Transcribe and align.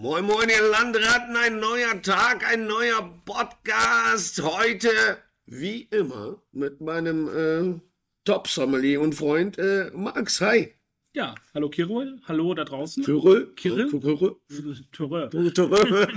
Moin, 0.00 0.24
moin, 0.24 0.48
ihr 0.48 0.62
Landratten, 0.62 1.34
ein 1.34 1.58
neuer 1.58 2.00
Tag, 2.00 2.46
ein 2.48 2.68
neuer 2.68 3.20
Podcast. 3.24 4.40
Heute, 4.40 4.90
wie 5.44 5.88
immer, 5.90 6.40
mit 6.52 6.80
meinem 6.80 7.26
äh, 7.26 7.80
Top-Sommelier 8.24 9.00
und 9.00 9.16
Freund 9.16 9.58
äh, 9.58 9.90
Max. 9.92 10.40
Hi. 10.40 10.72
Ja, 11.14 11.34
hallo 11.52 11.68
Kirol, 11.68 12.20
hallo 12.28 12.54
da 12.54 12.62
draußen. 12.62 13.02
Kirill. 13.02 13.52
Töre. 13.56 13.56
Kirill. 13.56 14.38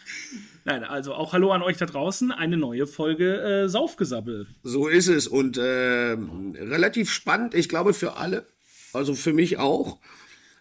Nein, 0.64 0.84
also 0.84 1.12
auch 1.12 1.34
hallo 1.34 1.52
an 1.52 1.60
euch 1.60 1.76
da 1.76 1.84
draußen. 1.84 2.32
Eine 2.32 2.56
neue 2.56 2.86
Folge 2.86 3.36
äh, 3.42 3.68
Saufgesabbel. 3.68 4.46
So 4.62 4.88
ist 4.88 5.08
es 5.08 5.28
und 5.28 5.58
äh, 5.58 6.16
relativ 6.16 7.10
spannend, 7.10 7.54
ich 7.54 7.68
glaube 7.68 7.92
für 7.92 8.16
alle, 8.16 8.46
also 8.94 9.14
für 9.14 9.34
mich 9.34 9.58
auch, 9.58 9.98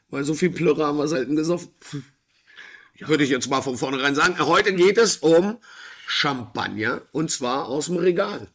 weil 0.10 0.26
so 0.26 0.34
viel 0.34 0.50
Plörrer 0.50 0.88
haben 0.88 0.98
wir 0.98 1.07
selten 1.07 1.38
gesoffen. 1.38 1.70
Würde 3.07 3.23
ich 3.23 3.29
jetzt 3.29 3.50
mal 3.50 3.61
von 3.61 3.77
vornherein 3.77 4.16
sagen. 4.16 4.38
Heute 4.39 4.73
geht 4.73 4.98
es 4.98 5.17
um 5.17 5.58
Champagner 6.08 7.02
und 7.12 7.31
zwar 7.31 7.67
aus 7.67 7.85
dem 7.85 7.98
Regal. 7.98 8.48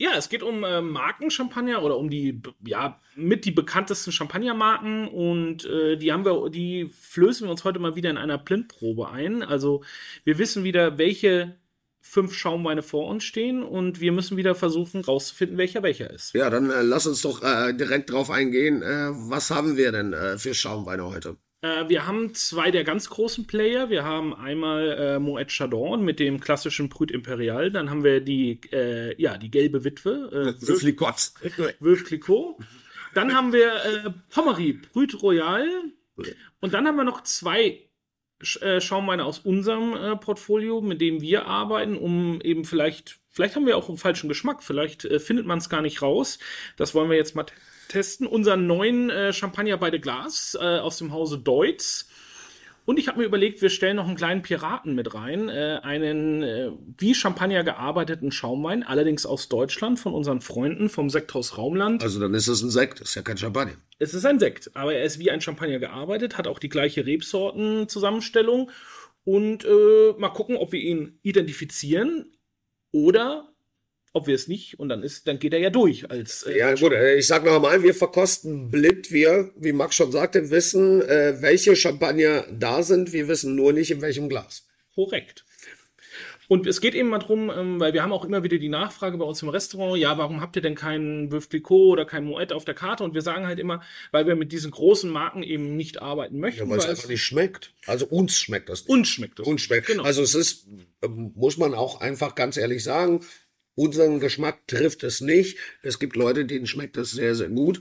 Ja, 0.00 0.12
es 0.16 0.28
geht 0.28 0.44
um 0.44 0.62
äh, 0.62 0.80
Markenchampagner 0.80 1.82
oder 1.82 1.96
um 1.96 2.08
die 2.08 2.40
ja 2.64 3.00
mit 3.16 3.44
die 3.44 3.50
bekanntesten 3.50 4.12
Champagnermarken 4.12 5.08
und 5.08 5.64
äh, 5.64 5.96
die 5.96 6.12
haben 6.12 6.24
wir, 6.24 6.50
die 6.50 6.88
flößen 7.00 7.46
wir 7.46 7.50
uns 7.50 7.64
heute 7.64 7.80
mal 7.80 7.96
wieder 7.96 8.10
in 8.10 8.18
einer 8.18 8.38
Blindprobe 8.38 9.10
ein. 9.10 9.42
Also 9.42 9.82
wir 10.22 10.38
wissen 10.38 10.62
wieder, 10.62 10.98
welche 10.98 11.56
fünf 12.00 12.32
Schaumweine 12.34 12.82
vor 12.82 13.08
uns 13.08 13.24
stehen 13.24 13.64
und 13.64 14.00
wir 14.00 14.12
müssen 14.12 14.36
wieder 14.36 14.54
versuchen 14.54 15.00
rauszufinden, 15.00 15.58
welcher 15.58 15.82
welcher 15.82 16.10
ist. 16.10 16.32
Ja, 16.32 16.48
dann 16.48 16.70
äh, 16.70 16.82
lass 16.82 17.08
uns 17.08 17.22
doch 17.22 17.42
äh, 17.42 17.72
direkt 17.72 18.12
drauf 18.12 18.30
eingehen. 18.30 18.82
Äh, 18.82 19.10
was 19.10 19.50
haben 19.50 19.76
wir 19.76 19.90
denn 19.90 20.12
äh, 20.12 20.38
für 20.38 20.54
Schaumweine 20.54 21.06
heute? 21.06 21.36
Äh, 21.60 21.88
wir 21.88 22.06
haben 22.06 22.34
zwei 22.34 22.70
der 22.70 22.84
ganz 22.84 23.08
großen 23.10 23.46
Player. 23.46 23.90
Wir 23.90 24.04
haben 24.04 24.34
einmal 24.34 24.90
äh, 24.90 25.18
Moet 25.18 25.50
Chardon 25.50 26.02
mit 26.02 26.20
dem 26.20 26.40
klassischen 26.40 26.88
Brut 26.88 27.10
Imperial. 27.10 27.70
Dann 27.70 27.90
haben 27.90 28.04
wir 28.04 28.20
die, 28.20 28.60
äh, 28.72 29.20
ja, 29.20 29.36
die 29.38 29.50
gelbe 29.50 29.84
Witwe, 29.84 30.56
äh, 30.60 30.68
Wölf, 30.68 30.80
Flikotz. 30.80 31.34
Wölf 31.80 32.04
Clicquot. 32.04 32.58
Dann 33.14 33.34
haben 33.34 33.52
wir 33.52 33.72
äh, 33.74 34.10
Pommery 34.30 34.74
Brut 34.74 35.22
Royal. 35.22 35.68
Und 36.60 36.74
dann 36.74 36.86
haben 36.86 36.96
wir 36.96 37.04
noch 37.04 37.22
zwei 37.22 37.88
äh, 38.60 38.80
Schaumweine 38.80 39.24
aus 39.24 39.40
unserem 39.40 39.94
äh, 39.94 40.16
Portfolio, 40.16 40.80
mit 40.80 41.00
dem 41.00 41.20
wir 41.20 41.46
arbeiten, 41.46 41.96
um 41.96 42.40
eben 42.40 42.64
vielleicht, 42.64 43.18
vielleicht 43.30 43.56
haben 43.56 43.66
wir 43.66 43.76
auch 43.76 43.88
einen 43.88 43.98
falschen 43.98 44.28
Geschmack, 44.28 44.62
vielleicht 44.62 45.04
äh, 45.04 45.18
findet 45.18 45.46
man 45.46 45.58
es 45.58 45.68
gar 45.68 45.82
nicht 45.82 46.02
raus. 46.02 46.38
Das 46.76 46.94
wollen 46.94 47.10
wir 47.10 47.16
jetzt 47.16 47.34
mal 47.34 47.46
testen. 47.88 48.26
Unseren 48.26 48.66
neuen 48.66 49.10
äh, 49.10 49.32
Champagner 49.32 49.76
bei 49.76 49.90
de 49.90 50.00
Glas 50.00 50.56
äh, 50.60 50.78
aus 50.78 50.98
dem 50.98 51.12
Hause 51.12 51.38
Deutz. 51.38 52.08
Und 52.88 52.98
ich 52.98 53.06
habe 53.06 53.18
mir 53.18 53.26
überlegt, 53.26 53.60
wir 53.60 53.68
stellen 53.68 53.96
noch 53.96 54.06
einen 54.06 54.16
kleinen 54.16 54.40
Piraten 54.40 54.94
mit 54.94 55.12
rein, 55.12 55.50
äh, 55.50 55.78
einen 55.82 56.42
äh, 56.42 56.70
wie 56.96 57.14
Champagner 57.14 57.62
gearbeiteten 57.62 58.32
Schaumwein, 58.32 58.82
allerdings 58.82 59.26
aus 59.26 59.50
Deutschland 59.50 60.00
von 60.00 60.14
unseren 60.14 60.40
Freunden 60.40 60.88
vom 60.88 61.10
Sekthaus 61.10 61.58
Raumland. 61.58 62.02
Also 62.02 62.18
dann 62.18 62.32
ist 62.32 62.48
es 62.48 62.62
ein 62.62 62.70
Sekt, 62.70 63.00
ist 63.00 63.14
ja 63.14 63.20
kein 63.20 63.36
Champagner. 63.36 63.74
Es 63.98 64.14
ist 64.14 64.24
ein 64.24 64.38
Sekt, 64.38 64.74
aber 64.74 64.94
er 64.94 65.04
ist 65.04 65.18
wie 65.18 65.30
ein 65.30 65.42
Champagner 65.42 65.78
gearbeitet, 65.80 66.38
hat 66.38 66.46
auch 66.46 66.58
die 66.58 66.70
gleiche 66.70 67.04
Rebsortenzusammenstellung. 67.04 68.70
Und 69.24 69.66
äh, 69.66 70.14
mal 70.16 70.30
gucken, 70.30 70.56
ob 70.56 70.72
wir 70.72 70.80
ihn 70.80 71.18
identifizieren 71.22 72.32
oder 72.90 73.47
ob 74.18 74.26
wir 74.26 74.34
es 74.34 74.48
nicht. 74.48 74.78
Und 74.78 74.88
dann 74.90 75.02
ist, 75.02 75.26
dann 75.26 75.38
geht 75.38 75.52
er 75.54 75.60
ja 75.60 75.70
durch 75.70 76.10
als 76.10 76.42
äh, 76.42 76.58
Ja 76.58 76.74
gut, 76.74 76.92
äh, 76.92 77.16
ich 77.16 77.26
sag 77.26 77.44
noch 77.44 77.56
einmal, 77.56 77.82
wir 77.82 77.94
verkosten 77.94 78.70
blind. 78.70 79.10
Wir, 79.10 79.50
wie 79.56 79.72
Max 79.72 79.94
schon 79.96 80.12
sagte, 80.12 80.50
wissen, 80.50 81.00
äh, 81.02 81.40
welche 81.40 81.74
Champagner 81.76 82.44
da 82.52 82.82
sind. 82.82 83.12
Wir 83.12 83.28
wissen 83.28 83.54
nur 83.54 83.72
nicht, 83.72 83.90
in 83.90 84.02
welchem 84.02 84.28
Glas. 84.28 84.66
korrekt. 84.94 85.44
Und 86.50 86.66
es 86.66 86.80
geht 86.80 86.94
eben 86.94 87.10
mal 87.10 87.18
drum, 87.18 87.52
ähm, 87.54 87.78
weil 87.78 87.92
wir 87.92 88.02
haben 88.02 88.12
auch 88.12 88.24
immer 88.24 88.42
wieder 88.42 88.56
die 88.56 88.70
Nachfrage 88.70 89.18
bei 89.18 89.24
uns 89.26 89.42
im 89.42 89.50
Restaurant, 89.50 89.98
ja, 90.00 90.16
warum 90.16 90.40
habt 90.40 90.56
ihr 90.56 90.62
denn 90.62 90.74
keinen 90.74 91.30
Veuve 91.30 91.46
Clicquot 91.46 91.92
oder 91.92 92.06
keinen 92.06 92.24
Moet 92.26 92.54
auf 92.54 92.64
der 92.64 92.72
Karte? 92.72 93.04
Und 93.04 93.12
wir 93.12 93.20
sagen 93.20 93.46
halt 93.46 93.58
immer, 93.58 93.82
weil 94.12 94.26
wir 94.26 94.34
mit 94.34 94.50
diesen 94.50 94.70
großen 94.70 95.10
Marken 95.10 95.42
eben 95.42 95.76
nicht 95.76 96.00
arbeiten 96.00 96.40
möchten, 96.40 96.60
Ja, 96.64 96.70
weil 96.70 96.78
es 96.78 96.86
einfach 96.86 97.08
nicht 97.10 97.22
schmeckt. 97.22 97.74
Also 97.86 98.06
uns 98.06 98.38
schmeckt 98.38 98.70
das 98.70 98.80
nicht. 98.80 98.88
uns 98.88 99.08
schmeckt 99.08 99.40
es. 99.40 99.46
Uns 99.46 99.60
schmeckt. 99.60 99.88
Genau. 99.88 100.04
Also 100.04 100.22
es 100.22 100.34
ist, 100.34 100.66
ähm, 101.02 101.32
muss 101.34 101.58
man 101.58 101.74
auch 101.74 102.00
einfach 102.00 102.34
ganz 102.34 102.56
ehrlich 102.56 102.82
sagen, 102.82 103.20
unseren 103.78 104.18
Geschmack 104.18 104.66
trifft 104.66 105.04
es 105.04 105.20
nicht. 105.20 105.56
Es 105.82 105.98
gibt 105.98 106.16
Leute, 106.16 106.44
denen 106.44 106.66
schmeckt 106.66 106.96
es 106.96 107.12
sehr, 107.12 107.34
sehr 107.34 107.48
gut. 107.48 107.80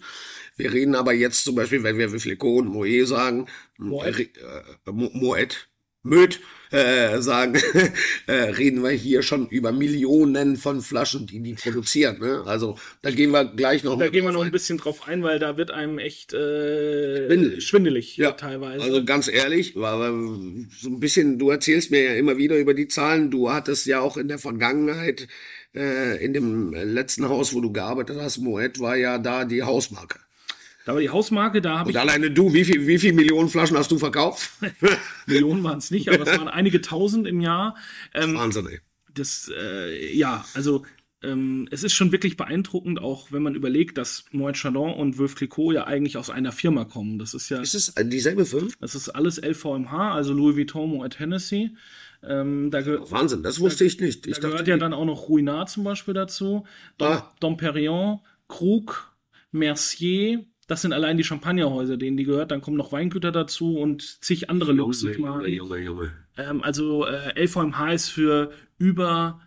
Wir 0.55 0.71
reden 0.71 0.95
aber 0.95 1.13
jetzt 1.13 1.43
zum 1.43 1.55
Beispiel, 1.55 1.83
wenn 1.83 1.97
wir 1.97 2.09
Flicot 2.09 2.65
und 2.65 2.67
Moet 2.67 3.07
sagen, 3.07 3.47
Moet. 3.77 4.05
äh, 4.05 4.23
äh, 4.23 4.91
Moet, 4.91 5.67
Möd 6.03 6.39
äh, 6.71 7.21
sagen, 7.21 7.55
äh, 8.27 8.33
reden 8.33 8.83
wir 8.83 8.91
hier 8.91 9.21
schon 9.21 9.47
über 9.47 9.71
Millionen 9.71 10.57
von 10.57 10.81
Flaschen, 10.81 11.25
die 11.25 11.39
die 11.39 11.53
produzieren. 11.53 12.19
Ne? 12.19 12.43
Also 12.45 12.77
da 13.01 13.11
gehen 13.11 13.31
wir 13.31 13.45
gleich 13.45 13.83
noch 13.83 13.97
Da 13.97 14.09
gehen 14.09 14.25
wir 14.25 14.31
noch 14.31 14.43
ein 14.43 14.51
bisschen 14.51 14.77
drauf 14.77 15.07
ein, 15.07 15.23
weil 15.23 15.39
da 15.39 15.57
wird 15.57 15.71
einem 15.71 15.97
echt 15.97 16.33
äh, 16.33 17.27
Schwindelig. 17.27 17.67
schwindelig 17.67 18.17
Ja, 18.17 18.31
teilweise. 18.31 18.83
Also 18.83 19.05
ganz 19.05 19.27
ehrlich, 19.27 19.75
war 19.75 19.97
so 20.09 20.89
ein 20.89 20.99
bisschen, 20.99 21.39
du 21.39 21.49
erzählst 21.49 21.91
mir 21.91 22.03
ja 22.03 22.13
immer 22.15 22.37
wieder 22.37 22.57
über 22.57 22.73
die 22.73 22.87
Zahlen. 22.87 23.31
Du 23.31 23.51
hattest 23.51 23.85
ja 23.85 23.99
auch 24.01 24.17
in 24.17 24.27
der 24.27 24.39
Vergangenheit, 24.39 25.27
äh, 25.77 26.17
in 26.23 26.33
dem 26.33 26.73
letzten 26.73 27.27
Haus, 27.29 27.53
wo 27.53 27.61
du 27.61 27.71
gearbeitet 27.71 28.17
hast, 28.19 28.39
Moet 28.39 28.79
war 28.79 28.95
ja 28.95 29.17
da 29.17 29.45
die 29.45 29.63
Hausmarke. 29.63 30.19
da 30.85 30.93
war 30.93 31.01
die 31.01 31.09
Hausmarke, 31.09 31.61
da 31.61 31.79
habe 31.79 31.87
Und 31.89 31.95
ich 31.95 31.99
alleine 31.99 32.31
du, 32.31 32.53
wie 32.53 32.65
viel, 32.65 32.87
wie 32.87 32.97
viel 32.97 33.13
Millionen 33.13 33.49
Flaschen 33.49 33.77
hast 33.77 33.91
du 33.91 33.97
verkauft? 33.97 34.49
Millionen 35.27 35.63
waren 35.63 35.77
es 35.77 35.91
nicht, 35.91 36.09
aber 36.09 36.27
es 36.27 36.37
waren 36.37 36.47
einige 36.47 36.81
tausend 36.81 37.27
im 37.27 37.41
Jahr. 37.41 37.75
Ähm, 38.13 38.35
Wahnsinn, 38.35 38.67
ey. 38.67 38.79
das, 39.13 39.51
äh, 39.55 40.15
ja, 40.15 40.45
also 40.53 40.83
ähm, 41.23 41.67
es 41.71 41.83
ist 41.83 41.93
schon 41.93 42.11
wirklich 42.11 42.37
beeindruckend, 42.37 42.99
auch 43.01 43.31
wenn 43.31 43.41
man 43.41 43.55
überlegt, 43.55 43.97
dass 43.97 44.25
Moet 44.31 44.55
Chandon 44.55 44.93
und 44.93 45.17
Veuve 45.17 45.33
Clicquot 45.35 45.73
ja 45.73 45.87
eigentlich 45.87 46.15
aus 46.15 46.29
einer 46.29 46.51
Firma 46.51 46.85
kommen. 46.85 47.17
Das 47.17 47.33
ist 47.33 47.49
ja, 47.49 47.59
Ist 47.59 47.73
es 47.73 47.93
dieselbe 48.03 48.45
Firma? 48.45 48.67
das 48.79 48.93
ist 48.93 49.09
alles 49.09 49.41
LVMH, 49.41 50.13
also 50.13 50.33
Louis 50.33 50.55
Vuitton, 50.55 50.89
Moet 50.91 51.17
Hennessy. 51.19 51.71
Ähm, 52.23 52.71
da, 52.71 52.85
Wahnsinn, 53.11 53.43
das 53.43 53.59
wusste 53.59 53.85
ich 53.85 53.99
nicht. 53.99 54.27
Ich 54.27 54.35
da 54.35 54.41
dachte, 54.41 54.51
gehört 54.51 54.67
ja 54.67 54.77
dann 54.77 54.93
auch 54.93 55.05
noch 55.05 55.29
Ruinart 55.29 55.69
zum 55.69 55.83
Beispiel 55.83 56.13
dazu, 56.13 56.65
Dom, 56.97 57.07
Ah. 57.07 57.33
Dom 57.39 57.57
Perignon, 57.57 58.19
Krug, 58.47 59.15
Mercier. 59.51 60.45
Das 60.67 60.81
sind 60.81 60.91
allein 60.91 61.17
die 61.17 61.23
Champagnerhäuser, 61.23 61.95
denen 61.95 62.17
die 62.17 62.25
gehört. 62.25 62.51
Dann 62.51 62.61
kommen 62.61 62.75
noch 62.75 62.91
Weingüter 62.91 63.31
dazu 63.31 63.77
und 63.77 64.17
zig 64.21 64.49
andere 64.49 64.73
Luxusmarken. 64.73 65.45
Ähm, 66.37 66.61
also 66.61 67.05
äh, 67.05 67.41
LVMH 67.41 67.93
ist 67.93 68.09
für 68.09 68.51
über 68.77 69.41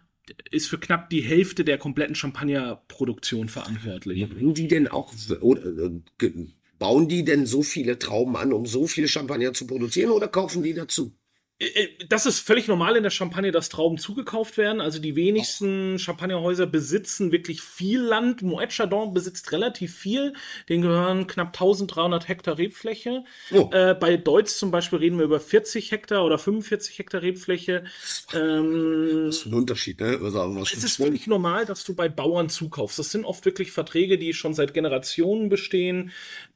ist 0.50 0.68
für 0.68 0.78
knapp 0.78 1.10
die 1.10 1.22
Hälfte 1.22 1.64
der 1.64 1.76
kompletten 1.76 2.14
Champagnerproduktion 2.14 3.48
verantwortlich. 3.48 4.28
Machen 4.28 4.54
die 4.54 4.68
denn 4.68 4.86
auch, 4.88 5.12
oder, 5.40 5.64
äh, 5.64 6.30
bauen 6.78 7.08
die 7.08 7.24
denn 7.24 7.46
so 7.46 7.62
viele 7.62 7.98
Trauben 7.98 8.36
an, 8.36 8.52
um 8.52 8.66
so 8.66 8.86
viel 8.86 9.08
Champagner 9.08 9.52
zu 9.52 9.66
produzieren 9.66 10.10
oder 10.10 10.28
kaufen 10.28 10.62
die 10.62 10.74
dazu? 10.74 11.12
Äh, 11.60 11.88
Das 12.08 12.26
ist 12.26 12.40
völlig 12.40 12.66
normal 12.66 12.96
in 12.96 13.02
der 13.02 13.10
Champagne, 13.10 13.52
dass 13.52 13.68
Trauben 13.68 13.98
zugekauft 13.98 14.56
werden. 14.56 14.80
Also 14.80 14.98
die 14.98 15.14
wenigsten 15.14 15.98
Champagnerhäuser 15.98 16.66
besitzen 16.66 17.30
wirklich 17.30 17.60
viel 17.62 18.00
Land. 18.00 18.42
Moet 18.42 18.72
Chardon 18.74 19.12
besitzt 19.12 19.52
relativ 19.52 19.94
viel. 19.96 20.32
Den 20.68 20.82
gehören 20.82 21.26
knapp 21.26 21.48
1300 21.48 22.28
Hektar 22.28 22.58
Rebfläche. 22.58 23.24
Oh. 23.52 23.68
Äh, 23.72 23.94
bei 23.94 24.16
Deutz 24.16 24.58
zum 24.58 24.70
Beispiel 24.70 24.98
reden 24.98 25.18
wir 25.18 25.24
über 25.26 25.40
40 25.40 25.92
Hektar 25.92 26.24
oder 26.24 26.38
45 26.38 26.98
Hektar 26.98 27.22
Rebfläche. 27.22 27.84
Ähm, 28.32 29.26
Das 29.26 29.36
ist 29.36 29.46
ein 29.46 29.54
Unterschied, 29.54 30.00
ne? 30.00 30.18
Also, 30.22 30.38
was 30.56 30.72
Es 30.72 30.82
ist 30.82 30.96
völlig 30.96 31.26
normal, 31.26 31.66
dass 31.66 31.84
du 31.84 31.94
bei 31.94 32.08
Bauern 32.08 32.48
zukaufst. 32.48 32.98
Das 32.98 33.10
sind 33.10 33.24
oft 33.24 33.44
wirklich 33.44 33.72
Verträge, 33.72 34.18
die 34.18 34.32
schon 34.32 34.54
seit 34.54 34.72
Generationen 34.74 35.48
bestehen. 35.48 36.10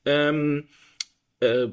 Ähm, 0.06 0.69
äh, 1.41 1.69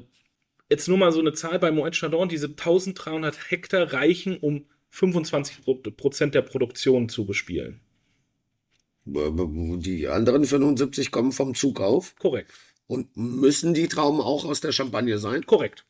jetzt 0.72 0.88
nur 0.88 0.96
mal 0.98 1.12
so 1.12 1.20
eine 1.20 1.34
Zahl 1.34 1.58
bei 1.58 1.70
Moet 1.70 1.94
Chandon, 1.94 2.28
diese 2.28 2.46
1300 2.46 3.50
Hektar 3.50 3.92
reichen, 3.92 4.38
um 4.38 4.64
25 4.90 5.62
Pro- 5.64 5.74
Prozent 5.74 6.34
der 6.34 6.42
Produktion 6.42 7.08
zu 7.08 7.26
bespielen. 7.26 7.80
Die 9.04 10.08
anderen 10.08 10.44
75 10.44 11.10
kommen 11.10 11.32
vom 11.32 11.54
Zukauf. 11.54 12.14
Korrekt. 12.16 12.52
Und 12.86 13.16
müssen 13.16 13.74
die 13.74 13.88
Trauben 13.88 14.20
auch 14.20 14.44
aus 14.44 14.60
der 14.60 14.72
Champagne 14.72 15.18
sein? 15.18 15.44
Korrekt. 15.44 15.84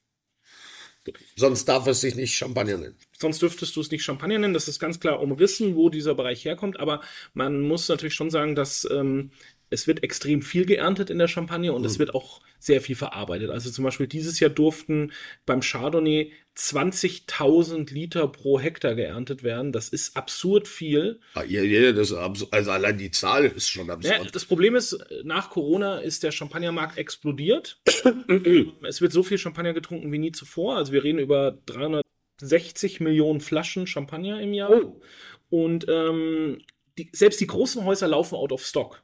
Sonst 1.36 1.64
darf 1.66 1.86
es 1.86 2.00
sich 2.00 2.14
nicht 2.14 2.34
Champagner 2.34 2.78
nennen. 2.78 2.96
Sonst 3.18 3.42
dürftest 3.42 3.74
du 3.76 3.80
es 3.80 3.90
nicht 3.90 4.04
Champagner 4.04 4.38
nennen. 4.38 4.54
Das 4.54 4.68
ist 4.68 4.78
ganz 4.78 5.00
klar 5.00 5.20
umrissen, 5.20 5.74
wo 5.76 5.90
dieser 5.90 6.14
Bereich 6.14 6.44
herkommt. 6.44 6.78
Aber 6.78 7.00
man 7.34 7.60
muss 7.60 7.88
natürlich 7.88 8.14
schon 8.14 8.30
sagen, 8.30 8.54
dass 8.54 8.88
ähm, 8.90 9.30
es 9.72 9.86
wird 9.86 10.02
extrem 10.02 10.42
viel 10.42 10.66
geerntet 10.66 11.10
in 11.10 11.18
der 11.18 11.28
Champagne 11.28 11.72
und 11.72 11.84
es 11.84 11.98
wird 11.98 12.14
auch 12.14 12.40
sehr 12.58 12.80
viel 12.80 12.94
verarbeitet. 12.94 13.50
Also 13.50 13.70
zum 13.70 13.84
Beispiel 13.84 14.06
dieses 14.06 14.38
Jahr 14.38 14.50
durften 14.50 15.12
beim 15.46 15.60
Chardonnay 15.60 16.32
20.000 16.56 17.92
Liter 17.92 18.28
pro 18.28 18.60
Hektar 18.60 18.94
geerntet 18.94 19.42
werden. 19.42 19.72
Das 19.72 19.88
ist 19.88 20.16
absurd 20.16 20.68
viel. 20.68 21.18
Ah, 21.34 21.44
ja, 21.44 21.62
ja, 21.62 21.92
das 21.92 22.12
absurd. 22.12 22.52
Also 22.52 22.70
allein 22.70 22.98
die 22.98 23.10
Zahl 23.10 23.46
ist 23.46 23.70
schon 23.70 23.86
Ja, 23.86 23.94
absurd. 23.94 24.34
das 24.34 24.44
Problem 24.44 24.76
ist, 24.76 24.98
nach 25.24 25.50
Corona 25.50 25.98
ist 25.98 26.22
der 26.22 26.30
Champagnermarkt 26.30 26.98
explodiert. 26.98 27.80
es 28.82 29.00
wird 29.00 29.12
so 29.12 29.22
viel 29.22 29.38
Champagner 29.38 29.72
getrunken 29.72 30.12
wie 30.12 30.18
nie 30.18 30.32
zuvor. 30.32 30.76
Also 30.76 30.92
wir 30.92 31.02
reden 31.02 31.18
über 31.18 31.58
360 31.66 33.00
Millionen 33.00 33.40
Flaschen 33.40 33.86
Champagner 33.86 34.40
im 34.40 34.52
Jahr. 34.52 34.70
Oh. 34.70 35.00
Und 35.48 35.86
ähm, 35.88 36.58
die, 36.98 37.10
selbst 37.12 37.40
die 37.40 37.46
großen 37.46 37.84
Häuser 37.84 38.08
laufen 38.08 38.34
out 38.36 38.52
of 38.52 38.64
stock. 38.64 39.02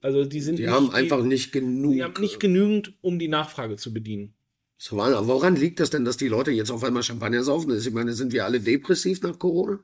Also 0.00 0.24
die 0.24 0.40
sind 0.40 0.58
Die 0.58 0.62
nicht, 0.62 0.72
haben 0.72 0.90
einfach 0.90 1.22
nicht 1.22 1.52
genug. 1.52 1.92
die 1.92 2.04
haben 2.04 2.20
nicht 2.20 2.38
genügend, 2.40 2.94
um 3.00 3.18
die 3.18 3.28
Nachfrage 3.28 3.76
zu 3.76 3.92
bedienen. 3.92 4.34
So, 4.78 4.98
woran 4.98 5.56
liegt 5.56 5.80
das 5.80 5.90
denn, 5.90 6.04
dass 6.04 6.18
die 6.18 6.28
Leute 6.28 6.50
jetzt 6.50 6.70
auf 6.70 6.84
einmal 6.84 7.02
Champagner 7.02 7.42
saufen? 7.42 7.76
Ich 7.76 7.90
meine, 7.92 8.12
sind 8.12 8.32
wir 8.32 8.44
alle 8.44 8.60
depressiv 8.60 9.22
nach 9.22 9.38
Corona? 9.38 9.80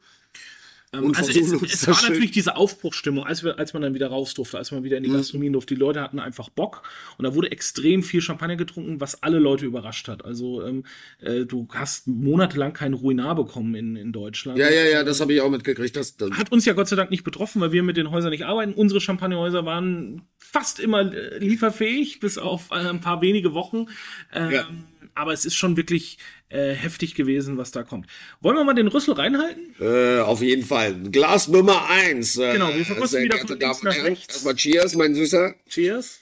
Und 0.94 1.16
also 1.16 1.30
es, 1.30 1.50
es 1.72 1.86
war 1.86 1.94
schön- 1.94 2.10
natürlich 2.10 2.32
diese 2.32 2.54
Aufbruchsstimmung, 2.56 3.24
als, 3.24 3.42
wir, 3.42 3.58
als 3.58 3.72
man 3.72 3.80
dann 3.82 3.94
wieder 3.94 4.08
raus 4.08 4.34
durfte, 4.34 4.58
als 4.58 4.72
man 4.72 4.84
wieder 4.84 4.98
in 4.98 5.04
die 5.04 5.08
Gastronomie 5.10 5.50
durfte. 5.50 5.74
Die 5.74 5.80
Leute 5.80 6.02
hatten 6.02 6.18
einfach 6.18 6.50
Bock 6.50 6.82
und 7.16 7.24
da 7.24 7.34
wurde 7.34 7.50
extrem 7.50 8.02
viel 8.02 8.20
Champagner 8.20 8.56
getrunken, 8.56 9.00
was 9.00 9.22
alle 9.22 9.38
Leute 9.38 9.64
überrascht 9.64 10.06
hat. 10.08 10.22
Also 10.24 10.62
ähm, 10.66 10.84
äh, 11.20 11.46
du 11.46 11.66
hast 11.72 12.08
monatelang 12.08 12.74
kein 12.74 12.92
Ruinar 12.92 13.34
bekommen 13.36 13.74
in, 13.74 13.96
in 13.96 14.12
Deutschland. 14.12 14.58
Ja, 14.58 14.70
ja, 14.70 14.84
ja, 14.84 15.02
das 15.02 15.20
habe 15.22 15.32
ich 15.32 15.40
auch 15.40 15.50
mitgekriegt. 15.50 15.96
Das, 15.96 16.18
das, 16.18 16.30
Hat 16.32 16.52
uns 16.52 16.66
ja 16.66 16.74
Gott 16.74 16.88
sei 16.88 16.96
Dank 16.96 17.10
nicht 17.10 17.24
betroffen, 17.24 17.62
weil 17.62 17.72
wir 17.72 17.82
mit 17.82 17.96
den 17.96 18.10
Häusern 18.10 18.30
nicht 18.30 18.44
arbeiten. 18.44 18.74
Unsere 18.74 19.00
Champagnerhäuser 19.00 19.64
waren 19.64 20.22
fast 20.36 20.78
immer 20.78 21.10
äh, 21.10 21.38
lieferfähig, 21.38 22.20
bis 22.20 22.36
auf 22.36 22.70
äh, 22.70 22.74
ein 22.74 23.00
paar 23.00 23.22
wenige 23.22 23.54
Wochen. 23.54 23.86
Ähm, 24.34 24.50
Ja. 24.50 24.68
Aber 25.14 25.32
es 25.32 25.44
ist 25.44 25.54
schon 25.56 25.76
wirklich 25.76 26.18
äh, 26.48 26.72
heftig 26.72 27.14
gewesen, 27.14 27.58
was 27.58 27.70
da 27.70 27.82
kommt. 27.82 28.06
Wollen 28.40 28.56
wir 28.56 28.64
mal 28.64 28.74
den 28.74 28.88
Rüssel 28.88 29.14
reinhalten? 29.14 29.74
äh, 29.80 30.20
auf 30.20 30.40
jeden 30.42 30.64
Fall. 30.64 30.94
Glas 31.10 31.48
Nummer 31.48 31.88
eins. 31.88 32.36
Äh, 32.38 32.52
Genau, 32.54 32.74
wir 32.74 32.84
verkosten 32.84 33.22
wieder 33.24 33.38
von 33.38 33.58
links 33.58 33.82
nach 33.82 33.94
rechts. 34.04 34.34
Erstmal 34.34 34.54
Cheers, 34.54 34.94
mein 34.94 35.14
Süßer. 35.14 35.54
Cheers. 35.68 36.20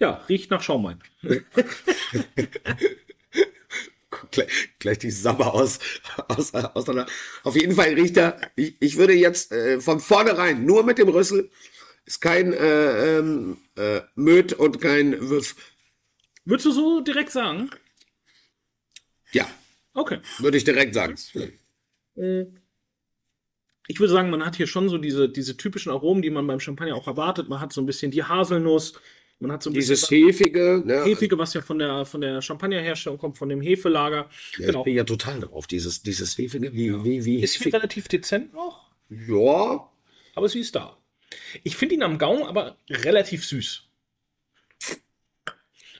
Ja, 0.00 0.24
riecht 0.28 0.50
nach 0.50 0.62
Schaumwein. 0.62 1.00
Gleich, 4.30 4.48
gleich 4.78 4.98
die 4.98 5.10
Sabber 5.10 5.54
aus, 5.54 5.78
aus, 6.28 6.54
aus 6.54 6.84
der, 6.84 7.06
Auf 7.42 7.56
jeden 7.56 7.74
Fall 7.74 7.94
riecht 7.94 8.16
er, 8.16 8.40
ich, 8.56 8.74
ich 8.80 8.96
würde 8.96 9.12
jetzt 9.12 9.52
äh, 9.52 9.80
von 9.80 10.00
vornherein, 10.00 10.64
nur 10.64 10.84
mit 10.84 10.98
dem 10.98 11.08
Rüssel, 11.08 11.50
ist 12.04 12.20
kein 12.20 12.52
äh, 12.52 13.18
ähm, 13.18 13.58
äh, 13.76 14.00
Möd 14.14 14.52
und 14.52 14.80
kein 14.80 15.30
Wüff. 15.30 15.56
Würdest 16.44 16.66
du 16.66 16.72
so 16.72 17.00
direkt 17.00 17.30
sagen? 17.30 17.70
Ja, 19.32 19.46
Okay. 19.94 20.18
würde 20.38 20.56
ich 20.56 20.64
direkt 20.64 20.94
sagen. 20.94 21.14
Ich 23.86 24.00
würde 24.00 24.12
sagen, 24.12 24.30
man 24.30 24.44
hat 24.44 24.56
hier 24.56 24.66
schon 24.66 24.88
so 24.88 24.98
diese, 24.98 25.28
diese 25.28 25.56
typischen 25.56 25.92
Aromen, 25.92 26.22
die 26.22 26.30
man 26.30 26.46
beim 26.46 26.60
Champagner 26.60 26.96
auch 26.96 27.06
erwartet. 27.06 27.48
Man 27.48 27.60
hat 27.60 27.72
so 27.72 27.80
ein 27.80 27.86
bisschen 27.86 28.10
die 28.10 28.22
Haselnuss, 28.24 28.94
man 29.40 29.52
hat 29.52 29.62
so 29.62 29.70
ein 29.70 29.74
Dieses 29.74 30.00
bisschen 30.02 30.26
Hefige, 30.26 30.82
ne? 30.84 31.04
Hefige, 31.04 31.36
was 31.38 31.54
ja 31.54 31.60
von 31.60 31.78
der, 31.78 32.04
von 32.06 32.20
der 32.20 32.40
Champagnerherstellung 32.40 33.18
kommt, 33.18 33.36
von 33.38 33.48
dem 33.48 33.60
Hefelager. 33.60 34.28
Ja, 34.58 34.66
genau. 34.66 34.80
Ich 34.80 34.84
bin 34.84 34.94
ja 34.96 35.04
total 35.04 35.40
drauf, 35.40 35.66
dieses, 35.66 36.02
dieses 36.02 36.36
Hefige, 36.38 36.72
wie, 36.72 37.04
wie, 37.04 37.24
wie 37.24 37.42
Ist 37.42 37.54
hier 37.62 37.72
relativ 37.74 38.08
dezent 38.08 38.52
noch, 38.54 38.90
Ja, 39.10 39.90
aber 40.34 40.48
sie 40.48 40.60
ist 40.60 40.74
da. 40.74 40.96
Ich 41.62 41.76
finde 41.76 41.96
ihn 41.96 42.02
am 42.02 42.18
Gaumen 42.18 42.44
aber 42.44 42.78
relativ 42.88 43.44
süß. 43.44 43.82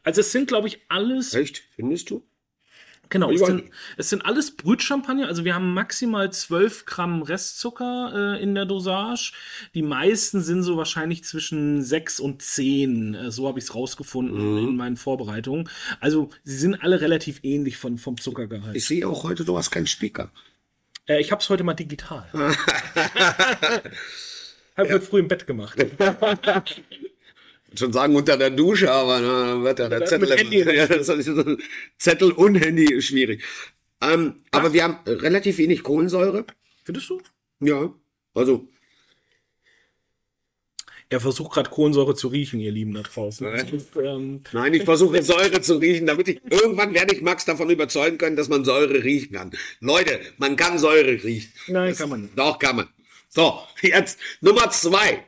Also 0.05 0.21
es 0.21 0.31
sind, 0.33 0.47
glaube 0.49 0.69
ich, 0.69 0.81
alles 0.89 1.35
echt, 1.35 1.63
findest 1.75 2.11
du? 2.11 2.23
Genau, 3.11 3.31
Ich 3.31 3.41
es 3.41 3.47
sind, 3.47 3.71
es 3.99 4.09
sind 4.11 4.25
alles 4.25 4.57
Brütchampagner. 4.57 5.27
Also 5.29 5.45
wir 5.45 5.55
haben 5.55 5.75
maximal 5.75 6.33
12 6.33 6.87
Gramm 6.87 7.23
Restzucker 7.23 8.37
äh, 8.39 8.43
in 8.43 8.55
der 8.55 8.65
Dosage. 8.65 9.33
Die 9.75 9.83
meisten 9.83 10.41
sind 10.41 10.63
so 10.63 10.79
wahrscheinlich 10.79 11.23
zwischen 11.23 11.83
6 11.83 12.19
und 12.19 12.41
10. 12.41 13.15
Äh, 13.15 13.31
so 13.31 13.47
habe 13.47 13.59
ich 13.59 13.67
es 13.67 13.75
rausgefunden 13.75 14.53
Mhm. 14.63 14.69
in 14.69 14.77
meinen 14.77 14.97
Vorbereitungen. 14.97 15.69
Also 16.01 16.31
sie 16.45 16.57
sind 16.57 16.77
alle 16.83 17.03
relativ 17.03 17.41
ähnlich 17.43 17.77
von, 17.77 17.99
vom 17.99 18.19
Zuckergehalt. 18.19 18.75
Ich 18.75 18.87
sehe 18.87 19.07
auch 19.07 19.23
heute, 19.25 19.45
du 19.45 19.57
hast 19.59 19.71
keinen 19.71 19.87
Speaker. 19.87 20.31
äh, 21.07 21.21
ich 21.21 21.31
habe 21.31 21.43
es 21.43 21.49
heute 21.51 21.63
mal 21.63 21.75
digital. 21.75 22.27
Habe 24.77 24.89
heute 24.93 25.01
früh 25.03 25.21
im 25.21 25.29
Bett 25.29 25.47
gemacht. 25.47 25.79
schon 27.79 27.93
sagen 27.93 28.15
unter 28.17 28.37
der 28.37 28.51
Dusche, 28.51 28.91
aber 28.91 29.21
dann 29.21 29.65
wird 29.65 29.79
ja 29.79 29.89
der 29.89 30.01
Das 30.01 30.11
Zettel, 30.11 30.75
ja, 30.75 30.87
das 30.87 31.07
so- 31.07 31.57
Zettel 31.99 32.33
und 32.33 32.55
Handy 32.57 32.93
ist 32.93 33.07
schwierig. 33.07 33.43
Ähm, 34.01 34.43
aber 34.51 34.73
wir 34.73 34.85
haben 34.85 34.99
relativ 35.07 35.59
wenig 35.59 35.83
Kohlensäure. 35.83 36.45
Findest 36.85 37.09
du? 37.11 37.21
Ja, 37.61 37.93
also 38.35 38.69
Er 41.11 41.21
versucht 41.21 41.53
gerade 41.53 41.71
Kohlensäure 41.71 42.15
zu 42.15 42.29
riechen, 42.29 42.61
ihr 42.61 42.73
Lieben 42.73 42.93
da 42.95 43.03
draußen. 43.03 43.47
Das 43.51 43.71
ist, 43.71 43.89
ähm, 43.97 44.43
nein, 44.53 44.75
ich 44.75 44.83
versuche 44.85 45.23
Säure 45.23 45.61
zu 45.61 45.77
riechen, 45.77 46.07
damit 46.07 46.29
ich 46.29 46.41
irgendwann 46.51 46.93
werde 46.95 47.15
ich 47.15 47.23
Max 47.23 47.45
davon 47.45 47.71
überzeugen 47.71 48.19
können, 48.19 48.37
dass 48.37 48.49
man 48.49 48.65
Säure 48.65 49.05
riechen 49.05 49.33
kann. 49.35 49.53
Leute, 49.81 50.21
man 50.39 50.57
kann 50.57 50.79
Säure 50.79 51.23
riechen. 51.23 51.53
Nein, 51.69 51.95
kann 51.95 52.09
man 52.09 52.23
nicht. 52.23 52.39
Doch 52.39 52.59
kann 52.59 52.77
man. 52.77 52.89
So, 53.29 53.61
jetzt 53.83 54.19
Nummer 54.41 54.71
zwei. 54.71 55.25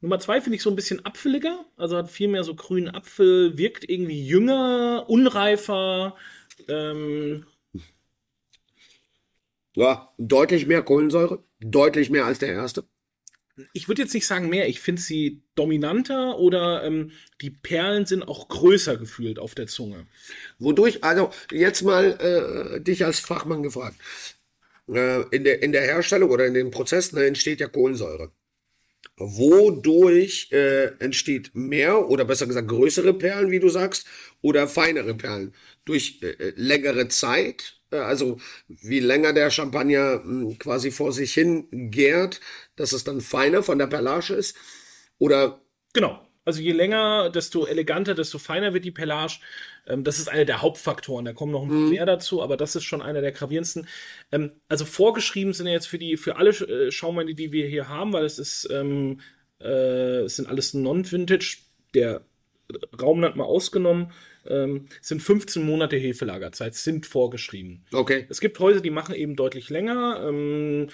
Nummer 0.00 0.18
zwei 0.18 0.40
finde 0.40 0.56
ich 0.56 0.62
so 0.62 0.70
ein 0.70 0.76
bisschen 0.76 1.04
apfeliger, 1.04 1.64
also 1.76 1.96
hat 1.96 2.10
viel 2.10 2.28
mehr 2.28 2.44
so 2.44 2.54
grünen 2.54 2.88
Apfel, 2.88 3.58
wirkt 3.58 3.88
irgendwie 3.88 4.26
jünger, 4.26 5.04
unreifer. 5.08 6.16
Ähm, 6.68 7.44
Ja, 9.76 10.12
deutlich 10.18 10.66
mehr 10.66 10.82
Kohlensäure, 10.82 11.44
deutlich 11.60 12.10
mehr 12.10 12.24
als 12.26 12.38
der 12.38 12.52
erste. 12.52 12.84
ich 13.72 13.88
würde 13.88 14.02
jetzt 14.02 14.14
nicht 14.14 14.26
sagen 14.26 14.48
mehr, 14.48 14.68
ich 14.68 14.80
finde 14.80 15.02
sie 15.02 15.42
dominanter 15.54 16.38
oder 16.38 16.82
ähm, 16.84 17.12
die 17.40 17.50
Perlen 17.50 18.06
sind 18.06 18.22
auch 18.22 18.48
größer 18.48 18.96
gefühlt 18.96 19.38
auf 19.38 19.54
der 19.54 19.66
Zunge. 19.66 20.06
Wodurch, 20.58 21.04
also 21.04 21.30
jetzt 21.52 21.82
mal 21.82 22.76
äh, 22.76 22.80
dich 22.80 23.04
als 23.04 23.20
Fachmann 23.20 23.62
gefragt. 23.62 23.96
Äh, 24.88 25.22
in, 25.30 25.44
der, 25.44 25.62
in 25.62 25.72
der 25.72 25.82
Herstellung 25.82 26.30
oder 26.30 26.46
in 26.46 26.54
den 26.54 26.70
Prozessen 26.70 27.18
entsteht 27.18 27.60
ja 27.60 27.68
Kohlensäure. 27.68 28.32
Wodurch 29.16 30.48
äh, 30.52 30.86
entsteht 30.98 31.50
mehr 31.54 32.08
oder 32.08 32.24
besser 32.24 32.46
gesagt 32.46 32.68
größere 32.68 33.14
Perlen, 33.14 33.50
wie 33.50 33.60
du 33.60 33.68
sagst, 33.68 34.06
oder 34.40 34.66
feinere 34.68 35.14
Perlen? 35.14 35.54
Durch 35.84 36.20
äh, 36.22 36.28
äh, 36.30 36.52
längere 36.56 37.08
Zeit, 37.08 37.80
äh, 37.90 37.96
also 37.98 38.38
wie 38.68 39.00
länger 39.00 39.32
der 39.32 39.50
Champagner 39.50 40.22
mh, 40.24 40.56
quasi 40.58 40.90
vor 40.90 41.12
sich 41.12 41.34
hin 41.34 41.66
gärt, 41.90 42.40
dass 42.76 42.92
es 42.92 43.04
dann 43.04 43.20
feiner 43.20 43.62
von 43.62 43.78
der 43.78 43.88
Perlage 43.88 44.34
ist? 44.34 44.56
Oder 45.18 45.60
Genau. 45.92 46.29
Also 46.44 46.60
je 46.62 46.72
länger, 46.72 47.30
desto 47.30 47.66
eleganter, 47.66 48.14
desto 48.14 48.38
feiner 48.38 48.72
wird 48.72 48.84
die 48.84 48.90
Pelage. 48.90 49.40
Ähm, 49.86 50.04
das 50.04 50.18
ist 50.18 50.28
einer 50.28 50.44
der 50.44 50.62
Hauptfaktoren. 50.62 51.24
Da 51.24 51.32
kommen 51.32 51.52
noch 51.52 51.62
ein 51.62 51.68
paar 51.68 51.76
mehr 51.76 52.06
dazu, 52.06 52.42
aber 52.42 52.56
das 52.56 52.76
ist 52.76 52.84
schon 52.84 53.02
einer 53.02 53.20
der 53.20 53.32
gravierendsten. 53.32 53.86
Ähm, 54.32 54.52
also 54.68 54.84
vorgeschrieben 54.84 55.52
sind 55.52 55.66
ja 55.66 55.72
jetzt 55.72 55.86
für 55.86 55.98
die 55.98 56.16
für 56.16 56.36
alle 56.36 56.50
äh, 56.50 56.90
Schaumweine, 56.90 57.34
die 57.34 57.52
wir 57.52 57.66
hier 57.66 57.88
haben, 57.88 58.12
weil 58.12 58.24
es 58.24 58.38
ist 58.38 58.68
ähm, 58.70 59.20
äh, 59.60 60.20
es 60.22 60.36
sind 60.36 60.48
alles 60.48 60.74
Non-Vintage. 60.74 61.58
Der 61.94 62.22
Raumland 63.00 63.36
mal 63.36 63.44
ausgenommen, 63.44 64.12
ähm, 64.46 64.86
sind 65.00 65.22
15 65.22 65.64
Monate 65.64 65.96
Hefelagerzeit, 65.96 66.74
sind 66.74 67.06
vorgeschrieben. 67.06 67.84
okay, 67.92 68.26
Es 68.28 68.40
gibt 68.40 68.58
Häuser, 68.58 68.80
die 68.80 68.90
machen 68.90 69.14
eben 69.14 69.36
deutlich 69.36 69.70
länger. 69.70 70.24
Ähm, 70.28 70.88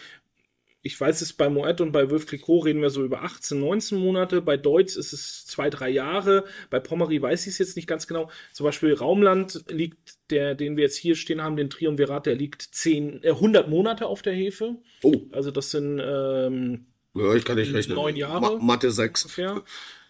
ich 0.87 0.99
weiß 1.01 1.21
es, 1.21 1.33
bei 1.33 1.49
Moet 1.49 1.81
und 1.81 1.91
bei 1.91 2.11
Wölf 2.11 2.27
Clicquot 2.27 2.65
reden 2.65 2.81
wir 2.81 2.91
so 2.91 3.05
über 3.05 3.23
18, 3.25 3.59
19 3.59 3.99
Monate. 3.99 4.41
Bei 4.41 4.57
Deutz 4.57 4.95
ist 4.95 5.13
es 5.13 5.45
zwei, 5.45 5.69
drei 5.69 5.91
Jahre. 5.91 6.45
Bei 6.71 6.79
Pommery 6.79 7.21
weiß 7.21 7.47
ich 7.49 7.55
es 7.55 7.59
jetzt 7.59 7.77
nicht 7.77 7.89
ganz 7.89 8.07
genau. 8.07 8.31
Zum 8.53 8.65
Beispiel 8.65 8.95
Raumland 8.95 9.65
liegt, 9.69 10.17
der, 10.31 10.55
den 10.55 10.77
wir 10.77 10.85
jetzt 10.85 10.97
hier 10.97 11.17
stehen 11.17 11.43
haben, 11.43 11.57
den 11.57 11.71
Triumvirat, 11.71 12.27
der 12.27 12.37
liegt 12.37 12.63
10, 12.63 13.25
äh, 13.25 13.31
100 13.31 13.69
Monate 13.69 14.07
auf 14.07 14.23
der 14.23 14.33
Hefe. 14.33 14.77
oh, 15.03 15.23
Also 15.33 15.51
das 15.51 15.73
sind 15.73 16.01
ähm, 16.03 16.87
ja, 17.15 17.35
ich 17.35 17.45
kann 17.45 17.57
nicht 17.57 17.73
rechnen. 17.73 17.97
Neun 17.97 18.15
Jahre. 18.15 18.41
Ma 18.41 18.59
Mathe 18.59 18.91
6. 18.91 19.25
ungefähr. 19.25 19.63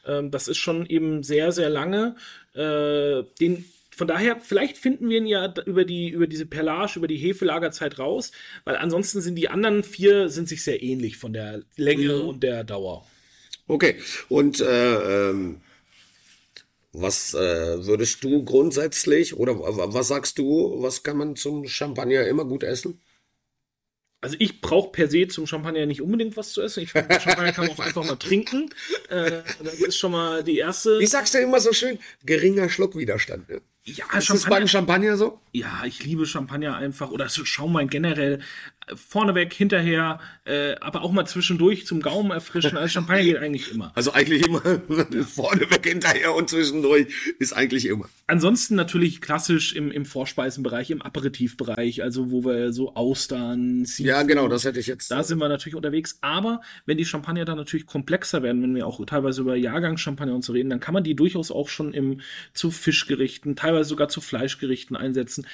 Ähm, 0.04 0.30
das 0.30 0.49
ist 0.49 0.59
schon 0.59 0.85
eben 0.87 1.23
sehr, 1.23 1.52
sehr 1.52 1.71
lange. 1.71 2.16
Äh, 2.54 3.23
den, 3.40 3.64
von 3.97 4.07
daher, 4.07 4.38
vielleicht 4.43 4.76
finden 4.76 5.09
wir 5.09 5.17
ihn 5.17 5.26
ja 5.26 5.55
über, 5.65 5.87
die, 5.87 6.11
über 6.11 6.26
diese 6.26 6.45
Perlage, 6.45 6.99
über 6.99 7.09
die 7.09 7.17
Hefelagerzeit 7.17 7.99
raus, 7.99 8.31
weil 8.65 8.76
ansonsten 8.76 9.23
sind 9.23 9.37
die 9.37 9.49
anderen 9.49 9.83
vier 9.83 10.29
sind 10.29 10.49
sich 10.50 10.62
sehr 10.62 10.83
ähnlich 10.83 11.17
von 11.17 11.33
der 11.33 11.62
Länge 11.76 12.21
und 12.21 12.43
der 12.43 12.62
Dauer. 12.62 13.07
Okay, 13.67 13.97
und 14.29 14.61
äh, 14.61 15.31
ähm, 15.31 15.62
was 16.93 17.33
äh, 17.33 17.87
würdest 17.87 18.23
du 18.23 18.45
grundsätzlich 18.45 19.35
oder 19.35 19.59
wa- 19.59 19.95
was 19.95 20.09
sagst 20.09 20.37
du, 20.37 20.76
was 20.83 21.03
kann 21.03 21.17
man 21.17 21.35
zum 21.35 21.67
Champagner 21.67 22.26
immer 22.26 22.45
gut 22.45 22.65
essen? 22.65 23.00
Also 24.21 24.37
ich 24.41 24.61
brauche 24.61 24.91
per 24.93 25.09
se 25.09 25.29
zum 25.29 25.47
Champagner 25.47 25.87
nicht 25.87 26.03
unbedingt 26.03 26.37
was 26.37 26.53
zu 26.53 26.61
essen. 26.61 26.83
Ich 26.83 26.93
finde, 26.93 27.19
Champagner 27.21 27.53
kann 27.53 27.67
man 27.67 27.76
auch 27.76 27.81
einfach 27.81 28.05
mal 28.05 28.17
trinken. 28.17 28.71
Äh, 29.09 29.43
das 29.62 29.75
ist 29.75 29.99
schon 29.99 30.12
mal 30.12 30.43
die 30.43 30.59
erste. 30.59 30.99
Ich 31.00 31.11
sag's 31.11 31.33
dir 31.33 31.41
immer 31.41 31.61
so 31.61 31.73
schön, 31.73 31.99
geringer 32.25 32.69
Schluckwiderstand. 32.69 33.49
Ne? 33.49 33.61
Ja, 33.88 34.05
Ist 34.19 34.49
beim 34.49 34.66
Champagner 34.66 35.16
so? 35.16 35.40
Ja, 35.52 35.85
ich 35.85 36.02
liebe 36.05 36.26
Champagner 36.26 36.76
einfach 36.76 37.11
oder 37.11 37.28
Schaumwein 37.28 37.88
generell. 37.88 38.40
Vorneweg, 38.95 39.52
hinterher, 39.52 40.21
äh, 40.45 40.76
aber 40.81 41.02
auch 41.02 41.11
mal 41.11 41.26
zwischendurch 41.26 41.87
zum 41.87 42.00
Gaumen 42.00 42.31
erfrischen. 42.31 42.76
Also 42.76 42.88
Champagner 42.88 43.25
geht 43.25 43.38
eigentlich 43.38 43.73
immer. 43.73 43.90
Also 43.95 44.12
eigentlich 44.12 44.47
immer 44.47 44.61
vorne 45.26 45.71
weg, 45.71 45.87
hinterher 45.87 46.35
und 46.35 46.49
zwischendurch 46.49 47.09
ist 47.38 47.52
eigentlich 47.52 47.87
immer. 47.87 48.09
Ansonsten 48.28 48.76
natürlich 48.76 49.21
klassisch 49.21 49.75
im, 49.75 49.90
im 49.90 50.05
Vorspeisenbereich, 50.05 50.90
im 50.90 51.02
Aperitivbereich, 51.02 52.02
also 52.02 52.31
wo 52.31 52.45
wir 52.45 52.73
so 52.73 52.95
Austern, 52.95 53.85
Seafood, 53.85 54.07
Ja, 54.07 54.23
genau, 54.23 54.49
das 54.49 54.64
hätte 54.64 54.78
ich 54.78 54.87
jetzt. 54.87 55.11
Da 55.11 55.23
sind 55.25 55.38
wir 55.38 55.49
natürlich 55.49 55.76
unterwegs. 55.76 56.19
Aber 56.21 56.61
wenn 56.87 56.97
die 56.97 57.05
Champagner 57.05 57.45
dann 57.45 57.57
natürlich 57.57 57.87
komplexer 57.87 58.43
werden, 58.43 58.62
wenn 58.62 58.75
wir 58.75 58.87
auch 58.87 59.05
teilweise 59.05 59.40
über 59.40 59.57
Jahrgangschampagner 59.57 60.35
und 60.35 60.45
so 60.45 60.52
reden, 60.52 60.71
dann 60.71 60.81
kann 60.81 60.95
man 60.95 61.02
die 61.02 61.16
durchaus 61.16 61.50
auch 61.50 61.69
schon 61.69 61.93
im, 61.93 62.21
zu 62.52 62.71
Fischgerichten, 62.71 63.57
teilweise 63.57 63.88
sogar 63.88 64.09
zu 64.09 64.21
Fleischgerichten 64.21 64.97
einsetzen. 64.97 65.47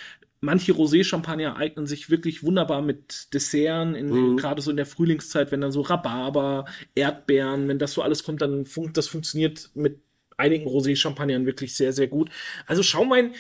Manche 0.45 0.73
Rosé-Champagner 0.73 1.57
eignen 1.57 1.87
sich 1.87 2.11
wirklich 2.11 2.43
wunderbar 2.43 2.83
mit 2.83 3.33
Desserten, 3.33 3.95
in, 3.95 4.37
gerade 4.37 4.61
so 4.61 4.71
in 4.71 4.77
der 4.77 4.87
Frühlingszeit, 4.87 5.53
wenn 5.53 5.61
dann 5.61 5.73
so 5.73 5.83
Rhabarber, 5.83 6.67
Erdbeeren, 6.97 7.69
wenn 7.69 7.79
das 7.79 7.93
so 7.93 8.03
alles 8.03 8.25
kommt, 8.25 8.43
dann 8.43 8.67
funkt, 8.67 8.97
das 8.97 9.07
funktioniert 9.07 9.71
mit 9.75 10.01
einigen 10.37 10.67
Rosé-Champagnern 10.67 11.47
wirklich 11.47 11.75
sehr, 11.75 11.93
sehr 11.93 12.09
gut. 12.09 12.29
Also 12.67 12.83
Schaumwein, 12.83 13.35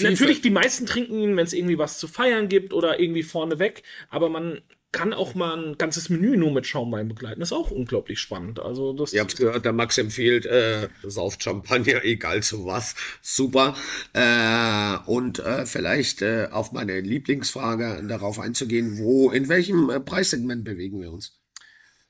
Natürlich, 0.00 0.40
die 0.40 0.50
meisten 0.50 0.84
trinken 0.84 1.20
ihn, 1.20 1.36
wenn 1.36 1.46
es 1.46 1.52
irgendwie 1.52 1.78
was 1.78 1.98
zu 1.98 2.08
feiern 2.08 2.48
gibt 2.48 2.72
oder 2.72 2.98
irgendwie 2.98 3.22
vorneweg, 3.22 3.84
aber 4.08 4.28
man 4.28 4.60
kann 4.96 5.12
auch 5.12 5.34
mal 5.34 5.56
ein 5.58 5.78
ganzes 5.78 6.08
Menü 6.08 6.36
nur 6.36 6.50
mit 6.52 6.66
Schaumwein 6.66 7.08
begleiten. 7.08 7.40
Das 7.40 7.50
ist 7.50 7.56
auch 7.56 7.70
unglaublich 7.70 8.18
spannend. 8.18 8.58
Also 8.60 8.94
das 8.94 9.12
Ihr 9.12 9.20
habt 9.20 9.36
gehört, 9.36 9.64
der 9.66 9.74
Max 9.74 9.98
empfiehlt, 9.98 10.46
äh, 10.46 10.88
sauft 11.02 11.42
Champagner, 11.42 12.02
egal 12.04 12.42
zu 12.42 12.64
was. 12.64 12.94
Super. 13.20 13.76
Äh, 14.14 14.96
und 15.10 15.38
äh, 15.40 15.66
vielleicht 15.66 16.22
äh, 16.22 16.48
auf 16.50 16.72
meine 16.72 17.00
Lieblingsfrage 17.00 18.02
darauf 18.08 18.40
einzugehen, 18.40 18.98
wo, 18.98 19.30
in 19.30 19.48
welchem 19.50 19.90
äh, 19.90 20.00
Preissegment 20.00 20.64
bewegen 20.64 21.00
wir 21.02 21.12
uns? 21.12 21.38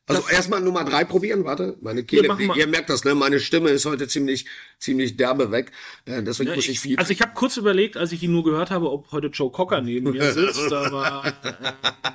Also 0.08 0.22
erstmal 0.30 0.60
Nummer 0.60 0.84
drei 0.84 1.02
probieren, 1.04 1.44
warte. 1.44 1.76
Meine 1.80 2.04
Kehle, 2.04 2.28
mal- 2.28 2.56
ihr 2.56 2.68
merkt 2.68 2.88
das, 2.90 3.04
ne? 3.04 3.16
Meine 3.16 3.40
Stimme 3.40 3.70
ist 3.70 3.86
heute 3.86 4.06
ziemlich, 4.06 4.46
ziemlich 4.78 5.16
derbe 5.16 5.50
weg. 5.50 5.72
Äh, 6.04 6.22
deswegen 6.22 6.54
muss 6.54 6.68
ich 6.68 6.78
viel. 6.78 6.96
also 6.96 7.10
ich 7.10 7.20
habe 7.20 7.32
kurz 7.34 7.56
überlegt, 7.56 7.96
als 7.96 8.12
ich 8.12 8.22
ihn 8.22 8.30
nur 8.30 8.44
gehört 8.44 8.70
habe, 8.70 8.92
ob 8.92 9.10
heute 9.10 9.26
Joe 9.28 9.50
Cocker 9.50 9.80
neben 9.80 10.12
mir 10.12 10.32
sitzt, 10.32 10.72
aber 10.72 11.24
äh, 11.42 12.10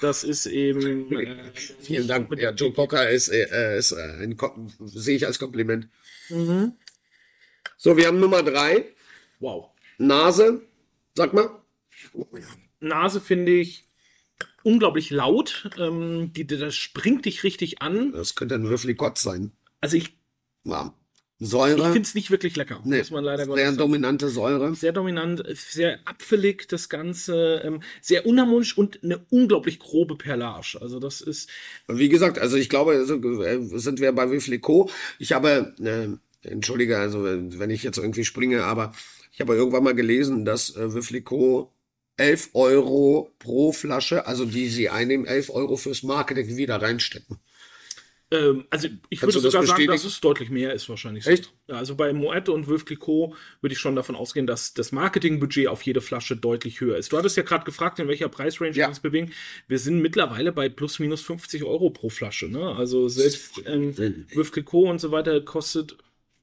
das 0.00 0.24
ist 0.24 0.46
eben 0.46 1.12
äh, 1.12 1.52
Vielen 1.80 2.08
Dank. 2.08 2.36
Ja, 2.38 2.50
Joe 2.50 2.72
Cocker 2.72 3.08
ist, 3.10 3.28
äh, 3.28 3.78
ist 3.78 3.92
äh, 3.92 4.22
ein 4.22 4.36
sehe 4.80 5.16
ich 5.16 5.26
als 5.26 5.38
Kompliment. 5.38 5.88
Mhm. 6.28 6.72
So, 7.76 7.96
wir 7.96 8.06
haben 8.06 8.20
Nummer 8.20 8.42
drei. 8.42 8.86
wow. 9.40 9.70
Nase. 9.98 10.62
Sag 11.14 11.32
mal. 11.34 11.50
Nase 12.80 13.20
finde 13.20 13.52
ich 13.52 13.84
unglaublich 14.62 15.10
laut. 15.10 15.70
Ähm, 15.78 16.32
die, 16.32 16.46
die, 16.46 16.58
das 16.58 16.74
springt 16.74 17.24
dich 17.24 17.44
richtig 17.44 17.82
an. 17.82 18.12
Das 18.12 18.34
könnte 18.34 18.54
ein 18.54 18.68
Würfelikott 18.68 19.18
sein. 19.18 19.52
Also 19.80 19.96
ich, 19.96 20.16
Ja. 20.64 20.94
Ich 21.42 21.50
Säure. 21.50 21.92
finde 21.92 22.02
es 22.02 22.14
nicht 22.14 22.30
wirklich 22.30 22.56
lecker, 22.56 22.80
nee, 22.84 22.98
muss 22.98 23.10
man 23.10 23.24
leider 23.24 23.52
sehr 23.52 23.72
dominante 23.72 24.28
Säure. 24.28 24.74
Sehr 24.74 24.92
dominant, 24.92 25.42
sehr 25.48 25.98
apfelig 26.04 26.68
das 26.68 26.88
Ganze, 26.88 27.62
ähm, 27.64 27.82
sehr 28.00 28.26
unharmonisch 28.26 28.78
und 28.78 29.02
eine 29.02 29.24
unglaublich 29.30 29.78
grobe 29.78 30.16
Perlage. 30.16 30.78
Also 30.80 31.00
das 31.00 31.20
ist, 31.20 31.50
wie 31.88 32.08
gesagt, 32.08 32.38
also 32.38 32.56
ich 32.56 32.68
glaube, 32.68 32.92
also, 32.92 33.16
äh, 33.42 33.58
sind 33.78 34.00
wir 34.00 34.12
bei 34.12 34.30
Würfelikot. 34.30 34.90
Ich 35.18 35.32
habe, 35.32 35.74
äh, 35.80 36.48
entschuldige, 36.48 36.98
also 36.98 37.26
äh, 37.26 37.58
wenn 37.58 37.70
ich 37.70 37.82
jetzt 37.82 37.98
irgendwie 37.98 38.24
springe, 38.24 38.64
aber 38.64 38.92
ich 39.32 39.40
habe 39.40 39.54
irgendwann 39.54 39.84
mal 39.84 39.94
gelesen, 39.94 40.44
dass 40.44 40.76
äh, 40.76 40.92
Würfelikot 40.92 41.72
11 42.18 42.50
Euro 42.52 43.30
pro 43.38 43.72
Flasche, 43.72 44.26
also 44.26 44.44
die 44.44 44.68
sie 44.68 44.90
einnehmen, 44.90 45.26
11 45.26 45.50
Euro 45.50 45.76
fürs 45.76 46.02
Marketing 46.02 46.56
wieder 46.56 46.80
reinstecken. 46.80 47.38
Ähm, 48.32 48.64
also 48.70 48.88
ich 49.10 49.20
Kannst 49.20 49.34
würde 49.36 49.42
du 49.42 49.42
das 49.44 49.52
sogar 49.52 49.66
sagen, 49.66 49.86
dass 49.86 50.04
es 50.04 50.20
deutlich 50.20 50.50
mehr 50.50 50.72
ist 50.72 50.88
wahrscheinlich. 50.88 51.24
so. 51.24 51.30
Echt? 51.30 51.52
Ja, 51.68 51.76
also 51.76 51.94
bei 51.94 52.12
Moet 52.12 52.48
und 52.48 52.66
Veuve 52.66 52.84
Clicquot 52.84 53.34
würde 53.60 53.72
ich 53.74 53.78
schon 53.78 53.94
davon 53.94 54.16
ausgehen, 54.16 54.46
dass 54.46 54.74
das 54.74 54.90
Marketingbudget 54.90 55.68
auf 55.68 55.82
jede 55.82 56.00
Flasche 56.00 56.36
deutlich 56.36 56.80
höher 56.80 56.96
ist. 56.96 57.12
Du 57.12 57.18
hattest 57.18 57.36
ja 57.36 57.42
gerade 57.42 57.64
gefragt, 57.64 57.98
in 57.98 58.08
welcher 58.08 58.28
Preisrange 58.28 58.70
Ja. 58.72 58.86
wir 58.86 58.88
uns 58.88 59.00
bewegen. 59.00 59.30
Wir 59.68 59.78
sind 59.78 60.00
mittlerweile 60.00 60.50
bei 60.52 60.68
plus 60.68 60.98
minus 60.98 61.20
50 61.22 61.62
Euro 61.64 61.90
pro 61.90 62.08
Flasche. 62.08 62.48
Ne? 62.48 62.74
Also 62.74 63.08
selbst 63.08 63.62
ähm, 63.66 63.94
Veuve 64.34 64.50
Clicquot 64.50 64.88
und 64.88 65.00
so 65.00 65.10
weiter 65.12 65.40
kostet 65.42 65.96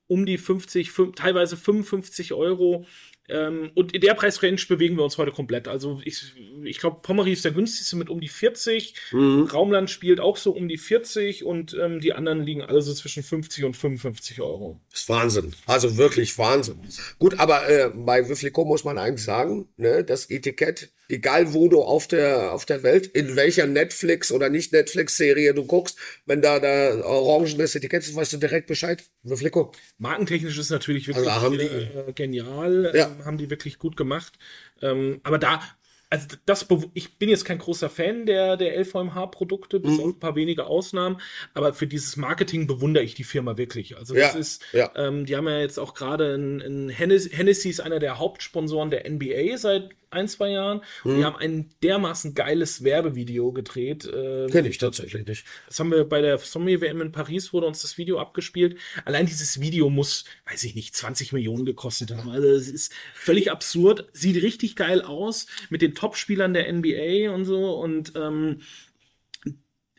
um 0.08 0.26
die 0.26 0.38
50, 0.38 0.90
fün- 0.90 1.16
teilweise 1.16 1.58
55 1.58 2.34
Euro. 2.34 2.86
Ähm, 3.30 3.72
und 3.76 3.94
in 3.94 4.02
der 4.02 4.14
Preisrange 4.14 4.60
bewegen 4.68 4.98
wir 4.98 5.04
uns 5.04 5.18
heute 5.18 5.32
komplett. 5.32 5.68
Also 5.68 6.02
ich, 6.04 6.34
ich 6.64 6.80
glaube, 6.80 7.00
Pommery 7.02 7.34
ist 7.34 7.46
der 7.46 7.52
günstigste 7.52 7.96
mit 7.96 8.10
um 8.10 8.20
die 8.20 8.28
40. 8.28 8.96
Raumland 9.14 9.90
spielt 9.90 10.20
auch 10.20 10.38
so 10.38 10.52
um 10.52 10.68
die 10.68 10.78
40 10.78 11.44
und 11.44 11.76
ähm, 11.80 12.00
die 12.00 12.14
anderen 12.14 12.44
liegen 12.44 12.62
alle 12.62 12.82
so 12.82 12.94
zwischen 12.94 13.24
50 13.24 13.64
und 13.66 13.76
55 13.78 14.42
Euro. 14.42 14.80
Das 14.92 15.02
ist 15.02 15.10
Wahnsinn. 15.10 15.54
Also 15.66 15.98
wirklich 15.98 16.38
Wahnsinn. 16.38 16.80
Gut, 17.20 17.40
aber 17.40 17.70
äh, 17.70 17.92
bei 17.94 18.28
Würfelikot 18.28 18.66
muss 18.66 18.84
man 18.84 18.98
eigentlich 18.98 19.24
sagen, 19.26 19.68
ne, 19.78 20.04
das 20.04 20.30
Etikett, 20.30 20.92
egal 21.08 21.54
wo 21.54 21.68
du 21.70 21.82
auf 21.82 22.08
der, 22.08 22.54
auf 22.54 22.66
der 22.66 22.84
Welt, 22.84 23.08
in 23.08 23.36
welcher 23.36 23.68
Netflix 23.68 24.32
oder 24.32 24.50
nicht 24.50 24.72
Netflix-Serie 24.74 25.54
du 25.54 25.66
guckst, 25.66 25.98
wenn 26.26 26.42
da 26.42 26.60
da 26.60 27.04
orangenes 27.04 27.76
Etikett 27.76 28.04
ist, 28.04 28.16
weißt 28.16 28.34
du 28.34 28.38
direkt 28.38 28.68
Bescheid. 28.68 29.04
Würfelikot. 29.24 29.72
Markentechnisch 29.98 30.58
ist 30.58 30.70
natürlich 30.70 31.08
wirklich 31.08 31.28
Also 31.28 31.56
äh, 31.56 32.14
genial, 32.14 32.92
Ja. 32.96 33.16
Haben 33.26 33.38
die 33.38 33.50
wirklich 33.50 33.80
gut 33.80 33.98
gemacht. 33.98 34.38
Ähm, 34.82 35.20
aber 35.24 35.38
da, 35.38 35.62
also 36.10 36.28
das, 36.46 36.66
ich 36.94 37.18
bin 37.18 37.30
jetzt 37.30 37.46
kein 37.46 37.60
großer 37.60 37.90
Fan 37.90 38.26
der, 38.26 38.58
der 38.58 38.76
LVMH-Produkte, 38.80 39.80
bis 39.80 39.94
Mhm. 39.94 40.00
auf 40.00 40.06
ein 40.08 40.20
paar 40.20 40.36
wenige 40.36 40.66
Ausnahmen, 40.66 41.20
aber 41.54 41.74
für 41.74 41.88
dieses 41.88 42.18
Marketing 42.18 42.68
bewundere 42.68 43.04
ich 43.04 43.14
die 43.16 43.24
Firma 43.24 43.58
wirklich. 43.58 43.98
Also 43.98 44.14
das 44.16 44.34
Ja, 44.34 44.40
ist, 44.40 44.62
ja. 44.74 44.92
ähm, 44.96 45.26
die 45.26 45.36
haben 45.36 45.48
ja 45.48 45.60
jetzt 45.60 45.78
auch 45.80 45.94
gerade 45.94 46.36
ein, 46.36 46.62
ein 46.62 46.90
Hennessy, 46.90 47.30
Hennessy 47.30 47.70
ist 47.70 47.80
einer 47.82 48.00
der 48.00 48.18
Hauptsponsoren 48.20 48.90
der 48.90 49.10
NBA 49.10 49.58
seit 49.58 49.90
ein, 50.12 50.28
zwei 50.28 50.50
Jahren. 50.50 50.82
Und 51.04 51.14
Mhm. 51.14 51.18
die 51.20 51.24
haben 51.26 51.36
ein 51.36 51.70
dermaßen 51.84 52.34
geiles 52.34 52.84
Werbevideo 52.84 53.52
gedreht. 53.52 54.10
ähm, 54.12 54.50
Kenn 54.50 54.66
ich 54.66 54.80
tatsächlich 54.80 55.24
nicht. 55.28 55.46
das 55.68 55.80
haben 55.80 55.92
wir 55.92 56.04
bei 56.04 56.20
der 56.22 56.40
Sommelier 56.40 56.82
WM 56.82 57.02
in 57.02 57.12
Paris, 57.12 57.54
wurde 57.54 57.68
uns 57.68 57.84
das 57.84 58.00
Video 58.00 58.18
abgespielt. 58.20 58.78
Allein 59.06 59.28
dieses 59.28 59.62
Video 59.62 59.92
muss, 59.92 60.26
weiß 60.50 60.64
ich 60.64 60.74
nicht, 60.74 60.96
20 60.96 61.32
Millionen 61.32 61.64
gekostet 61.64 62.10
haben. 62.16 62.28
Also 62.32 62.48
es 62.48 62.70
ist 62.70 62.92
völlig 63.14 63.52
absurd. 63.52 64.08
Sieht 64.12 64.42
richtig 64.42 64.76
geil 64.76 65.04
aus 65.04 65.46
mit 65.70 65.84
den 65.84 65.94
Topspielern 66.00 66.54
der 66.54 66.72
NBA 66.72 67.34
und 67.34 67.46
so. 67.46 67.76
Und 67.76 68.14
ähm, 68.16 68.62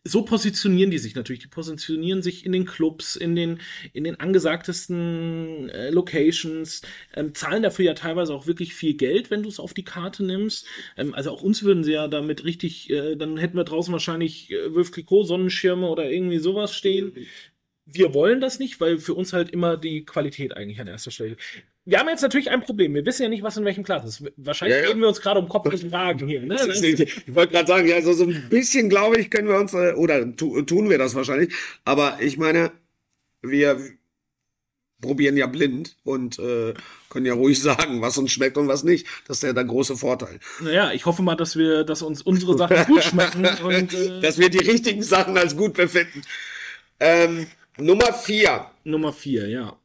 so 0.03 0.23
positionieren 0.23 0.91
die 0.91 0.99
sich 0.99 1.15
natürlich. 1.15 1.43
Die 1.43 1.49
positionieren 1.49 2.23
sich 2.23 2.47
in 2.47 2.53
den 2.53 2.65
Clubs, 2.65 3.17
in 3.17 3.37
den, 3.37 3.61
in 3.93 4.05
den 4.05 4.19
angesagtesten 4.19 5.69
äh, 5.69 5.91
Locations, 5.91 6.81
ähm, 7.15 7.35
zahlen 7.35 7.63
dafür 7.63 7.85
ja 7.85 7.95
teilweise 7.95 8.33
auch 8.35 8.47
wirklich 8.47 8.75
viel 8.75 8.95
Geld, 8.95 9.31
wenn 9.31 9.43
du 9.43 9.49
es 9.51 9.61
auf 9.61 9.75
die 9.75 9.85
Karte 9.85 10.25
nimmst. 10.25 10.67
Ähm, 10.97 11.15
also 11.15 11.31
auch 11.31 11.43
uns 11.43 11.63
würden 11.63 11.85
sie 11.85 11.93
ja 11.93 12.09
damit 12.09 12.45
richtig, 12.45 12.89
äh, 12.91 13.17
dann 13.17 13.37
hätten 13.37 13.57
wir 13.57 13.65
draußen 13.65 13.93
wahrscheinlich 13.93 14.51
äh, 14.51 14.85
Clicquot, 14.91 15.25
Sonnenschirme 15.25 15.87
oder 15.87 16.11
irgendwie 16.11 16.39
sowas 16.39 16.75
stehen. 16.75 17.13
Wir 17.85 18.15
wollen 18.15 18.41
das 18.41 18.59
nicht, 18.59 18.81
weil 18.81 18.99
für 18.99 19.15
uns 19.15 19.33
halt 19.33 19.51
immer 19.51 19.77
die 19.77 20.05
Qualität 20.05 20.57
eigentlich 20.57 20.81
an 20.81 20.89
erster 20.89 21.11
Stelle. 21.11 21.37
Wir 21.87 21.99
haben 21.99 22.09
jetzt 22.09 22.21
natürlich 22.21 22.51
ein 22.51 22.61
Problem. 22.61 22.95
Wir 22.95 23.05
wissen 23.07 23.23
ja 23.23 23.29
nicht, 23.29 23.43
was 23.43 23.57
in 23.57 23.65
welchem 23.65 23.85
Glas 23.85 24.05
ist. 24.05 24.23
Wahrscheinlich 24.37 24.77
Ja, 24.77 24.83
ja. 24.83 24.89
reden 24.89 25.01
wir 25.01 25.09
uns 25.09 25.21
gerade 25.21 25.41
um 25.41 25.49
Kopf 25.49 25.67
und 25.67 25.91
Kragen 25.91 26.29
hier. 26.29 26.43
Ne? 26.43 26.57
Ich 26.71 27.35
wollte 27.35 27.53
gerade 27.55 27.67
sagen, 27.67 27.89
ja, 27.89 28.01
so, 28.03 28.13
so 28.13 28.25
ein 28.25 28.49
bisschen, 28.51 28.89
glaube 28.89 29.19
ich, 29.19 29.31
können 29.31 29.49
wir 29.49 29.57
uns, 29.57 29.73
äh, 29.73 29.93
oder 29.95 30.37
tu, 30.37 30.61
tun 30.63 30.91
wir 30.91 30.99
das 30.99 31.15
wahrscheinlich. 31.15 31.55
Aber 31.85 32.19
ich 32.21 32.37
meine, 32.37 32.73
wir 33.43 33.81
probieren 35.01 35.39
ja 35.39 35.47
blind 35.47 35.97
und 36.05 36.39
äh, 36.39 36.75
können 37.09 37.25
ja 37.27 37.33
ruhig 37.33 37.61
sagen, 37.63 38.03
was 38.03 38.19
uns 38.19 38.31
schmeckt 38.31 38.59
und 38.59 38.69
was 38.69 38.85
nicht. 38.85 39.07
Das 39.27 39.39
ist 39.39 39.43
ja 39.43 39.53
der 39.55 39.65
große 39.65 39.97
Vorteil. 39.97 40.39
Naja, 40.61 40.93
ich 40.93 41.07
hoffe 41.07 41.23
mal, 41.23 41.35
dass 41.35 41.57
wir, 41.57 41.85
dass 41.85 42.03
uns 42.03 42.21
unsere 42.21 42.59
Sachen 42.59 42.85
gut 42.85 43.03
schmecken 43.05 43.47
und 43.65 43.95
äh, 43.95 44.21
Dass 44.21 44.39
wir 44.39 44.51
die 44.51 44.59
richtigen 44.59 45.03
Sachen 45.03 45.37
als 45.39 45.57
gut 45.57 45.75
befinden. 45.75 46.23
Ähm, 47.01 47.47
Nummer 47.79 48.13
vier. 48.13 48.67
Nummer 48.85 49.13
vier, 49.15 49.49
ja. 49.49 49.80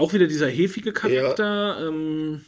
Auch 0.00 0.12
wieder 0.12 0.26
dieser 0.26 0.48
hefige 0.48 0.92
Charakter. 0.92 1.86
Ähm, 1.88 2.44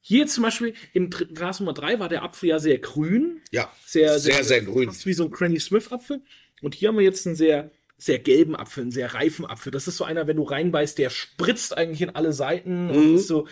hier 0.00 0.26
zum 0.28 0.44
Beispiel 0.44 0.74
im 0.92 1.10
Glas 1.10 1.58
Nummer 1.60 1.74
drei 1.74 1.98
war 1.98 2.08
der 2.08 2.22
Apfel 2.22 2.48
ja 2.50 2.58
sehr 2.58 2.78
grün. 2.78 3.40
Ja, 3.50 3.72
Sehr, 3.84 4.18
sehr, 4.18 4.44
sehr 4.44 4.62
grün. 4.62 4.86
Fast 4.88 5.04
wie 5.06 5.12
so 5.12 5.24
ein 5.24 5.30
Granny 5.30 5.58
Smith 5.58 5.90
Apfel. 5.90 6.22
Und 6.62 6.74
hier 6.74 6.88
haben 6.88 6.96
wir 6.98 7.04
jetzt 7.04 7.26
einen 7.26 7.36
sehr 7.36 7.70
sehr 7.98 8.18
gelben 8.18 8.54
Apfel, 8.54 8.82
einen 8.82 8.90
sehr 8.90 9.14
reifen 9.14 9.46
Apfel. 9.46 9.72
Das 9.72 9.88
ist 9.88 9.96
so 9.96 10.04
einer, 10.04 10.26
wenn 10.26 10.36
du 10.36 10.42
reinbeißt, 10.42 10.98
der 10.98 11.08
spritzt 11.08 11.76
eigentlich 11.78 12.02
in 12.02 12.10
alle 12.10 12.34
Seiten 12.34 12.90
und 12.90 13.08
Mhm. 13.12 13.14
ist 13.16 13.26
so, 13.26 13.48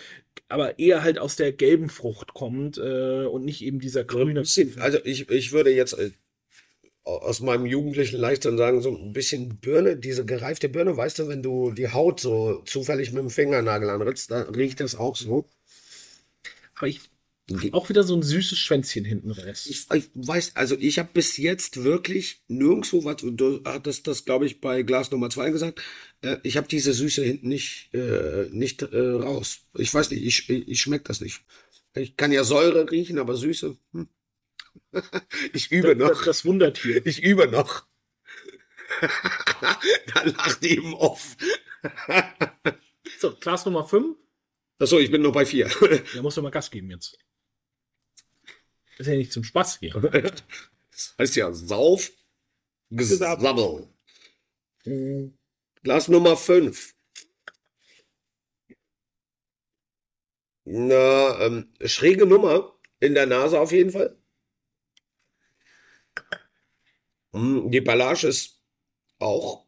aber 0.49 0.77
eher 0.77 1.01
halt 1.01 1.17
aus 1.17 1.35
der 1.35 1.51
gelben 1.51 1.89
Frucht 1.89 2.35
kommt 2.35 2.77
äh, 2.77 3.25
und 3.25 3.43
nicht 3.43 3.63
eben 3.63 3.79
dieser 3.79 4.03
grüne. 4.03 4.41
Also 4.41 4.99
ich, 5.03 5.29
ich 5.31 5.51
würde 5.51 5.71
jetzt 5.71 5.93
äh, 5.93 6.11
aus 7.05 7.39
meinem 7.39 7.67
jugendlichen 7.67 8.17
Leichtsinn 8.17 8.57
sagen, 8.57 8.81
so 8.81 8.95
ein 8.95 9.13
bisschen 9.13 9.59
Birne, 9.59 9.95
diese 9.95 10.25
gereifte 10.25 10.69
Birne, 10.69 10.97
weißt 10.97 11.19
du, 11.19 11.27
wenn 11.27 11.43
du 11.43 11.71
die 11.71 11.89
Haut 11.89 12.19
so 12.19 12.63
zufällig 12.65 13.11
mit 13.11 13.21
dem 13.21 13.29
Fingernagel 13.29 13.89
anritzt, 13.89 14.31
da 14.31 14.41
riecht 14.41 14.79
das 14.79 14.95
auch 14.95 15.15
so. 15.15 15.47
Aber 16.75 16.87
ich 16.87 17.01
auch 17.73 17.89
wieder 17.89 18.03
so 18.03 18.15
ein 18.15 18.23
süßes 18.23 18.57
Schwänzchen 18.57 19.05
hinten 19.05 19.29
rest. 19.29 19.67
Ich, 19.67 19.85
ich 19.93 20.09
weiß, 20.15 20.55
also 20.55 20.75
ich 20.79 20.97
habe 20.97 21.09
bis 21.13 21.37
jetzt 21.37 21.83
wirklich 21.83 22.41
nirgendwo, 22.47 23.03
was 23.03 23.17
du 23.17 23.61
hattest 23.63 24.07
das, 24.07 24.25
glaube 24.25 24.47
ich, 24.47 24.61
bei 24.61 24.81
Glas 24.81 25.11
Nummer 25.11 25.29
zwei 25.29 25.51
gesagt, 25.51 25.79
äh, 26.21 26.37
ich 26.41 26.57
habe 26.57 26.67
diese 26.67 26.93
Süße 26.93 27.23
hinten 27.23 27.49
nicht, 27.49 27.93
äh, 27.93 28.49
nicht 28.51 28.81
äh, 28.81 28.97
raus. 28.97 29.59
Ich 29.77 29.93
weiß 29.93 30.09
nicht, 30.09 30.23
ich, 30.23 30.49
ich, 30.49 30.67
ich 30.67 30.81
schmeck 30.81 31.05
das 31.05 31.21
nicht. 31.21 31.41
Ich 31.95 32.17
kann 32.17 32.31
ja 32.31 32.43
Säure 32.43 32.89
riechen, 32.89 33.19
aber 33.19 33.35
Süße. 33.35 33.77
Hm. 33.93 34.09
Ich 35.53 35.71
übe 35.71 35.95
Das, 35.95 36.09
noch. 36.09 36.25
das 36.25 36.45
Wundertier. 36.45 37.05
Ich 37.05 37.21
übe 37.23 37.47
noch. 37.47 37.85
da 40.13 40.23
lacht 40.23 40.63
im 40.65 40.93
Off. 40.93 41.35
So, 43.19 43.35
Glas 43.35 43.65
Nummer 43.65 43.87
5. 43.87 44.17
Achso, 44.79 44.99
ich 44.99 45.09
bin 45.09 45.21
noch 45.21 45.31
bei 45.31 45.45
vier. 45.45 45.69
Da 46.15 46.21
musst 46.21 46.37
du 46.37 46.41
mal 46.41 46.49
Gas 46.49 46.69
geben 46.69 46.89
jetzt. 46.91 47.17
Das 48.97 49.07
ist 49.07 49.07
ja 49.07 49.15
nicht 49.15 49.31
zum 49.31 49.43
Spaß 49.43 49.79
hier. 49.79 49.93
Das 50.91 51.15
heißt 51.17 51.35
ja 51.35 51.53
Sauf, 51.53 52.11
Gesammel. 52.89 53.87
Glas 55.83 56.07
Nummer 56.07 56.35
5. 56.35 56.93
Na, 60.65 61.39
ähm, 61.41 61.71
schräge 61.85 62.25
Nummer 62.25 62.77
in 62.99 63.13
der 63.13 63.27
Nase 63.27 63.59
auf 63.59 63.71
jeden 63.71 63.91
Fall. 63.91 64.17
Hm, 67.33 67.71
Die 67.71 67.81
Ballage 67.81 68.27
ist 68.27 68.59
auch 69.19 69.65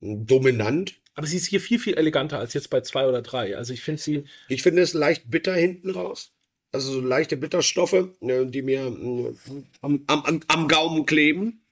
dominant. 0.00 0.94
Aber 1.14 1.26
sie 1.26 1.36
ist 1.36 1.46
hier 1.46 1.60
viel, 1.60 1.78
viel 1.80 1.94
eleganter 1.94 2.38
als 2.38 2.54
jetzt 2.54 2.70
bei 2.70 2.80
zwei 2.82 3.06
oder 3.08 3.22
drei. 3.22 3.56
Also 3.56 3.72
ich 3.72 3.82
finde 3.82 4.00
sie. 4.00 4.24
Ich 4.48 4.62
finde 4.62 4.82
es 4.82 4.92
leicht 4.94 5.28
bitter 5.30 5.54
hinten 5.54 5.90
raus. 5.90 6.32
Also 6.70 6.92
so 6.92 7.00
leichte 7.00 7.36
Bitterstoffe, 7.36 8.10
ne, 8.20 8.46
die 8.46 8.62
mir 8.62 8.82
äh, 8.86 9.34
am, 9.80 10.04
am, 10.06 10.42
am- 10.46 10.68
Gaumen 10.68 11.06
kleben. 11.06 11.62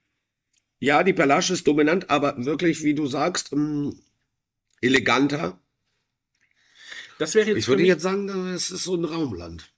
Ja, 0.80 1.02
die 1.04 1.12
Perlasche 1.12 1.52
ist 1.52 1.66
dominant, 1.66 2.10
aber 2.10 2.44
wirklich, 2.44 2.82
wie 2.82 2.94
du 2.94 3.06
sagst, 3.06 3.52
mh, 3.52 3.92
eleganter. 4.80 5.60
Das 7.18 7.34
wäre 7.34 7.48
jetzt 7.48 7.58
Ich 7.58 7.68
würde 7.68 7.84
jetzt 7.84 8.02
sagen, 8.02 8.28
es 8.48 8.70
ist 8.70 8.84
so 8.84 8.94
ein 8.96 9.04
Raumland. 9.04 9.70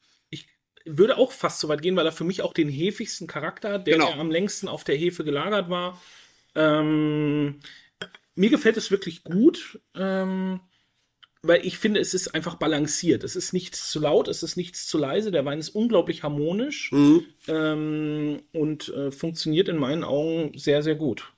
Würde 0.96 1.18
auch 1.18 1.32
fast 1.32 1.60
so 1.60 1.68
weit 1.68 1.82
gehen, 1.82 1.96
weil 1.96 2.06
er 2.06 2.12
für 2.12 2.24
mich 2.24 2.42
auch 2.42 2.52
den 2.52 2.68
hefigsten 2.68 3.26
Charakter 3.26 3.72
hat, 3.74 3.86
der, 3.86 3.94
Genau. 3.94 4.06
der 4.08 4.18
am 4.18 4.30
längsten 4.30 4.68
auf 4.68 4.84
der 4.84 4.96
Hefe 4.96 5.24
gelagert 5.24 5.68
war. 5.68 6.00
Ähm, 6.54 7.60
mir 8.34 8.50
gefällt 8.50 8.76
es 8.76 8.90
wirklich 8.90 9.24
gut, 9.24 9.80
ähm, 9.94 10.60
weil 11.42 11.64
ich 11.64 11.78
finde, 11.78 12.00
es 12.00 12.14
ist 12.14 12.34
einfach 12.34 12.56
balanciert. 12.56 13.22
Es 13.24 13.36
ist 13.36 13.52
nichts 13.52 13.90
zu 13.90 14.00
laut, 14.00 14.28
es 14.28 14.42
ist 14.42 14.56
nichts 14.56 14.86
zu 14.86 14.98
leise. 14.98 15.30
Der 15.30 15.44
Wein 15.44 15.58
ist 15.58 15.70
unglaublich 15.70 16.22
harmonisch 16.22 16.90
Mhm. 16.92 17.24
ähm, 17.46 18.42
und 18.52 18.88
äh, 18.88 19.10
funktioniert 19.12 19.68
in 19.68 19.76
meinen 19.76 20.04
Augen 20.04 20.56
sehr, 20.58 20.82
sehr 20.82 20.94
gut. 20.96 21.32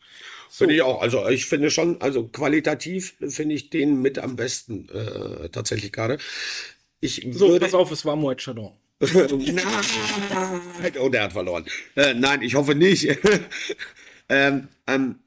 Finde 0.50 0.74
ich 0.74 0.82
auch. 0.82 1.00
Also 1.00 1.28
ich 1.28 1.46
finde 1.46 1.70
schon, 1.70 2.00
also 2.00 2.26
qualitativ 2.26 3.14
finde 3.28 3.54
ich 3.54 3.70
den 3.70 4.02
mit 4.02 4.18
am 4.18 4.36
besten 4.36 4.88
äh, 4.88 5.48
tatsächlich 5.50 5.92
gerade. 5.92 6.18
Ich 7.00 7.26
So, 7.32 7.48
würde. 7.50 7.64
pass 7.64 7.74
auf, 7.74 7.90
es 7.92 8.04
war 8.04 8.16
Moet 8.16 8.42
Chardon. 8.42 8.72
Nein. 9.00 10.92
Oh, 10.98 11.08
der 11.08 11.22
hat 11.22 11.32
verloren. 11.32 11.64
Äh, 11.96 12.12
nein, 12.14 12.42
ich 12.42 12.54
hoffe 12.54 12.74
nicht. 12.74 13.08
ähm, 14.28 14.68
ähm, 14.86 15.20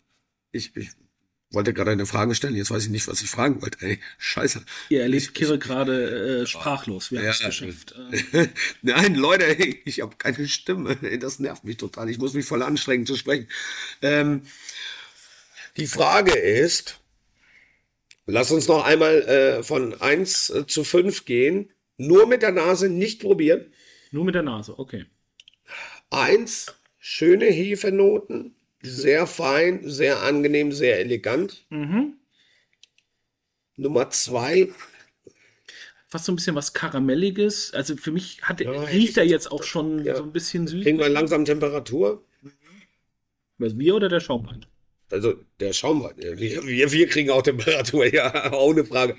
ich, 0.51 0.75
ich 0.75 0.89
wollte 1.49 1.73
gerade 1.73 1.91
eine 1.91 2.05
Frage 2.05 2.35
stellen. 2.35 2.55
Jetzt 2.55 2.69
weiß 2.69 2.83
ich 2.85 2.89
nicht, 2.91 3.07
was 3.07 3.21
ich 3.23 3.29
fragen 3.31 3.61
wollte. 3.63 3.83
Ey, 3.83 3.99
scheiße. 4.19 4.63
Ihr 4.89 5.01
erlebt 5.01 5.33
Kирre 5.33 5.57
gerade 5.57 6.41
äh, 6.41 6.45
sprachlos 6.45 7.09
des 7.09 7.39
Ja. 7.39 7.47
Geschäft. 7.47 7.95
Äh, 8.33 8.47
Nein, 8.83 9.15
Leute, 9.15 9.45
ey, 9.45 9.81
ich 9.85 10.01
habe 10.01 10.15
keine 10.17 10.47
Stimme. 10.47 10.95
Das 11.19 11.39
nervt 11.39 11.63
mich 11.63 11.77
total. 11.77 12.09
Ich 12.09 12.19
muss 12.19 12.33
mich 12.33 12.45
voll 12.45 12.61
anstrengen 12.61 13.07
zu 13.07 13.15
sprechen. 13.15 13.47
Ähm, 14.03 14.43
die 15.77 15.87
Frage 15.87 16.33
ist, 16.37 16.99
lass 18.27 18.51
uns 18.51 18.67
noch 18.67 18.85
einmal 18.85 19.21
äh, 19.23 19.63
von 19.63 19.99
1 19.99 20.49
äh, 20.51 20.67
zu 20.67 20.83
5 20.83 21.25
gehen. 21.25 21.71
Nur 22.07 22.27
mit 22.27 22.41
der 22.41 22.51
Nase, 22.51 22.89
nicht 22.89 23.21
probieren. 23.21 23.71
nur 24.11 24.25
mit 24.25 24.35
der 24.35 24.43
Nase, 24.43 24.77
okay. 24.77 25.05
Eins, 26.09 26.75
schöne 26.99 27.45
Hefenoten, 27.45 28.55
sehr 28.81 29.25
fein, 29.27 29.81
sehr 29.89 30.21
angenehm, 30.21 30.71
sehr 30.71 30.99
elegant. 30.99 31.65
Mhm. 31.69 32.17
Nummer 33.75 34.09
zwei, 34.09 34.69
Fast 36.07 36.25
so 36.25 36.31
ein 36.31 36.35
bisschen 36.35 36.53
was 36.55 36.73
Karamelliges. 36.73 37.73
Also 37.73 37.97
für 37.97 38.11
mich 38.11 38.43
hat, 38.43 38.61
Ja, 38.61 38.69
riecht 38.69 39.17
er 39.17 39.23
jetzt 39.25 39.51
auch 39.51 39.63
schon 39.63 40.05
Ja. 40.05 40.15
so 40.15 40.21
ein 40.21 40.31
bisschen 40.31 40.67
süß. 40.67 40.83
kriegen 40.83 40.99
wir 40.99 41.09
langsam 41.09 41.43
Temperatur. 41.43 42.23
Was, 43.57 43.75
wir 43.79 43.95
oder 43.95 44.09
der 44.09 44.19
Schaumwein? 44.19 44.63
Also 45.09 45.33
der 45.59 45.73
Schaumwein, 45.73 46.13
wir, 46.17 46.37
wir, 46.67 46.91
wir 46.91 47.07
kriegen 47.07 47.31
auch 47.31 47.41
Temperatur, 47.41 48.05
ja, 48.13 48.53
ohne 48.53 48.85
Frage. 48.85 49.15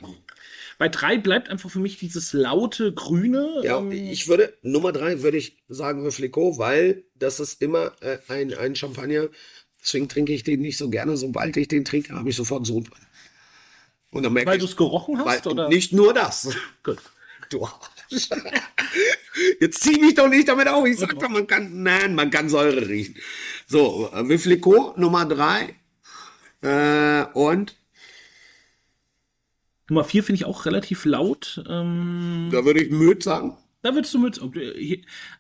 Bei 0.78 0.88
drei 0.88 1.18
bleibt 1.18 1.48
einfach 1.48 1.70
für 1.70 1.78
mich 1.78 1.98
dieses 1.98 2.32
laute 2.32 2.92
Grüne. 2.92 3.60
Ja, 3.62 3.78
ähm, 3.78 3.92
ich 3.92 4.28
würde, 4.28 4.56
Nummer 4.62 4.92
drei 4.92 5.22
würde 5.22 5.37
ich 5.38 5.58
sagen 5.68 6.10
Flicot, 6.10 6.58
weil 6.58 7.04
das 7.14 7.40
ist 7.40 7.62
immer 7.62 7.92
äh, 8.00 8.18
ein, 8.28 8.54
ein 8.54 8.74
Champagner. 8.76 9.28
Deswegen 9.80 10.08
trinke 10.08 10.32
ich 10.32 10.42
den 10.42 10.60
nicht 10.60 10.78
so 10.78 10.88
gerne. 10.90 11.16
Sobald 11.16 11.56
ich 11.56 11.68
den 11.68 11.84
trinke, 11.84 12.14
habe 12.14 12.28
ich 12.28 12.37
sofort 12.37 12.66
Sodbrennen. 12.66 13.06
Und 14.10 14.22
dann 14.22 14.32
merke 14.32 14.50
weil 14.50 14.58
du 14.58 14.64
es 14.64 14.76
gerochen 14.76 15.18
hast? 15.18 15.44
weil, 15.44 15.52
oder? 15.52 15.68
nicht 15.68 15.92
nur 15.92 16.14
das. 16.14 16.48
Gut. 16.82 16.98
Du 17.50 17.64
Arsch. 17.64 17.84
Jetzt 19.60 19.82
zieh 19.82 20.00
mich 20.00 20.14
doch 20.14 20.28
nicht 20.28 20.48
damit 20.48 20.68
auf. 20.68 20.87
Ich 20.87 20.98
sag 20.98 21.18
doch, 21.18 21.28
man 21.28 21.46
kann, 21.46 21.82
nein, 21.82 22.14
man 22.14 22.30
kann 22.30 22.48
Säure 22.48 22.88
riechen. 22.88 23.16
So, 23.66 24.10
äh, 24.12 24.26
Viflico 24.28 24.94
Nummer 24.96 25.26
drei. 25.26 25.74
Äh, 26.62 27.24
und 27.34 27.76
Nummer 29.88 30.05
vier 30.05 30.23
finde 30.25 30.37
ich 30.40 30.44
auch 30.47 30.66
relativ 30.66 31.05
laut. 31.05 31.62
Ähm, 31.68 32.49
da 32.53 32.64
würde 32.64 32.83
ich 32.83 32.90
Müd 32.90 33.23
sagen. 33.23 33.57
da 33.83 33.94
würdest 33.94 34.14
du 34.14 34.18
mit. 34.18 34.40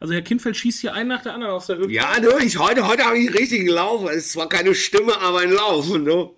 Also 0.00 0.12
Herr 0.12 0.22
Kindfeld 0.22 0.56
schießt 0.56 0.80
hier 0.80 0.94
einen 0.94 1.08
nach 1.08 1.22
der 1.22 1.34
anderen 1.34 1.54
aus 1.54 1.66
der 1.66 1.78
Hüfte. 1.78 1.92
Ja, 1.92 2.18
du, 2.20 2.36
ich, 2.44 2.58
heute, 2.58 2.86
heute 2.86 3.04
habe 3.04 3.18
ich 3.18 3.28
einen 3.28 3.36
richtigen 3.38 3.68
Lauf. 3.68 4.08
Es 4.10 4.16
ist 4.26 4.32
zwar 4.32 4.48
keine 4.48 4.74
Stimme, 4.74 5.18
aber 5.20 5.40
ein 5.40 5.50
Lauf. 5.52 5.86
Du. 5.88 6.36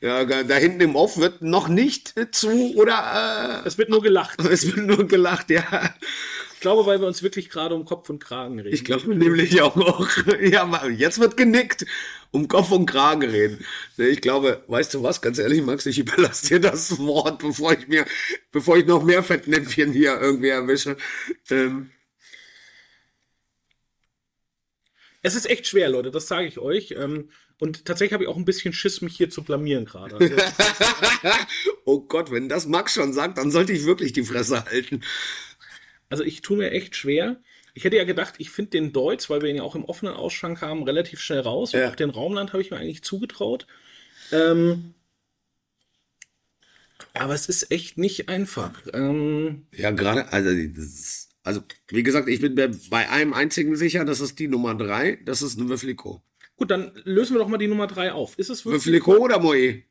Ja, 0.00 0.24
da 0.24 0.56
hinten 0.56 0.80
im 0.82 0.96
Off 0.96 1.16
wird 1.16 1.40
noch 1.40 1.68
nicht 1.68 2.16
äh, 2.18 2.30
zu 2.30 2.74
oder 2.74 3.62
Es 3.64 3.78
wird 3.78 3.88
nur 3.88 4.02
gelacht. 4.02 4.38
äh, 4.44 4.48
es 4.48 4.66
wird 4.66 4.86
nur 4.86 5.06
gelacht, 5.06 5.48
ja. 5.50 5.94
Ich 6.64 6.66
glaube, 6.66 6.86
weil 6.86 6.98
wir 6.98 7.06
uns 7.06 7.22
wirklich 7.22 7.50
gerade 7.50 7.74
um 7.74 7.84
Kopf 7.84 8.08
und 8.08 8.24
Kragen 8.24 8.58
reden. 8.58 8.72
Ich 8.72 8.86
glaube 8.86 9.14
nämlich 9.14 9.60
auch 9.60 9.76
noch. 9.76 10.08
Ja, 10.40 10.86
jetzt 10.86 11.20
wird 11.20 11.36
genickt. 11.36 11.84
Um 12.30 12.48
Kopf 12.48 12.70
und 12.70 12.86
Kragen 12.86 13.22
reden. 13.22 13.62
Ich 13.98 14.22
glaube, 14.22 14.64
weißt 14.68 14.94
du 14.94 15.02
was, 15.02 15.20
ganz 15.20 15.38
ehrlich, 15.38 15.60
Max, 15.60 15.84
ich 15.84 15.98
überlasse 15.98 16.46
dir 16.46 16.60
das 16.60 16.96
Wort, 16.96 17.40
bevor 17.40 17.74
ich 17.74 17.86
mir, 17.86 18.06
bevor 18.50 18.78
ich 18.78 18.86
noch 18.86 19.04
mehr 19.04 19.22
Fettnäpfchen 19.22 19.92
hier 19.92 20.18
irgendwie 20.18 20.48
erwische. 20.48 20.96
Ähm, 21.50 21.90
Es 25.20 25.34
ist 25.34 25.48
echt 25.48 25.66
schwer, 25.66 25.88
Leute, 25.88 26.10
das 26.10 26.28
sage 26.28 26.46
ich 26.46 26.58
euch. 26.58 26.94
Ähm, 26.98 27.30
und 27.58 27.86
tatsächlich 27.86 28.12
habe 28.12 28.24
ich 28.24 28.28
auch 28.28 28.36
ein 28.36 28.44
bisschen 28.44 28.74
Schiss, 28.74 29.00
mich 29.00 29.16
hier 29.16 29.30
zu 29.30 29.42
blamieren 29.42 29.86
gerade. 29.86 30.16
Also, 30.16 30.36
oh 31.86 32.00
Gott, 32.00 32.30
wenn 32.30 32.50
das 32.50 32.66
Max 32.66 32.92
schon 32.92 33.14
sagt, 33.14 33.38
dann 33.38 33.50
sollte 33.50 33.72
ich 33.72 33.84
wirklich 33.86 34.12
die 34.12 34.24
Fresse 34.24 34.64
halten. 34.64 35.02
Also 36.14 36.22
ich 36.22 36.42
tue 36.42 36.56
mir 36.56 36.70
echt 36.70 36.94
schwer. 36.94 37.40
Ich 37.74 37.82
hätte 37.82 37.96
ja 37.96 38.04
gedacht, 38.04 38.34
ich 38.38 38.50
finde 38.50 38.70
den 38.70 38.92
Deutz, 38.92 39.28
weil 39.30 39.42
wir 39.42 39.50
ihn 39.50 39.56
ja 39.56 39.64
auch 39.64 39.74
im 39.74 39.84
offenen 39.84 40.14
Ausschank 40.14 40.60
haben, 40.60 40.84
relativ 40.84 41.18
schnell 41.18 41.40
raus. 41.40 41.72
Ja. 41.72 41.88
auch 41.88 41.96
den 41.96 42.10
Raumland 42.10 42.52
habe 42.52 42.62
ich 42.62 42.70
mir 42.70 42.76
eigentlich 42.76 43.02
zugetraut. 43.02 43.66
Ähm, 44.30 44.94
aber 47.14 47.34
es 47.34 47.48
ist 47.48 47.72
echt 47.72 47.98
nicht 47.98 48.28
einfach. 48.28 48.80
Ähm, 48.92 49.66
Ja, 49.72 49.90
gerade, 49.90 50.32
also, 50.32 50.50
also, 51.42 51.62
wie 51.88 52.04
gesagt, 52.04 52.28
ich 52.28 52.40
bin 52.40 52.54
mir 52.54 52.70
bei 52.90 53.10
einem 53.10 53.32
einzigen 53.32 53.74
sicher, 53.74 54.04
das 54.04 54.20
ist 54.20 54.38
die 54.38 54.46
Nummer 54.46 54.76
drei, 54.76 55.18
das 55.24 55.42
ist 55.42 55.58
ein 55.58 55.68
Wiflico. 55.68 56.22
gut, 56.54 56.70
dann 56.70 56.92
lösen 57.02 57.34
wir 57.34 57.40
doch 57.40 57.48
mal 57.48 57.58
die 57.58 57.66
Nummer 57.66 57.88
drei 57.88 58.12
auf. 58.12 58.38
Ist 58.38 58.50
es 58.50 58.64
Wiflico 58.64 59.16
oder 59.16 59.40
Moe? 59.40 59.82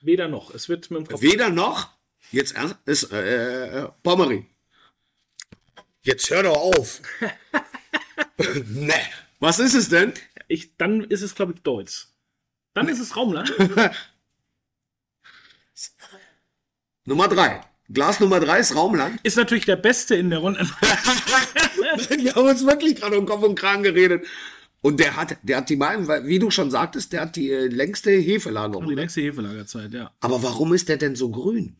weder 0.00 0.28
noch? 0.28 0.54
Es 0.54 0.70
wird 0.70 0.90
mit 0.90 1.00
dem 1.00 1.08
Kopf. 1.08 1.20
Weder 1.20 1.50
noch, 1.50 1.90
jetzt 2.32 2.56
erst, 2.56 2.76
ist, 2.86 3.12
äh, 3.12 3.82
äh, 3.82 3.88
Pommery. 4.02 4.46
Jetzt 6.02 6.30
hör 6.30 6.42
doch 6.42 6.56
auf. 6.56 7.02
ne, 8.66 8.94
was 9.38 9.58
ist 9.58 9.74
es 9.74 9.88
denn? 9.88 10.12
Ich, 10.48 10.76
dann 10.76 11.04
ist 11.04 11.22
es, 11.22 11.34
glaube 11.34 11.52
ich, 11.54 11.62
Deutz. 11.62 12.14
Dann 12.74 12.88
ist 12.88 13.00
es 13.00 13.16
Raumland. 13.16 13.52
Nummer 17.04 17.28
drei. 17.28 17.60
Glas 17.92 18.20
Nummer 18.20 18.40
drei 18.40 18.60
ist 18.60 18.74
Raumland. 18.74 19.18
Ist 19.24 19.36
natürlich 19.36 19.66
der 19.66 19.76
Beste 19.76 20.14
in 20.14 20.30
der 20.30 20.38
Runde. 20.38 20.60
Wir 22.18 22.34
haben 22.34 22.48
uns 22.48 22.64
wirklich 22.64 22.96
gerade 22.96 23.18
um 23.18 23.26
Kopf 23.26 23.42
und 23.42 23.56
Kragen 23.56 23.82
geredet. 23.82 24.24
Und 24.80 25.00
der 25.00 25.16
hat, 25.16 25.36
der 25.42 25.58
hat 25.58 25.68
die 25.68 25.76
Meinung, 25.76 26.08
weil, 26.08 26.26
wie 26.26 26.38
du 26.38 26.50
schon 26.50 26.70
sagtest, 26.70 27.12
der 27.12 27.22
hat 27.22 27.36
die 27.36 27.50
äh, 27.50 27.66
längste 27.66 28.12
Hefelagerung. 28.12 28.88
Die 28.88 28.94
längste 28.94 29.20
Hefelagerzeit, 29.20 29.92
ja. 29.92 30.12
Aber 30.20 30.42
warum 30.42 30.72
ist 30.72 30.88
der 30.88 30.96
denn 30.96 31.16
so 31.16 31.30
grün? 31.30 31.76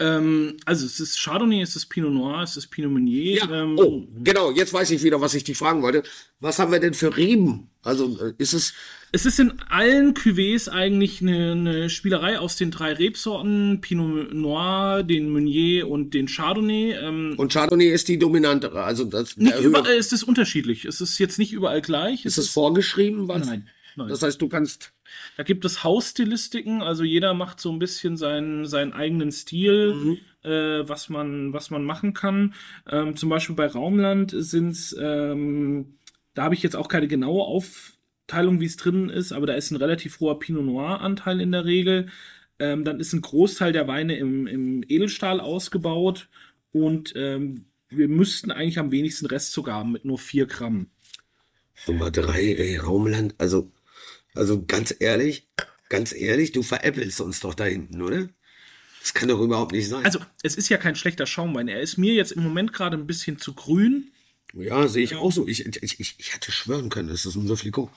Ähm, 0.00 0.56
also 0.64 0.86
es 0.86 0.98
ist 0.98 1.22
Chardonnay, 1.22 1.60
es 1.60 1.76
ist 1.76 1.86
Pinot 1.86 2.12
Noir, 2.12 2.42
es 2.42 2.56
ist 2.56 2.68
Pinot 2.68 2.90
Meunier. 2.90 3.48
Ähm, 3.50 3.78
oh, 3.78 4.02
genau, 4.24 4.50
jetzt 4.50 4.72
weiß 4.72 4.90
ich 4.92 5.02
wieder, 5.02 5.20
was 5.20 5.34
ich 5.34 5.44
dich 5.44 5.58
fragen 5.58 5.82
wollte. 5.82 6.02
Was 6.40 6.58
haben 6.58 6.72
wir 6.72 6.80
denn 6.80 6.94
für 6.94 7.14
Reben? 7.16 7.68
Also 7.82 8.18
äh, 8.18 8.32
ist 8.38 8.54
es. 8.54 8.72
Es 9.12 9.26
ist 9.26 9.40
in 9.40 9.60
allen 9.68 10.14
Cuvées 10.14 10.68
eigentlich 10.68 11.20
eine, 11.20 11.52
eine 11.52 11.90
Spielerei 11.90 12.38
aus 12.38 12.56
den 12.56 12.70
drei 12.70 12.92
Rebsorten, 12.92 13.80
Pinot 13.80 14.32
Noir, 14.32 15.02
den 15.02 15.30
Meunier 15.30 15.88
und 15.88 16.14
den 16.14 16.28
Chardonnay. 16.28 16.92
Ähm, 16.92 17.34
Und 17.36 17.52
Chardonnay 17.52 17.88
ist 17.90 18.08
die 18.08 18.18
dominantere. 18.18 18.82
Also 18.82 19.04
das 19.04 19.36
nicht 19.36 19.58
überall 19.60 19.96
ist 19.96 20.12
es 20.12 20.22
unterschiedlich. 20.22 20.86
Es 20.86 21.00
ist 21.00 21.18
jetzt 21.18 21.38
nicht 21.38 21.52
überall 21.52 21.82
gleich. 21.82 22.24
ist 22.24 22.38
es 22.38 22.48
vorgeschrieben, 22.48 23.28
was? 23.28 23.46
Nein, 23.46 23.68
nein. 23.96 24.08
Das 24.08 24.22
heißt, 24.22 24.40
du 24.40 24.48
kannst. 24.48 24.92
Da 25.36 25.42
gibt 25.42 25.64
es 25.64 25.82
Hausstilistiken, 25.82 26.82
also 26.82 27.02
jeder 27.02 27.34
macht 27.34 27.60
so 27.60 27.72
ein 27.72 27.78
bisschen 27.78 28.16
seinen, 28.16 28.66
seinen 28.66 28.92
eigenen 28.92 29.32
Stil, 29.32 30.18
äh, 30.42 30.88
was, 30.88 31.08
man, 31.08 31.52
was 31.52 31.70
man 31.70 31.84
machen 31.84 32.14
kann. 32.14 32.54
Ähm, 32.88 33.16
zum 33.16 33.28
Beispiel 33.28 33.56
bei 33.56 33.66
Raumland 33.66 34.32
sind 34.36 34.70
es, 34.70 34.96
ähm, 34.98 35.96
da 36.34 36.44
habe 36.44 36.54
ich 36.54 36.62
jetzt 36.62 36.76
auch 36.76 36.88
keine 36.88 37.08
genaue 37.08 37.44
Aufteilung, 37.44 38.60
wie 38.60 38.66
es 38.66 38.76
drin 38.76 39.08
ist, 39.08 39.32
aber 39.32 39.46
da 39.46 39.54
ist 39.54 39.72
ein 39.72 39.76
relativ 39.76 40.20
hoher 40.20 40.38
Pinot 40.38 40.64
Noir-Anteil 40.64 41.40
in 41.40 41.52
der 41.52 41.64
Regel. 41.64 42.06
Ähm, 42.60 42.84
dann 42.84 43.00
ist 43.00 43.12
ein 43.12 43.22
Großteil 43.22 43.72
der 43.72 43.88
Weine 43.88 44.16
im, 44.16 44.46
im 44.46 44.84
Edelstahl 44.86 45.40
ausgebaut 45.40 46.28
und 46.72 47.14
ähm, 47.16 47.64
wir 47.88 48.08
müssten 48.08 48.52
eigentlich 48.52 48.78
am 48.78 48.92
wenigsten 48.92 49.26
Restzucker 49.26 49.74
haben 49.74 49.92
mit 49.92 50.04
nur 50.04 50.18
4 50.18 50.46
Gramm. 50.46 50.86
Nummer 51.86 52.10
drei, 52.10 52.54
ey, 52.54 52.76
Raumland. 52.76 53.34
Also, 53.38 53.70
also 54.34 54.64
ganz 54.64 54.94
ehrlich, 54.98 55.48
ganz 55.88 56.12
ehrlich, 56.12 56.52
du 56.52 56.62
veräppelst 56.62 57.20
uns 57.20 57.40
doch 57.40 57.54
da 57.54 57.64
hinten, 57.64 58.00
oder? 58.02 58.28
Das 59.02 59.14
kann 59.14 59.28
doch 59.28 59.40
überhaupt 59.40 59.72
nicht 59.72 59.88
sein. 59.88 60.04
Also, 60.04 60.20
es 60.42 60.56
ist 60.56 60.68
ja 60.68 60.76
kein 60.76 60.94
schlechter 60.94 61.26
Schaumwein. 61.26 61.68
Er 61.68 61.80
ist 61.80 61.96
mir 61.96 62.12
jetzt 62.12 62.32
im 62.32 62.42
Moment 62.42 62.72
gerade 62.72 62.96
ein 62.98 63.06
bisschen 63.06 63.38
zu 63.38 63.54
grün. 63.54 64.12
ja, 64.52 64.86
sehe 64.88 65.04
ich 65.04 65.14
auch 65.16 65.32
so. 65.32 65.48
Ich, 65.48 65.64
ich, 65.64 66.00
ich, 66.00 66.14
ich 66.18 66.34
hätte 66.34 66.52
schwören 66.52 66.90
können, 66.90 67.08
es 67.08 67.24
ist 67.24 67.34
ein 67.34 67.46
Süfflico. 67.46 67.90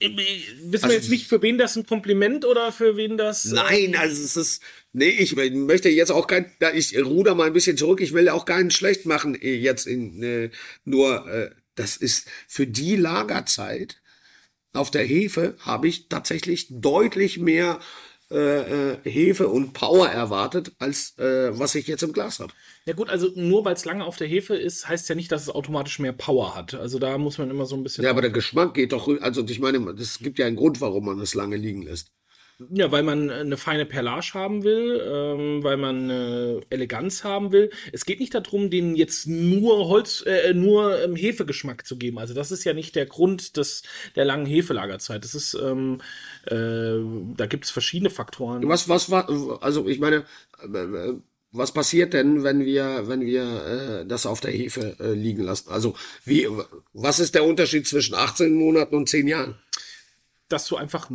Wissen 0.00 0.72
Also- 0.72 0.88
wir 0.88 0.94
jetzt 0.94 1.10
nicht, 1.10 1.26
für 1.26 1.42
wen 1.42 1.58
das 1.58 1.76
ein 1.76 1.84
Kompliment 1.86 2.44
oder 2.46 2.72
für 2.72 2.96
wen 2.96 3.18
das. 3.18 3.46
äh, 3.46 3.54
Nein, 3.54 3.96
also 3.96 4.22
es 4.22 4.36
ist. 4.36 4.62
Nee, 4.92 5.10
ich 5.10 5.36
möchte 5.36 5.88
jetzt 5.90 6.10
auch 6.10 6.26
kein. 6.26 6.50
Ich 6.74 6.96
ruder 6.98 7.34
mal 7.34 7.46
ein 7.46 7.52
bisschen 7.52 7.76
zurück. 7.76 8.00
Ich 8.00 8.12
will 8.14 8.28
auch 8.30 8.44
keinen 8.46 8.70
schlecht 8.70 9.04
machen 9.06 9.36
jetzt 9.40 9.86
in 9.86 10.22
äh, 10.22 10.50
nur. 10.84 11.26
Äh, 11.28 11.50
das 11.76 11.96
ist 11.96 12.28
für 12.48 12.66
die 12.66 12.96
Lagerzeit 12.96 14.00
auf 14.72 14.90
der 14.90 15.04
Hefe 15.04 15.56
habe 15.60 15.88
ich 15.88 16.08
tatsächlich 16.08 16.68
deutlich 16.70 17.38
mehr 17.38 17.80
äh, 18.30 18.92
äh, 18.92 18.96
Hefe 19.02 19.48
und 19.48 19.72
Power 19.72 20.08
erwartet, 20.08 20.72
als 20.78 21.18
äh, 21.18 21.50
was 21.58 21.74
ich 21.74 21.88
jetzt 21.88 22.04
im 22.04 22.12
Glas 22.12 22.38
habe. 22.38 22.52
Ja, 22.86 22.92
gut, 22.92 23.10
also 23.10 23.28
nur 23.34 23.64
weil 23.64 23.74
es 23.74 23.84
lange 23.84 24.04
auf 24.04 24.16
der 24.16 24.28
Hefe 24.28 24.54
ist, 24.54 24.88
heißt 24.88 25.08
ja 25.08 25.16
nicht, 25.16 25.32
dass 25.32 25.42
es 25.42 25.50
automatisch 25.50 25.98
mehr 25.98 26.12
Power 26.12 26.54
hat. 26.54 26.74
Also 26.74 27.00
da 27.00 27.18
muss 27.18 27.38
man 27.38 27.50
immer 27.50 27.66
so 27.66 27.74
ein 27.74 27.82
bisschen. 27.82 28.04
Ja, 28.04 28.10
aber 28.10 28.20
der 28.20 28.30
Geschmack 28.30 28.74
geht 28.74 28.92
doch. 28.92 29.08
Also 29.20 29.44
ich 29.48 29.58
meine, 29.58 29.78
es 29.98 30.20
gibt 30.20 30.38
ja 30.38 30.46
einen 30.46 30.54
Grund, 30.54 30.80
warum 30.80 31.06
man 31.06 31.18
es 31.20 31.34
lange 31.34 31.56
liegen 31.56 31.82
lässt. 31.82 32.12
Ja, 32.68 32.92
weil 32.92 33.02
man 33.02 33.30
eine 33.30 33.56
feine 33.56 33.86
Perlage 33.86 34.32
haben 34.34 34.64
will, 34.64 35.00
ähm, 35.02 35.62
weil 35.62 35.78
man 35.78 36.10
äh, 36.10 36.60
Eleganz 36.68 37.24
haben 37.24 37.52
will. 37.52 37.70
Es 37.92 38.04
geht 38.04 38.20
nicht 38.20 38.34
darum, 38.34 38.68
denen 38.68 38.96
jetzt 38.96 39.26
nur 39.26 39.88
Holz, 39.88 40.22
äh, 40.26 40.52
nur 40.52 41.02
ähm, 41.02 41.16
Hefegeschmack 41.16 41.86
zu 41.86 41.96
geben. 41.96 42.18
Also 42.18 42.34
das 42.34 42.52
ist 42.52 42.64
ja 42.64 42.74
nicht 42.74 42.96
der 42.96 43.06
Grund 43.06 43.56
des, 43.56 43.82
der 44.14 44.26
langen 44.26 44.44
Hefelagerzeit. 44.44 45.24
Das 45.24 45.34
ist, 45.34 45.54
ähm, 45.54 46.00
äh, 46.46 46.98
da 47.36 47.46
gibt 47.46 47.64
es 47.64 47.70
verschiedene 47.70 48.10
Faktoren. 48.10 48.68
Was, 48.68 48.88
was 48.88 49.10
war, 49.10 49.62
also 49.62 49.88
ich 49.88 49.98
meine, 49.98 50.24
äh, 50.62 51.14
was 51.52 51.72
passiert 51.72 52.12
denn, 52.12 52.44
wenn 52.44 52.64
wir, 52.64 53.08
wenn 53.08 53.22
wir 53.22 54.02
äh, 54.02 54.06
das 54.06 54.26
auf 54.26 54.40
der 54.40 54.52
Hefe 54.52 54.96
äh, 55.00 55.12
liegen 55.12 55.42
lassen? 55.42 55.70
Also 55.70 55.94
wie, 56.24 56.46
was 56.92 57.20
ist 57.20 57.34
der 57.34 57.44
Unterschied 57.44 57.86
zwischen 57.86 58.14
18 58.14 58.52
Monaten 58.54 58.94
und 58.94 59.08
10 59.08 59.26
Jahren? 59.26 59.56
Dass 60.52 60.66
du 60.66 60.76
einfach 60.76 61.10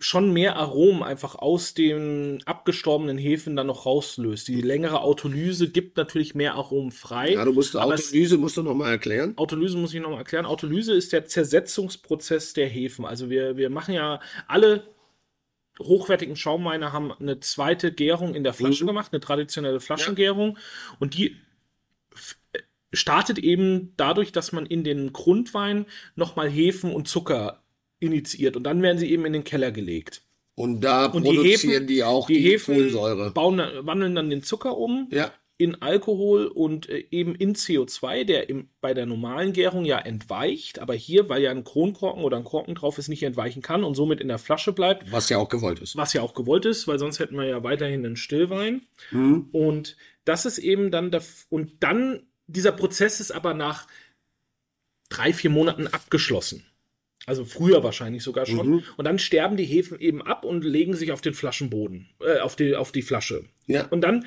schon 0.00 0.32
mehr 0.32 0.56
Aromen 0.56 1.02
einfach 1.02 1.34
aus 1.36 1.74
den 1.74 2.42
abgestorbenen 2.46 3.18
Hefen 3.18 3.56
dann 3.56 3.66
noch 3.66 3.86
rauslöst. 3.86 4.48
Die 4.48 4.60
längere 4.60 5.02
Autolyse 5.02 5.68
gibt 5.70 5.96
natürlich 5.96 6.34
mehr 6.34 6.54
Aromen 6.54 6.90
frei. 6.90 7.32
Ja, 7.34 7.44
du 7.44 7.52
musst 7.52 7.76
Autolyse 7.76 8.38
musst 8.38 8.56
du 8.56 8.62
noch 8.62 8.74
mal 8.74 8.90
erklären. 8.90 9.34
Autolyse 9.36 9.76
muss 9.76 9.92
ich 9.94 10.00
nochmal 10.00 10.18
erklären. 10.18 10.46
Autolyse 10.46 10.94
ist 10.94 11.12
der 11.12 11.26
Zersetzungsprozess 11.26 12.54
der 12.54 12.66
Hefen. 12.66 13.04
Also 13.04 13.30
wir, 13.30 13.56
wir 13.56 13.70
machen 13.70 13.94
ja 13.94 14.20
alle 14.48 14.84
hochwertigen 15.80 16.36
Schaumweine 16.36 16.92
haben 16.92 17.12
eine 17.12 17.40
zweite 17.40 17.92
Gärung 17.92 18.34
in 18.34 18.44
der 18.44 18.54
Flasche 18.54 18.84
Mhm. 18.84 18.88
gemacht, 18.88 19.12
eine 19.12 19.20
traditionelle 19.20 19.80
Flaschengärung. 19.80 20.56
Und 21.00 21.14
die 21.14 21.36
f- 22.14 22.38
startet 22.92 23.38
eben 23.40 23.92
dadurch, 23.96 24.30
dass 24.30 24.52
man 24.52 24.66
in 24.66 24.84
den 24.84 25.12
Grundwein 25.12 25.86
nochmal 26.14 26.48
Hefen 26.48 26.92
und 26.92 27.08
Zucker 27.08 27.63
initiiert. 28.06 28.56
Und 28.56 28.64
dann 28.64 28.82
werden 28.82 28.98
sie 28.98 29.10
eben 29.10 29.24
in 29.26 29.32
den 29.32 29.44
Keller 29.44 29.72
gelegt. 29.72 30.22
Und 30.56 30.82
da 30.82 31.06
Und 31.06 31.24
die 31.24 31.30
produzieren 31.34 31.70
Hefen, 31.72 31.86
die 31.88 32.04
auch 32.04 32.26
die 32.28 32.34
die, 32.34 32.40
Hefen 32.50 32.74
Kohlensäure. 32.76 33.30
bauen, 33.32 33.60
wandeln 33.80 34.14
dann 34.14 34.30
den 34.30 34.42
Zucker 34.44 34.76
um 34.76 35.08
Ja. 35.10 35.32
in 35.58 35.82
Alkohol 35.82 36.46
und 36.46 36.88
äh, 36.88 37.06
eben 37.10 37.34
in 37.34 37.54
CO2, 37.56 38.22
der 38.24 38.48
im, 38.48 38.68
bei 38.80 38.94
der 38.94 39.06
normalen 39.06 39.52
Gärung 39.52 39.84
ja 39.84 39.98
entweicht, 39.98 40.78
aber 40.78 40.94
hier, 40.94 41.28
weil 41.28 41.42
ja 41.42 41.50
ein 41.50 41.64
Kronkorken 41.64 42.22
oder 42.22 42.36
ein 42.36 42.44
Korken 42.44 42.74
drauf 42.76 42.98
ist, 42.98 43.08
nicht 43.08 43.22
entweichen 43.24 43.62
kann 43.62 43.82
und 43.82 43.94
somit 43.96 44.20
in 44.20 44.28
der 44.28 44.38
Flasche 44.38 44.72
bleibt, 44.72 45.10
Was 45.10 45.28
ja 45.28 45.38
auch 45.38 45.48
gewollt 45.48 45.80
ist. 45.80 45.96
was 45.96 46.12
ja 46.12 46.22
auch 46.22 46.34
gewollt 46.34 46.66
ist, 46.66 46.86
weil 46.86 46.98
sonst 47.00 47.18
hätten 47.18 47.36
wir 47.36 47.46
ja 47.46 47.62
weiterhin 47.64 48.04
einen 48.06 48.16
Stillwein. 48.16 48.82
Mhm. 49.10 49.48
Und 49.52 49.96
das 50.24 50.44
ist 50.46 50.58
eben 50.58 50.90
dann, 50.92 51.10
der, 51.10 51.22
und 51.50 51.82
dann, 51.82 52.26
dieser 52.46 52.72
Prozess 52.72 53.18
ist 53.20 53.32
aber 53.32 53.54
nach 53.54 53.86
drei, 55.08 55.32
vier 55.32 55.50
Monaten 55.50 55.86
abgeschlossen. 55.88 56.64
Also 57.26 57.44
früher 57.44 57.82
wahrscheinlich 57.82 58.22
sogar 58.22 58.46
schon. 58.46 58.68
Mhm. 58.68 58.82
Und 58.96 59.04
dann 59.06 59.18
sterben 59.18 59.56
die 59.56 59.64
Hefen 59.64 59.98
eben 59.98 60.22
ab 60.22 60.44
und 60.44 60.62
legen 60.62 60.94
sich 60.94 61.10
auf 61.12 61.20
den 61.20 61.34
Flaschenboden, 61.34 62.08
äh, 62.20 62.40
auf, 62.40 62.56
die, 62.56 62.74
auf 62.76 62.92
die 62.92 63.02
Flasche. 63.02 63.44
Ja. 63.66 63.86
Und 63.86 64.02
dann 64.02 64.26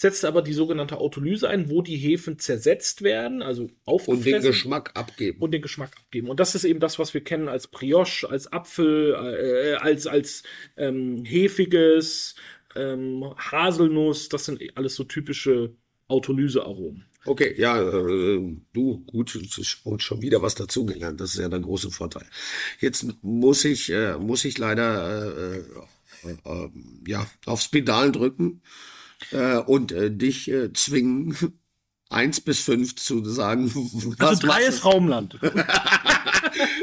setzt 0.00 0.24
aber 0.24 0.40
die 0.40 0.52
sogenannte 0.52 0.96
Autolyse 0.96 1.48
ein, 1.48 1.68
wo 1.68 1.82
die 1.82 1.96
Hefen 1.96 2.38
zersetzt 2.38 3.02
werden, 3.02 3.42
also 3.42 3.64
Und 3.64 3.70
den 3.70 3.78
aufgefressen 3.84 4.50
Geschmack 4.50 4.92
abgeben. 4.94 5.40
und 5.40 5.52
den 5.52 5.60
Geschmack 5.62 5.92
abgeben. 5.98 6.28
Und 6.28 6.40
das 6.40 6.54
ist 6.54 6.64
eben 6.64 6.80
das, 6.80 6.98
was 6.98 7.12
wir 7.12 7.22
kennen 7.22 7.48
als 7.48 7.66
Brioche, 7.66 8.28
als 8.28 8.50
Apfel, 8.50 9.14
äh, 9.14 9.74
als, 9.74 10.06
als 10.06 10.42
ähm, 10.76 11.24
hefiges, 11.24 12.34
ähm, 12.76 13.34
Haselnuss. 13.36 14.28
Das 14.30 14.46
sind 14.46 14.62
alles 14.74 14.94
so 14.94 15.04
typische 15.04 15.74
Autolysearomen. 16.08 17.04
Okay, 17.26 17.54
ja, 17.58 17.80
äh, 17.80 18.56
du, 18.72 18.98
gut, 19.06 19.38
und 19.84 20.02
schon 20.02 20.22
wieder 20.22 20.40
was 20.40 20.54
dazugelernt. 20.54 21.20
Das 21.20 21.34
ist 21.34 21.40
ja 21.40 21.48
der 21.48 21.60
große 21.60 21.90
Vorteil. 21.90 22.26
Jetzt 22.80 23.06
muss 23.22 23.64
ich, 23.64 23.90
äh, 23.90 24.16
muss 24.16 24.44
ich 24.44 24.56
leider 24.56 25.54
äh, 25.54 25.58
äh, 26.24 26.68
ja, 27.06 27.26
aufs 27.46 27.68
Pedal 27.68 28.12
drücken 28.12 28.62
und 29.66 29.94
dich 29.94 30.50
zwingen, 30.72 31.36
eins 32.08 32.40
bis 32.40 32.60
fünf 32.60 32.96
zu 32.96 33.24
sagen. 33.24 33.70
Also 34.18 34.46
drei 34.46 34.62
ist 34.62 34.84
Raumland. 34.84 35.38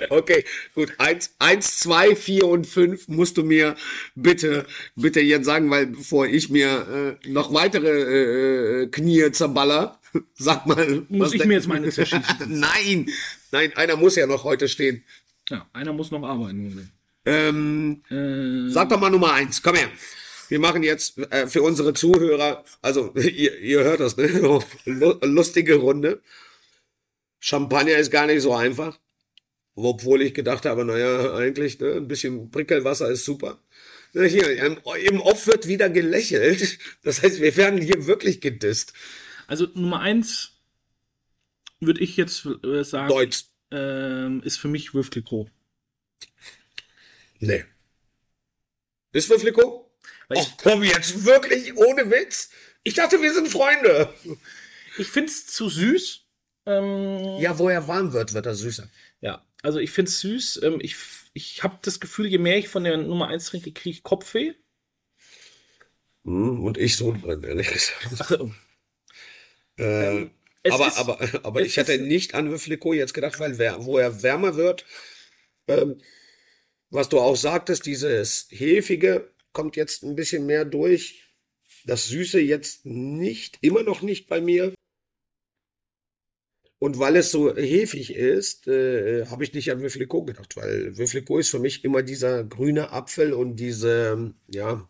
Okay, 0.10 0.46
gut. 0.74 0.94
Eins, 0.98 1.36
eins, 1.40 1.80
zwei, 1.80 2.16
vier 2.16 2.48
und 2.48 2.66
fünf 2.66 3.08
musst 3.08 3.38
du 3.38 3.44
mir 3.44 3.76
bitte, 4.16 4.66
bitte 4.96 5.20
jetzt 5.20 5.46
sagen, 5.46 5.70
weil 5.70 5.88
bevor 5.88 6.26
ich 6.28 6.50
mir 6.50 7.18
äh, 7.26 7.30
noch 7.30 7.54
weitere 7.54 8.84
äh, 8.84 8.88
Knie 8.88 9.32
zerballer, 9.32 9.97
sag 10.36 10.66
mal. 10.66 11.06
Muss 11.10 11.34
ich 11.34 11.46
mir 11.46 11.56
jetzt 11.56 11.68
meine 11.68 11.90
zerschießen? 11.90 12.38
Nein, 12.48 13.08
nein, 13.52 13.76
einer 13.76 13.96
muss 13.96 14.16
ja 14.16 14.28
noch 14.28 14.44
heute 14.44 14.68
stehen. 14.68 15.04
ja, 15.50 15.68
einer 15.74 15.94
muss 15.94 16.12
noch 16.12 16.24
arbeiten. 16.24 16.92
Ähm, 17.26 18.02
Äh, 18.10 18.72
sag 18.72 18.90
doch 18.90 19.00
mal 19.00 19.10
Nummer 19.10 19.34
eins, 19.34 19.62
komm 19.62 19.76
her. 19.76 19.90
Wir 20.50 20.60
machen 20.60 20.82
jetzt 20.84 21.18
äh, 21.32 21.48
für 21.48 21.62
unsere 21.62 21.94
Zuhörer, 21.94 22.64
also 22.82 23.14
ihr, 23.16 23.60
ihr 23.60 23.84
hört 23.84 24.00
das, 24.00 24.16
ne? 24.18 24.62
Lustige 25.24 25.76
Runde. 25.76 26.22
Champagner 27.40 27.98
ist 27.98 28.12
gar 28.12 28.28
nicht 28.28 28.42
so 28.42 28.54
einfach. 28.54 28.98
Obwohl 29.76 30.22
ich 30.24 30.34
gedacht 30.34 30.66
habe, 30.66 30.86
naja, 30.86 31.36
eigentlich, 31.36 31.80
ne, 31.80 31.94
ein 31.98 32.08
bisschen 32.08 32.50
Prickelwasser 32.50 33.10
ist 33.10 33.26
super. 33.26 33.60
Hier, 34.14 34.50
im, 34.66 34.78
im 35.06 35.20
Off 35.22 35.46
wird 35.46 35.68
wieder 35.68 35.90
gelächelt. 35.90 36.80
Das 37.04 37.22
heißt, 37.22 37.42
wir 37.42 37.56
werden 37.58 37.80
hier 37.80 38.08
wirklich 38.08 38.42
gedisst. 38.42 38.94
Also 39.48 39.68
Nummer 39.74 40.00
eins 40.02 40.52
würde 41.80 42.02
ich 42.02 42.18
jetzt 42.18 42.46
äh, 42.64 42.84
sagen, 42.84 43.10
Deutsch. 43.10 43.46
ähm, 43.72 44.42
ist 44.44 44.58
für 44.58 44.68
mich 44.68 44.92
Clicquot. 44.92 45.50
Nee. 47.40 47.66
Ist 49.14 49.30
Würfliko? 49.30 49.92
Weil 50.28 50.40
Ach 50.42 50.58
komm, 50.62 50.84
jetzt 50.84 51.26
wirklich 51.26 51.76
ohne 51.78 52.10
Witz? 52.10 52.50
Ich 52.84 52.96
dachte, 52.96 53.22
wir 53.22 53.34
sind 53.34 53.48
Freunde. 53.48 54.14
ich 54.24 55.00
ich 55.00 55.08
finde 55.08 55.30
es 55.32 55.48
zu 55.48 55.70
süß. 55.70 56.22
Ähm, 56.66 57.38
Ja, 57.40 57.58
wo 57.58 57.70
er 57.70 57.88
warm 57.88 58.14
wird, 58.14 58.34
wird 58.34 58.46
er 58.46 58.56
süßer. 58.56 58.90
Ja, 59.22 59.46
also 59.62 59.80
ich 59.80 59.92
finde 59.92 60.10
es 60.10 60.20
süß. 60.20 60.62
Ähm, 60.64 60.80
ich 60.82 60.96
ich 61.34 61.64
habe 61.64 61.78
das 61.84 62.00
Gefühl, 62.00 62.28
je 62.28 62.40
mehr 62.40 62.58
ich 62.58 62.68
von 62.68 62.84
der 62.84 62.98
Nummer 62.98 63.28
1 63.28 63.46
trinke, 63.46 63.72
kriege 63.72 63.92
ich 63.98 64.04
Kopfweh. 64.04 64.54
Hm, 66.26 66.64
Und 66.64 66.78
ich 66.78 66.98
so 66.98 67.14
drin, 67.14 67.44
ehrlich 67.44 67.70
gesagt. 67.72 68.40
Äh, 69.78 70.28
aber, 70.68 70.88
ist- 70.88 70.98
aber, 70.98 71.20
aber 71.46 71.62
ich 71.62 71.78
hätte 71.78 71.98
nicht 72.00 72.34
an 72.36 72.50
Würfliko 72.50 72.94
jetzt 72.94 73.14
gedacht, 73.14 73.40
weil 73.40 73.58
wer, 73.58 73.86
wo 73.86 73.98
er 73.98 74.24
wärmer 74.24 74.56
wird, 74.56 74.86
ähm, 75.68 76.02
was 76.90 77.10
du 77.10 77.20
auch 77.20 77.36
sagtest, 77.38 77.86
dieses 77.86 78.48
Hefige 78.52 79.32
kommt 79.54 79.76
jetzt 79.76 80.04
ein 80.04 80.16
bisschen 80.16 80.46
mehr 80.46 80.66
durch. 80.66 81.26
Das 81.86 82.08
Süße 82.10 82.40
jetzt 82.42 82.86
nicht, 82.86 83.60
immer 83.62 83.84
noch 83.84 84.02
nicht 84.02 84.28
bei 84.30 84.42
mir. 84.42 84.74
Und 86.80 87.00
weil 87.00 87.16
es 87.16 87.32
so 87.32 87.56
hefig 87.56 88.14
ist, 88.14 88.68
äh, 88.68 89.26
habe 89.28 89.44
ich 89.44 89.54
nicht 89.54 89.72
an 89.72 89.82
Würfliko 89.82 90.24
gedacht, 90.24 90.56
weil 90.58 90.96
Würfliko 90.98 91.40
ist 91.40 91.50
für 91.50 91.60
mich 91.60 91.84
immer 91.84 92.04
dieser 92.04 92.44
grüne 92.44 92.92
Apfel 92.92 93.34
und 93.34 93.56
diese, 93.56 94.34
ja, 94.48 94.88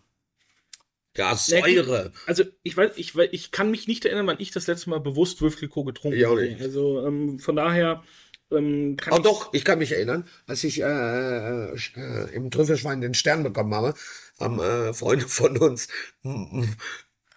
ja, 1.18 1.36
Säure. 1.36 2.12
Also 2.26 2.44
ich 2.64 2.76
weiß, 2.76 2.98
ich, 2.98 3.12
weiß- 3.14 3.30
ich 3.32 3.52
kann 3.52 3.72
mich 3.72 3.88
nicht 3.88 4.06
erinnern, 4.06 4.28
wann 4.28 4.40
ich 4.40 4.52
das 4.52 4.68
letzte 4.68 4.90
Mal 4.90 5.00
bewusst 5.00 5.42
Würfelklo 5.42 5.84
getrunken 5.84 6.26
auch 6.26 6.38
habe. 6.38 6.58
Also 6.60 7.06
ähm, 7.08 7.40
von 7.40 7.56
daher 7.56 8.04
ähm, 8.52 8.98
kann 8.98 9.14
Oh 9.14 9.18
ich 9.18 9.24
doch, 9.24 9.54
ich 9.54 9.64
kann 9.64 9.80
mich 9.80 9.92
erinnern, 9.94 10.28
als 10.48 10.64
ich 10.66 10.82
äh, 10.82 10.86
äh, 10.86 11.76
äh, 11.96 12.30
im 12.36 12.52
Trüffelschwein 12.52 13.00
den 13.00 13.14
Stern 13.14 13.44
bekommen 13.44 13.74
habe, 13.74 13.94
haben 14.40 14.60
äh, 14.60 14.94
Freunde 14.94 15.28
von 15.30 15.58
uns 15.58 15.88
mm, 16.24 16.60
mm, 16.62 16.76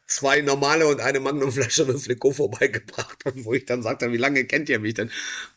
zwei 0.06 0.40
normale 0.42 0.86
und 0.88 1.00
eine 1.00 1.20
Magnumflasche 1.20 1.86
Flico 1.98 2.32
vorbeigebracht, 2.32 3.24
und 3.26 3.44
wo 3.44 3.54
ich 3.54 3.66
dann 3.66 3.82
sagte, 3.82 4.12
wie 4.12 4.16
lange 4.18 4.44
kennt 4.46 4.68
ihr 4.68 4.80
mich 4.80 4.94
denn? 4.94 5.10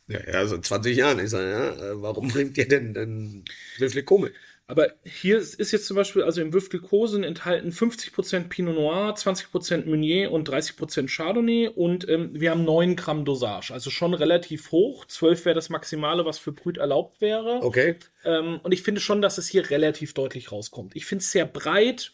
Ja, 0.07 0.19
ja 0.31 0.47
so 0.47 0.57
20 0.59 0.97
Jahren. 0.97 1.19
Ich 1.19 1.31
sage, 1.31 1.51
ja, 1.51 1.91
äh, 1.93 2.01
warum 2.01 2.29
bringt 2.29 2.57
ihr 2.57 2.67
denn 2.67 2.93
denn 2.93 3.45
Flico 3.89 4.17
mit? 4.19 4.33
Aber 4.65 4.93
hier 5.03 5.39
ist 5.39 5.71
jetzt 5.71 5.87
zum 5.87 5.97
Beispiel, 5.97 6.23
also 6.23 6.41
im 6.41 6.53
Würfelklo 6.53 7.05
sind 7.07 7.25
enthalten 7.25 7.71
50% 7.71 8.47
Pinot 8.47 8.75
Noir, 8.75 9.13
20% 9.13 9.85
Meunier 9.89 10.31
und 10.31 10.49
30% 10.49 11.13
Chardonnay 11.13 11.67
und 11.67 12.07
ähm, 12.07 12.29
wir 12.33 12.51
haben 12.51 12.63
9 12.63 12.95
Gramm 12.95 13.25
Dosage, 13.25 13.73
also 13.73 13.89
schon 13.89 14.13
relativ 14.13 14.71
hoch. 14.71 15.05
12 15.05 15.45
wäre 15.45 15.55
das 15.55 15.69
Maximale, 15.69 16.25
was 16.25 16.39
für 16.39 16.53
Brüt 16.53 16.77
erlaubt 16.77 17.19
wäre. 17.19 17.59
Okay. 17.61 17.97
Ähm, 18.23 18.61
und 18.63 18.71
ich 18.71 18.83
finde 18.83 19.01
schon, 19.01 19.21
dass 19.21 19.37
es 19.37 19.49
hier 19.49 19.69
relativ 19.69 20.13
deutlich 20.13 20.53
rauskommt. 20.53 20.95
Ich 20.95 21.05
finde 21.05 21.23
es 21.23 21.31
sehr 21.31 21.45
breit. 21.45 22.13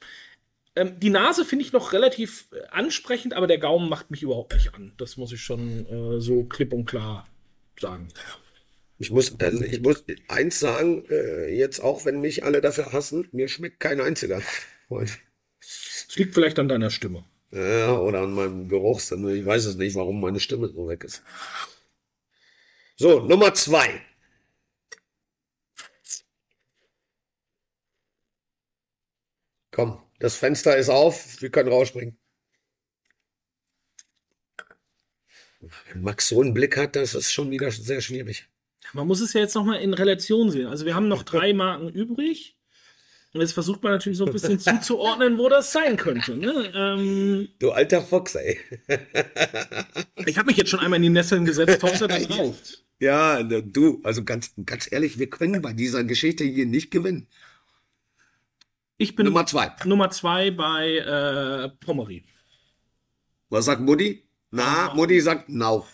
Ähm, 0.75 0.99
die 0.99 1.11
Nase 1.11 1.45
finde 1.45 1.65
ich 1.65 1.71
noch 1.71 1.93
relativ 1.93 2.47
äh, 2.51 2.67
ansprechend, 2.71 3.35
aber 3.35 3.45
der 3.45 3.59
Gaumen 3.59 3.89
macht 3.89 4.09
mich 4.09 4.23
überhaupt 4.23 4.55
nicht 4.55 4.73
an. 4.73 4.93
Das 4.97 5.17
muss 5.17 5.31
ich 5.31 5.41
schon 5.41 5.85
äh, 5.85 6.19
so 6.19 6.45
klipp 6.45 6.73
und 6.73 6.85
klar 6.85 7.27
sagen. 7.79 8.07
Ich 9.01 9.11
muss, 9.11 9.39
also 9.39 9.63
ich 9.63 9.81
muss 9.81 10.03
eins 10.27 10.59
sagen, 10.59 11.05
äh, 11.09 11.47
jetzt 11.55 11.79
auch 11.79 12.03
wenn 12.05 12.19
mich 12.19 12.43
alle 12.43 12.59
dafür 12.59 12.91
hassen, 12.91 13.29
mir 13.31 13.47
schmeckt 13.47 13.79
kein 13.79 14.01
einziger. 14.01 14.41
Es 15.61 16.15
liegt 16.15 16.33
vielleicht 16.33 16.59
an 16.59 16.67
deiner 16.67 16.89
Stimme. 16.89 17.23
Ja, 17.51 17.97
oder 17.97 18.21
an 18.21 18.33
meinem 18.33 18.67
Geruchssinn. 18.67 19.27
Ich 19.29 19.45
weiß 19.45 19.65
es 19.65 19.75
nicht, 19.77 19.95
warum 19.95 20.19
meine 20.19 20.41
Stimme 20.41 20.67
so 20.67 20.89
weg 20.89 21.05
ist. 21.05 21.23
So, 22.97 23.21
Nummer 23.21 23.53
zwei. 23.53 24.01
Komm, 29.71 30.03
das 30.19 30.35
Fenster 30.35 30.75
ist 30.75 30.89
auf, 30.89 31.41
wir 31.41 31.49
können 31.49 31.69
rausspringen. 31.69 32.17
Wenn 35.61 36.01
Max 36.01 36.27
so 36.27 36.41
einen 36.41 36.53
Blick 36.53 36.75
hat, 36.75 36.97
das 36.97 37.15
ist 37.15 37.31
schon 37.31 37.49
wieder 37.49 37.71
sehr 37.71 38.01
schwierig. 38.01 38.49
Man 38.93 39.07
muss 39.07 39.21
es 39.21 39.33
ja 39.33 39.41
jetzt 39.41 39.55
nochmal 39.55 39.81
in 39.81 39.93
Relation 39.93 40.49
sehen. 40.51 40.67
Also 40.67 40.85
wir 40.85 40.95
haben 40.95 41.07
noch 41.07 41.23
drei 41.23 41.53
Marken 41.53 41.89
übrig. 41.89 42.55
Und 43.31 43.41
jetzt 43.41 43.51
versucht 43.53 43.83
man 43.83 43.91
natürlich 43.91 44.17
so 44.17 44.25
ein 44.25 44.31
bisschen 44.33 44.59
zuzuordnen, 44.59 45.37
wo 45.37 45.49
das 45.49 45.71
sein 45.71 45.97
könnte. 45.97 46.35
Ne? 46.35 46.71
Ähm, 46.73 47.49
Du 47.59 47.69
alter 47.71 48.01
Fox, 48.01 48.33
ey. 48.33 48.59
ich 50.25 50.37
habe 50.37 50.47
mich 50.47 50.57
jetzt 50.57 50.69
schon 50.71 50.79
einmal 50.79 50.97
in 50.97 51.03
die 51.03 51.09
Nesseln 51.09 51.45
gesetzt, 51.45 51.83
Hauptsache 51.83 52.07
das 52.07 52.29
reicht. 52.37 52.83
Ja, 52.99 53.43
du, 53.43 54.01
also 54.03 54.23
ganz, 54.23 54.53
ganz 54.65 54.91
ehrlich, 54.91 55.19
wir 55.19 55.29
können 55.29 55.61
bei 55.61 55.73
dieser 55.73 56.03
Geschichte 56.03 56.43
hier 56.43 56.65
nicht 56.65 56.89
gewinnen. 56.89 57.27
Ich 58.97 59.15
bin 59.15 59.27
Nummer 59.27 59.45
zwei. 59.45 59.71
Nummer 59.85 60.09
zwei 60.09 60.51
bei 60.51 60.97
äh, 60.97 61.69
Pommery. 61.85 62.25
Was 63.49 63.65
sagt 63.65 63.81
Mutti? 63.81 64.27
Na, 64.51 64.93
Mutti 64.95 65.21
sagt 65.21 65.49
Nau. 65.49 65.87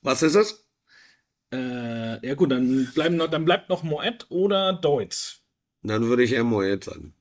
Was 0.00 0.22
ist 0.22 0.36
es? 0.36 0.61
Äh, 1.52 2.26
ja 2.26 2.34
gut, 2.34 2.50
dann, 2.52 2.90
bleiben 2.94 3.16
noch, 3.16 3.28
dann 3.28 3.44
bleibt 3.44 3.68
noch 3.68 3.82
Moet 3.82 4.26
oder 4.30 4.72
Deutz. 4.72 5.40
Dann 5.82 6.06
würde 6.06 6.22
ich 6.22 6.32
eher 6.32 6.44
Moet 6.44 6.84
sagen. 6.84 7.14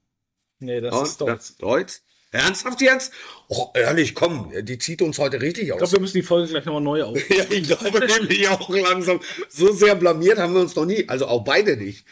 Nee, 0.60 0.80
das 0.82 0.96
Und, 0.96 1.04
ist 1.04 1.22
Deutz. 1.22 1.48
das 1.50 1.58
Deutsch? 1.58 2.02
Ernsthaft 2.34 2.80
jetzt? 2.80 3.12
Oh, 3.50 3.72
ehrlich, 3.74 4.15
komm, 4.15 4.54
die 4.62 4.78
zieht 4.78 5.02
uns 5.02 5.20
heute 5.20 5.41
richtig 5.41 5.65
Ich 5.65 5.74
aus. 5.74 5.80
glaube, 5.80 5.94
wir 5.94 6.00
müssen 6.00 6.17
die 6.17 6.24
Folge 6.24 6.48
gleich 6.48 6.63
nochmal 6.63 6.82
neu 6.82 7.04
auf. 7.04 7.30
ja, 7.30 7.44
ich 7.50 7.63
glaube 7.67 8.00
nämlich 8.00 8.48
auch 8.48 8.70
langsam. 8.70 9.20
So 9.50 9.74
sehr 9.74 9.96
blamiert 9.96 10.38
haben 10.38 10.54
wir 10.54 10.62
uns 10.62 10.76
noch 10.76 10.86
nie. 10.86 11.10
Also 11.10 11.28
auch 11.28 11.44
beide 11.44 11.76
nicht. 11.76 12.06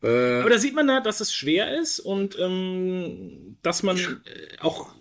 Äh, 0.00 0.40
Aber 0.40 0.50
da 0.50 0.58
sieht 0.58 0.74
man 0.74 0.86
da, 0.86 1.00
dass 1.00 1.18
es 1.20 1.34
schwer 1.34 1.76
ist 1.80 1.98
und 1.98 2.38
ähm, 2.38 3.58
dass 3.62 3.82
man 3.82 3.96
äh, 3.98 4.60
auch 4.60 4.94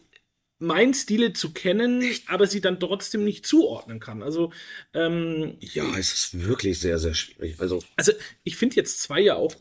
meint, 0.60 0.96
Stile 0.96 1.34
zu 1.34 1.52
kennen, 1.54 2.04
aber 2.28 2.48
sie 2.48 2.62
dann 2.62 2.80
trotzdem 2.80 3.24
nicht 3.24 3.46
zuordnen 3.46 4.00
kann. 4.00 4.24
Also, 4.24 4.52
ähm, 4.94 5.58
ja, 5.60 5.98
es 5.98 6.14
ist 6.14 6.46
wirklich 6.46 6.80
sehr, 6.80 7.00
sehr 7.00 7.14
schwierig. 7.14 7.60
Also, 7.60 7.84
also 7.96 8.12
ich 8.44 8.56
finde 8.56 8.76
jetzt 8.76 9.02
zwei 9.02 9.22
ja 9.22 9.36
auch 9.36 9.56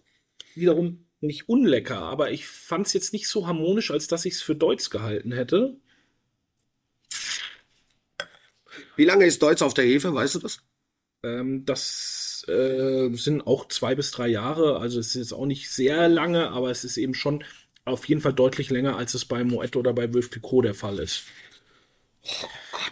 wiederum 0.54 1.06
nicht 1.20 1.48
unlecker, 1.48 1.98
aber 1.98 2.30
ich 2.30 2.46
fand 2.46 2.86
es 2.86 2.92
jetzt 2.92 3.12
nicht 3.12 3.28
so 3.28 3.46
harmonisch, 3.46 3.90
als 3.90 4.06
dass 4.06 4.24
ich 4.24 4.34
es 4.34 4.42
für 4.42 4.54
Deutsch 4.54 4.90
gehalten 4.90 5.32
hätte. 5.32 5.78
wie 8.96 9.04
lange 9.04 9.26
ist 9.26 9.42
Deutsch 9.42 9.62
auf 9.62 9.74
der 9.74 9.84
Hefe, 9.84 10.12
weißt 10.14 10.36
du 10.36 10.38
das? 10.40 10.60
Ähm, 11.22 11.64
das 11.64 12.44
äh, 12.48 13.10
sind 13.14 13.46
auch 13.46 13.68
zwei 13.68 13.94
bis 13.94 14.10
drei 14.10 14.28
Jahre, 14.28 14.78
also 14.78 14.98
es 14.98 15.08
ist 15.08 15.14
jetzt 15.14 15.32
auch 15.32 15.46
nicht 15.46 15.70
sehr 15.70 16.08
lange, 16.08 16.50
aber 16.50 16.70
es 16.70 16.84
ist 16.84 16.96
eben 16.96 17.14
schon 17.14 17.44
auf 17.86 18.06
jeden 18.08 18.20
Fall 18.20 18.34
deutlich 18.34 18.70
länger, 18.70 18.96
als 18.96 19.14
es 19.14 19.24
bei 19.24 19.44
Moet 19.44 19.76
oder 19.76 19.92
bei 19.92 20.12
Wölf 20.12 20.30
Clicquot 20.30 20.62
der 20.62 20.74
Fall 20.74 20.98
ist. 20.98 21.24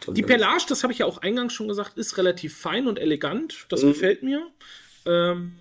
Und 0.07 0.17
Die 0.17 0.23
Perlage, 0.23 0.65
das 0.69 0.83
habe 0.83 0.93
ich 0.93 1.01
ja 1.01 1.07
auch 1.07 1.19
eingangs 1.19 1.53
schon 1.53 1.69
gesagt, 1.69 1.99
ist 1.99 2.17
relativ 2.17 2.57
fein 2.57 2.87
und 2.87 2.99
elegant. 2.99 3.67
Das 3.69 3.81
gefällt 3.83 4.23
mir. 4.23 4.47
Ähm, 5.07 5.57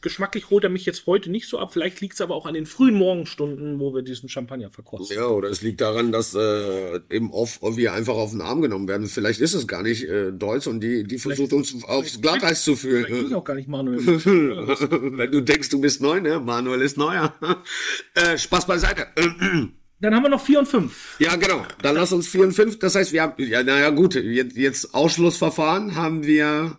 geschmacklich 0.00 0.50
holt 0.50 0.64
er 0.64 0.70
mich 0.70 0.86
jetzt 0.86 1.06
heute 1.06 1.30
nicht 1.30 1.48
so 1.48 1.58
ab. 1.58 1.72
Vielleicht 1.72 2.00
liegt 2.00 2.14
es 2.14 2.20
aber 2.20 2.34
auch 2.34 2.46
an 2.46 2.54
den 2.54 2.66
frühen 2.66 2.94
Morgenstunden, 2.94 3.78
wo 3.80 3.94
wir 3.94 4.02
diesen 4.02 4.28
Champagner 4.28 4.70
verkosten. 4.70 5.16
Ja, 5.16 5.26
oder 5.26 5.48
es 5.48 5.62
liegt 5.62 5.80
daran, 5.80 6.12
dass 6.12 6.34
äh, 6.34 7.00
im 7.08 7.30
Off 7.30 7.60
wir 7.62 7.92
einfach 7.92 8.14
auf 8.14 8.30
den 8.30 8.40
Arm 8.40 8.62
genommen 8.62 8.88
werden. 8.88 9.06
Vielleicht 9.06 9.40
ist 9.40 9.54
es 9.54 9.66
gar 9.66 9.82
nicht 9.82 10.04
äh, 10.04 10.32
Deutsch 10.32 10.66
und 10.66 10.80
die, 10.80 11.04
die 11.04 11.18
versucht 11.18 11.52
uns 11.52 11.84
aufs 11.84 12.20
Glatteis 12.20 12.64
zu 12.64 12.76
Vielleicht 12.76 13.08
bin 13.08 13.16
ich 13.16 13.22
führen. 13.22 13.34
auch 13.34 13.44
gar 13.44 13.54
nicht 13.54 13.68
Manuel. 13.68 13.98
Wenn 14.06 15.30
du 15.30 15.40
denkst, 15.40 15.68
du 15.70 15.80
bist 15.80 16.00
neu, 16.00 16.20
ne? 16.20 16.40
Manuel 16.40 16.82
ist 16.82 16.96
neuer. 16.96 17.34
äh, 18.14 18.38
Spaß 18.38 18.66
beiseite. 18.66 19.06
Dann 19.98 20.14
haben 20.14 20.24
wir 20.24 20.28
noch 20.28 20.44
vier 20.44 20.58
und 20.58 20.66
fünf. 20.66 21.16
Ja, 21.18 21.36
genau. 21.36 21.64
Dann 21.80 21.94
lass 21.96 22.12
uns 22.12 22.28
4 22.28 22.42
und 22.42 22.52
5. 22.52 22.78
Das 22.78 22.94
heißt, 22.94 23.12
wir 23.12 23.22
haben, 23.22 23.42
ja, 23.42 23.62
naja, 23.62 23.90
gut, 23.90 24.14
jetzt, 24.14 24.56
jetzt 24.56 24.94
Ausschlussverfahren 24.94 25.94
haben 25.94 26.26
wir 26.26 26.78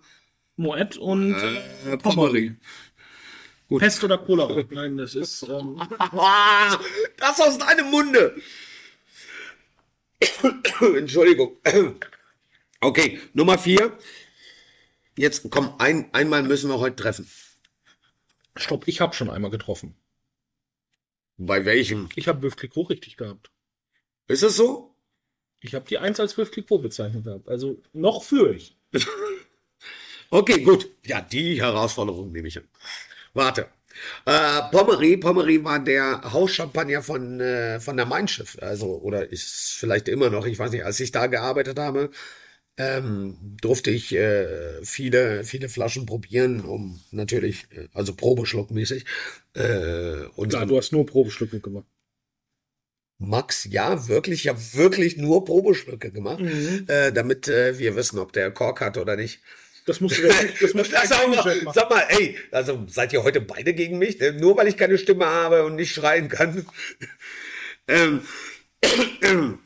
Moet 0.56 0.98
und 0.98 1.34
äh, 1.34 1.98
Pommery. 1.98 2.56
Pest 3.70 4.04
oder 4.04 4.18
Cholera. 4.18 4.64
Nein, 4.70 4.98
das 4.98 5.16
ist. 5.16 5.44
Ähm, 5.44 5.82
das 7.18 7.42
aus 7.42 7.58
deinem 7.58 7.92
Munde. 7.92 8.36
Entschuldigung. 10.98 11.58
Okay, 12.80 13.20
Nummer 13.34 13.58
4. 13.58 13.98
Jetzt 15.18 15.50
komm, 15.50 15.74
ein, 15.80 16.14
einmal 16.14 16.44
müssen 16.44 16.70
wir 16.70 16.78
heute 16.78 16.96
treffen. 16.96 17.28
stopp, 18.56 18.88
ich 18.88 19.02
habe 19.02 19.16
schon 19.16 19.32
einmal 19.32 19.50
getroffen. 19.50 19.96
Bei 21.38 21.66
welchem? 21.66 22.08
Ich 22.16 22.28
habe 22.28 22.44
Wölf 22.44 22.56
Clicquot 22.56 22.92
richtig 22.92 23.18
gehabt. 23.18 23.50
Ist 24.28 24.44
es 24.44 24.58
so? 24.58 24.96
Ich 25.60 25.74
habe 25.74 25.88
die 25.90 25.98
1 25.98 26.20
als 26.20 26.38
Wölf 26.38 26.52
Clicquot 26.52 26.84
bezeichnet 26.84 27.24
gehabt. 27.24 27.50
Also 27.50 27.82
noch 27.94 28.24
für 28.24 28.54
ich. 28.54 28.78
Okay, 30.30 30.62
gut. 30.62 30.90
Ja, 31.06 31.22
die 31.22 31.62
Herausforderung 31.62 32.34
nehme 32.34 32.50
ich 32.50 32.58
an. 32.58 32.68
Warte. 33.38 33.68
Äh, 34.26 34.62
Pommery, 34.72 35.18
Pommery 35.18 35.64
war 35.64 35.80
der 35.80 36.22
Hauschampagner 36.34 37.04
von, 37.04 37.40
äh, 37.40 37.80
von 37.80 37.96
der 37.96 38.08
Mein 38.08 38.28
Schiff. 38.28 38.58
Also, 38.62 39.00
oder 39.02 39.32
ist 39.32 39.76
vielleicht 39.80 40.08
immer 40.10 40.32
noch, 40.32 40.46
ich 40.48 40.58
weiß 40.58 40.72
nicht, 40.72 40.86
als 40.86 41.00
ich 41.00 41.12
da 41.12 41.28
gearbeitet 41.28 41.78
habe, 41.78 42.10
ähm, 42.78 43.38
durfte 43.62 43.92
ich 43.92 44.16
äh, 44.16 44.84
viele, 44.84 45.44
viele 45.44 45.70
Flaschen 45.70 46.08
probieren, 46.08 46.62
um 46.62 47.00
natürlich, 47.12 47.68
äh, 47.72 47.88
also 47.94 48.16
Probeschluckmäßig. 48.16 49.06
Äh, 49.54 50.26
und 50.36 50.50
Klar, 50.50 50.66
du 50.66 50.78
hast 50.78 50.92
nur 50.92 51.06
Probeschlucke 51.06 51.60
gemacht. 51.60 51.86
Max, 53.20 53.68
ja, 53.70 54.08
wirklich, 54.08 54.42
ich 54.42 54.48
habe 54.48 54.60
wirklich 54.74 55.18
nur 55.18 55.46
Probeschlucke 55.46 56.12
gemacht, 56.12 56.42
äh, 56.88 57.12
damit 57.12 57.48
äh, 57.48 57.78
wir 57.78 57.96
wissen, 57.96 58.18
ob 58.20 58.34
der 58.34 58.50
Kork 58.52 58.82
hat 58.82 58.98
oder 58.98 59.16
nicht. 59.16 59.42
Das 59.88 60.02
musst 60.02 60.18
du 60.18 60.24
jetzt 60.24 60.62
das 60.62 60.74
musst 60.74 60.92
du 60.92 60.98
sag, 61.08 61.28
mal, 61.30 61.74
sag 61.74 61.90
mal, 61.90 62.04
ey, 62.10 62.38
also 62.52 62.84
seid 62.88 63.14
ihr 63.14 63.24
heute 63.24 63.40
beide 63.40 63.74
gegen 63.74 63.98
mich? 63.98 64.20
Ne? 64.20 64.34
Nur 64.34 64.58
weil 64.58 64.68
ich 64.68 64.76
keine 64.76 64.98
Stimme 64.98 65.26
habe 65.26 65.64
und 65.64 65.76
nicht 65.76 65.94
schreien 65.94 66.28
kann. 66.28 66.68
ähm, 67.88 68.22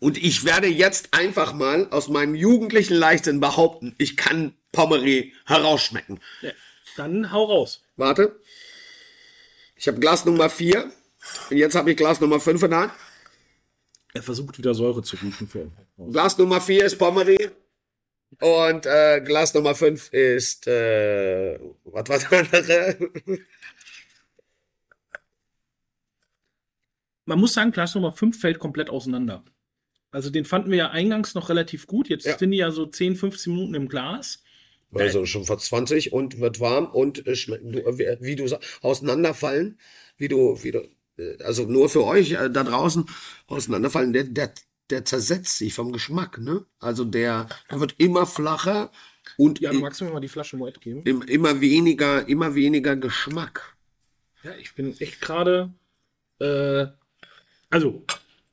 und 0.00 0.22
ich 0.22 0.44
werde 0.44 0.68
jetzt 0.68 1.14
einfach 1.14 1.54
mal 1.54 1.88
aus 1.90 2.08
meinem 2.08 2.34
jugendlichen 2.34 2.94
Leichtsinn 2.94 3.40
behaupten, 3.40 3.94
ich 3.96 4.18
kann 4.18 4.52
Pommery 4.70 5.32
herausschmecken. 5.46 6.20
Ja, 6.42 6.52
dann 6.98 7.32
hau 7.32 7.44
raus. 7.44 7.82
Warte. 7.96 8.38
Ich 9.76 9.88
habe 9.88 9.98
Glas 9.98 10.26
Nummer 10.26 10.50
4 10.50 10.92
und 11.48 11.56
jetzt 11.56 11.74
habe 11.74 11.90
ich 11.90 11.96
Glas 11.96 12.20
Nummer 12.20 12.38
5 12.38 12.64
in 12.64 12.70
der 12.70 12.80
Hand. 12.80 12.92
Er 14.12 14.22
versucht 14.22 14.58
wieder 14.58 14.74
Säure 14.74 15.02
zu 15.02 15.16
riechen 15.16 15.48
für 15.48 15.70
Glas 15.96 16.36
Nummer 16.36 16.60
4 16.60 16.84
ist 16.84 16.98
Pommery. 16.98 17.50
Und 18.40 18.86
äh, 18.86 19.20
Glas 19.24 19.54
Nummer 19.54 19.74
5 19.74 20.12
ist, 20.12 20.66
äh, 20.66 21.58
was 21.84 22.08
war 22.08 22.18
das 22.18 22.32
andere? 22.32 22.96
Man 27.24 27.40
muss 27.40 27.54
sagen, 27.54 27.72
Glas 27.72 27.94
Nummer 27.94 28.12
5 28.12 28.40
fällt 28.40 28.58
komplett 28.58 28.90
auseinander. 28.90 29.44
Also 30.10 30.30
den 30.30 30.44
fanden 30.44 30.70
wir 30.70 30.78
ja 30.78 30.90
eingangs 30.90 31.34
noch 31.34 31.48
relativ 31.48 31.86
gut. 31.86 32.08
Jetzt 32.08 32.26
Ja. 32.26 32.38
sind 32.38 32.50
die 32.52 32.58
ja 32.58 32.70
so 32.70 32.86
10, 32.86 33.16
15 33.16 33.52
Minuten 33.52 33.74
im 33.74 33.88
Glas. 33.88 34.42
Also 34.94 35.26
schon 35.26 35.44
vor 35.44 35.58
20 35.58 36.12
und 36.12 36.40
wird 36.40 36.60
warm 36.60 36.86
und 36.86 37.26
äh, 37.26 37.32
äh, 37.32 38.16
wie 38.20 38.36
du 38.36 38.46
auseinanderfallen, 38.80 39.78
wie 40.16 40.28
du, 40.28 40.62
wie 40.62 40.70
du, 40.70 40.88
äh, 41.18 41.42
also 41.42 41.64
nur 41.64 41.90
für 41.90 42.04
euch 42.04 42.32
äh, 42.32 42.48
da 42.48 42.64
draußen 42.64 43.04
auseinanderfallen, 43.48 44.14
der, 44.14 44.24
der, 44.24 44.54
der 44.90 45.04
zersetzt 45.04 45.58
sich 45.58 45.74
vom 45.74 45.92
Geschmack, 45.92 46.38
ne? 46.38 46.64
Also 46.80 47.04
der, 47.04 47.48
der 47.70 47.80
wird 47.80 47.94
immer 47.98 48.26
flacher 48.26 48.90
und 49.36 49.60
Ja, 49.60 49.72
magst 49.72 50.00
du 50.00 50.04
mir 50.04 50.12
mal 50.12 50.20
die 50.20 50.28
Flasche 50.28 50.56
Moet 50.56 50.80
geben? 50.80 51.02
im, 51.04 51.22
immer 51.22 51.60
weniger, 51.60 52.26
immer 52.28 52.54
weniger 52.54 52.96
Geschmack. 52.96 53.76
Ja, 54.42 54.52
ich 54.56 54.74
bin 54.74 54.98
echt 55.00 55.20
gerade. 55.20 55.72
Äh, 56.38 56.86
also, 57.70 58.04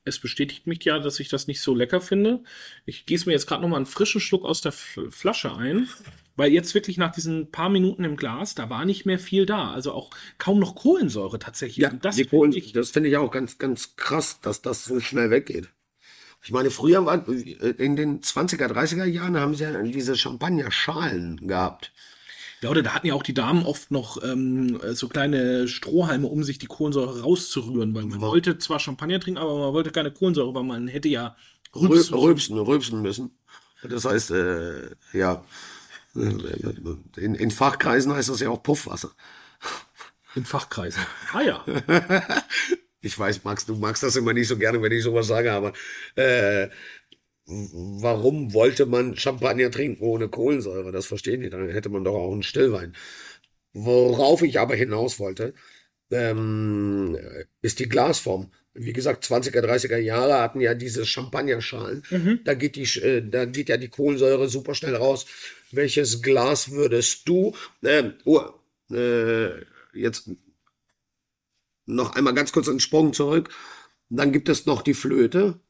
es 0.04 0.18
bestätigt 0.20 0.66
mich 0.66 0.84
ja, 0.84 0.98
dass 0.98 1.20
ich 1.20 1.28
das 1.28 1.46
nicht 1.46 1.60
so 1.60 1.74
lecker 1.74 2.00
finde. 2.00 2.42
Ich 2.84 3.06
gieße 3.06 3.26
mir 3.26 3.32
jetzt 3.32 3.46
gerade 3.46 3.62
noch 3.62 3.68
mal 3.68 3.76
einen 3.76 3.86
frischen 3.86 4.20
Schluck 4.20 4.44
aus 4.44 4.60
der 4.60 4.70
F 4.70 4.98
Flasche 5.10 5.54
ein, 5.56 5.88
weil 6.36 6.52
jetzt 6.52 6.74
wirklich 6.74 6.96
nach 6.98 7.12
diesen 7.12 7.50
paar 7.50 7.68
Minuten 7.70 8.04
im 8.04 8.16
Glas, 8.16 8.54
da 8.54 8.68
war 8.70 8.84
nicht 8.84 9.06
mehr 9.06 9.18
viel 9.18 9.46
da. 9.46 9.72
Also 9.72 9.92
auch 9.92 10.10
kaum 10.38 10.60
noch 10.60 10.74
Kohlensäure 10.74 11.38
tatsächlich. 11.38 11.90
Und 11.90 12.04
das 12.04 12.20
finde 12.20 12.58
ich, 12.58 12.72
das 12.72 12.90
finde 12.90 13.08
ich 13.08 13.16
auch 13.16 13.30
ganz, 13.30 13.58
ganz 13.58 13.96
krass, 13.96 14.40
dass 14.40 14.62
das 14.62 14.84
so 14.84 15.00
schnell 15.00 15.30
weggeht. 15.30 15.70
Ich 16.46 16.52
meine, 16.52 16.70
früher 16.70 17.04
war, 17.04 17.26
in 17.28 17.96
den 17.96 18.20
20er, 18.20 18.68
30er 18.68 19.04
Jahren 19.04 19.36
haben 19.36 19.56
sie 19.56 19.64
ja 19.64 19.82
diese 19.82 20.14
Champagnerschalen 20.16 21.38
gehabt. 21.48 21.90
ja, 22.62 22.70
oder 22.70 22.82
da 22.84 22.94
hatten 22.94 23.08
ja 23.08 23.14
auch 23.14 23.24
die 23.24 23.34
Damen 23.34 23.66
oft 23.66 23.90
noch 23.90 24.22
ähm, 24.22 24.78
so 24.92 25.08
kleine 25.08 25.66
Strohhalme, 25.66 26.28
um 26.28 26.44
sich 26.44 26.58
die 26.58 26.66
Kohlensäure 26.68 27.22
rauszurühren, 27.22 27.92
weil 27.96 28.04
man 28.06 28.20
wollte 28.20 28.58
zwar 28.58 28.78
Champagner 28.78 29.18
trinken, 29.18 29.40
aber 29.40 29.58
man 29.58 29.72
wollte 29.72 29.90
keine 29.90 30.12
Kohlensäure, 30.12 30.54
weil 30.54 30.62
man 30.62 30.86
hätte 30.86 31.08
ja 31.08 31.34
Rü- 31.74 31.88
Rübs 31.90 32.12
Rülpsen, 32.12 32.56
rülpsen 32.58 33.02
müssen. 33.02 33.32
Das 33.82 34.04
heißt, 34.04 34.30
äh, 34.30 34.90
ja, 35.12 35.44
in, 36.14 37.34
in 37.34 37.50
Fachkreisen 37.50 38.12
heißt 38.14 38.28
das 38.28 38.38
ja 38.40 38.50
auch 38.50 38.62
Puffwasser. 38.62 39.10
in 40.36 40.44
Fachkreisen. 40.44 41.02
Ah 41.32 41.40
ja. 41.42 41.64
Ich 43.06 43.18
weiß, 43.18 43.44
Max, 43.44 43.66
du 43.66 43.76
magst 43.76 44.02
das 44.02 44.16
immer 44.16 44.32
nicht 44.32 44.48
so 44.48 44.58
gerne, 44.58 44.82
wenn 44.82 44.92
ich 44.92 45.02
sowas 45.04 45.28
sage, 45.28 45.52
aber 45.52 45.72
äh, 46.16 46.68
warum 47.46 48.52
wollte 48.52 48.86
man 48.86 49.16
Champagner 49.16 49.70
trinken 49.70 50.02
ohne 50.02 50.28
Kohlensäure? 50.28 50.90
Das 50.92 51.06
verstehen 51.06 51.40
die. 51.40 51.50
Dann 51.50 51.68
hätte 51.68 51.88
man 51.88 52.04
doch 52.04 52.14
auch 52.14 52.32
einen 52.32 52.42
Stillwein. 52.42 52.94
Worauf 53.72 54.42
ich 54.42 54.58
aber 54.58 54.74
hinaus 54.74 55.20
wollte, 55.20 55.54
ähm, 56.10 57.16
ist 57.62 57.78
die 57.78 57.88
Glasform. 57.88 58.50
Wie 58.74 58.92
gesagt, 58.92 59.24
20er, 59.24 59.60
30er 59.60 59.96
Jahre 59.98 60.40
hatten 60.40 60.60
ja 60.60 60.74
diese 60.74 61.06
Champagnerschalen. 61.06 62.02
Da 62.44 62.54
geht 62.54 62.76
die, 62.76 62.84
äh, 63.00 63.22
da 63.22 63.44
geht 63.44 63.68
ja 63.68 63.76
die 63.76 63.88
Kohlensäure 63.88 64.48
super 64.48 64.74
schnell 64.74 64.96
raus. 64.96 65.26
Welches 65.72 66.22
Glas 66.22 66.70
würdest 66.72 67.28
du, 67.28 67.54
ähm, 67.84 68.14
oh, 68.24 68.42
äh, 68.92 69.50
jetzt 69.94 70.30
noch 71.86 72.14
einmal 72.14 72.34
ganz 72.34 72.52
kurz 72.52 72.68
einen 72.68 72.80
Sprung 72.80 73.12
zurück. 73.12 73.50
Dann 74.08 74.32
gibt 74.32 74.48
es 74.48 74.66
noch 74.66 74.82
die 74.82 74.94
Flöte. 74.94 75.60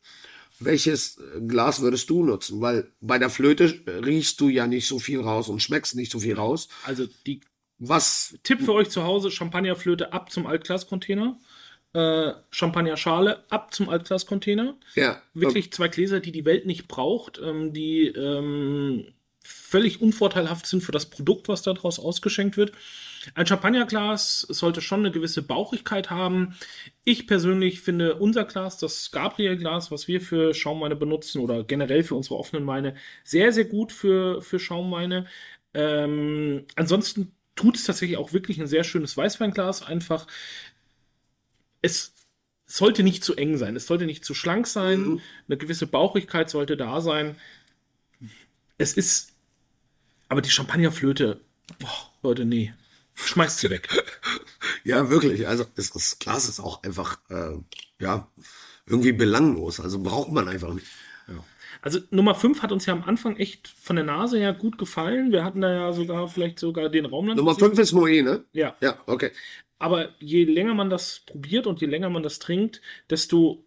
Welches 0.58 1.20
Glas 1.46 1.82
würdest 1.82 2.08
du 2.08 2.24
nutzen? 2.24 2.60
Weil 2.60 2.90
bei 3.00 3.18
der 3.18 3.30
Flöte 3.30 3.82
riechst 3.86 4.40
du 4.40 4.48
ja 4.48 4.66
nicht 4.66 4.86
so 4.86 4.98
viel 4.98 5.20
raus 5.20 5.48
und 5.48 5.60
schmeckst 5.60 5.94
nicht 5.94 6.10
so 6.10 6.18
viel 6.18 6.34
raus. 6.34 6.68
Also 6.84 7.06
die 7.26 7.40
Was 7.78 8.36
Tipp 8.42 8.62
für 8.62 8.72
euch 8.72 8.88
zu 8.88 9.04
Hause: 9.04 9.30
Champagnerflöte 9.30 10.12
ab 10.12 10.32
zum 10.32 10.46
Altglascontainer. 10.46 11.38
Äh, 11.92 12.32
Champagnerschale 12.50 13.44
ab 13.50 13.72
zum 13.72 13.88
Altglascontainer. 13.88 14.76
ja 14.94 15.22
Wirklich 15.34 15.72
zwei 15.72 15.88
Gläser, 15.88 16.20
die 16.20 16.32
die 16.32 16.44
Welt 16.44 16.66
nicht 16.66 16.88
braucht, 16.88 17.38
ähm, 17.42 17.72
die 17.72 18.08
ähm, 18.08 19.14
völlig 19.42 20.00
unvorteilhaft 20.02 20.66
sind 20.66 20.82
für 20.82 20.92
das 20.92 21.06
Produkt, 21.06 21.48
was 21.48 21.62
daraus 21.62 21.98
ausgeschenkt 21.98 22.56
wird. 22.56 22.72
Ein 23.34 23.46
Champagnerglas 23.46 24.40
sollte 24.40 24.80
schon 24.80 25.00
eine 25.00 25.10
gewisse 25.10 25.42
Bauchigkeit 25.42 26.10
haben. 26.10 26.56
Ich 27.04 27.26
persönlich 27.26 27.80
finde 27.80 28.16
unser 28.16 28.44
Glas, 28.44 28.78
das 28.78 29.10
Gabriel-Glas, 29.10 29.90
was 29.90 30.08
wir 30.08 30.20
für 30.20 30.54
Schaumweine 30.54 30.96
benutzen 30.96 31.40
oder 31.40 31.64
generell 31.64 32.04
für 32.04 32.14
unsere 32.14 32.36
offenen 32.36 32.66
Weine, 32.66 32.94
sehr, 33.24 33.52
sehr 33.52 33.64
gut 33.64 33.92
für, 33.92 34.42
für 34.42 34.58
Schaumweine. 34.58 35.26
Ähm, 35.74 36.64
ansonsten 36.76 37.32
tut 37.54 37.76
es 37.76 37.84
tatsächlich 37.84 38.18
auch 38.18 38.32
wirklich 38.32 38.60
ein 38.60 38.66
sehr 38.66 38.84
schönes 38.84 39.16
Weißweinglas. 39.16 39.82
Einfach, 39.82 40.26
es 41.82 42.14
sollte 42.66 43.02
nicht 43.02 43.24
zu 43.24 43.34
eng 43.36 43.56
sein, 43.56 43.76
es 43.76 43.86
sollte 43.86 44.06
nicht 44.06 44.24
zu 44.24 44.34
schlank 44.34 44.66
sein, 44.66 45.20
eine 45.48 45.56
gewisse 45.56 45.86
Bauchigkeit 45.86 46.50
sollte 46.50 46.76
da 46.76 47.00
sein. 47.00 47.36
Es 48.78 48.94
ist, 48.94 49.32
aber 50.28 50.42
die 50.42 50.50
Champagnerflöte, 50.50 51.40
boah, 51.78 52.10
Leute, 52.22 52.44
nee, 52.44 52.74
schmeißt 53.16 53.58
sie 53.58 53.70
weg. 53.70 53.88
ja 54.84 55.10
wirklich. 55.10 55.48
Also 55.48 55.64
das, 55.74 55.90
das 55.90 56.18
Glas 56.18 56.48
ist 56.48 56.60
auch 56.60 56.82
einfach 56.84 57.18
äh, 57.30 57.58
ja 58.00 58.30
irgendwie 58.86 59.12
belanglos. 59.12 59.80
Also 59.80 60.00
braucht 60.02 60.30
man 60.30 60.48
einfach 60.48 60.72
nicht. 60.72 60.86
Also 61.82 62.00
Nummer 62.10 62.34
5 62.34 62.62
hat 62.62 62.72
uns 62.72 62.86
ja 62.86 62.94
am 62.94 63.04
Anfang 63.04 63.36
echt 63.36 63.68
von 63.68 63.96
der 63.96 64.04
Nase 64.04 64.38
her 64.38 64.52
gut 64.52 64.78
gefallen. 64.78 65.30
Wir 65.30 65.44
hatten 65.44 65.60
da 65.60 65.72
ja 65.72 65.92
sogar 65.92 66.28
vielleicht 66.28 66.58
sogar 66.58 66.88
den 66.88 67.06
Raumland. 67.06 67.36
Nummer 67.36 67.54
5 67.54 67.78
ist 67.78 67.92
Moe, 67.92 68.22
ne? 68.22 68.44
Ja. 68.52 68.76
Ja, 68.80 68.98
okay. 69.06 69.30
Aber 69.78 70.08
je 70.18 70.44
länger 70.44 70.74
man 70.74 70.90
das 70.90 71.20
probiert 71.26 71.66
und 71.66 71.80
je 71.80 71.86
länger 71.86 72.10
man 72.10 72.22
das 72.22 72.38
trinkt, 72.38 72.80
desto 73.10 73.64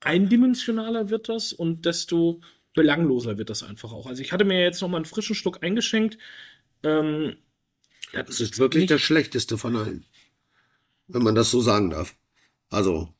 eindimensionaler 0.00 1.08
wird 1.08 1.28
das 1.28 1.52
und 1.52 1.86
desto 1.86 2.40
belangloser 2.74 3.38
wird 3.38 3.48
das 3.48 3.62
einfach 3.62 3.92
auch. 3.92 4.06
Also 4.06 4.22
ich 4.22 4.32
hatte 4.32 4.44
mir 4.44 4.60
jetzt 4.60 4.82
noch 4.82 4.88
mal 4.88 4.98
einen 4.98 5.06
frischen 5.06 5.34
Schluck 5.34 5.62
eingeschenkt. 5.62 6.18
Ähm, 6.82 7.36
ja, 8.12 8.22
Das 8.22 8.40
ist 8.40 8.58
wirklich 8.58 8.82
nicht- 8.82 8.90
der 8.90 8.98
schlechteste 8.98 9.58
von 9.58 9.76
allen. 9.76 10.04
Wenn 11.08 11.22
man 11.22 11.34
das 11.34 11.50
so 11.50 11.60
sagen 11.60 11.90
darf. 11.90 12.16
Also, 12.70 13.14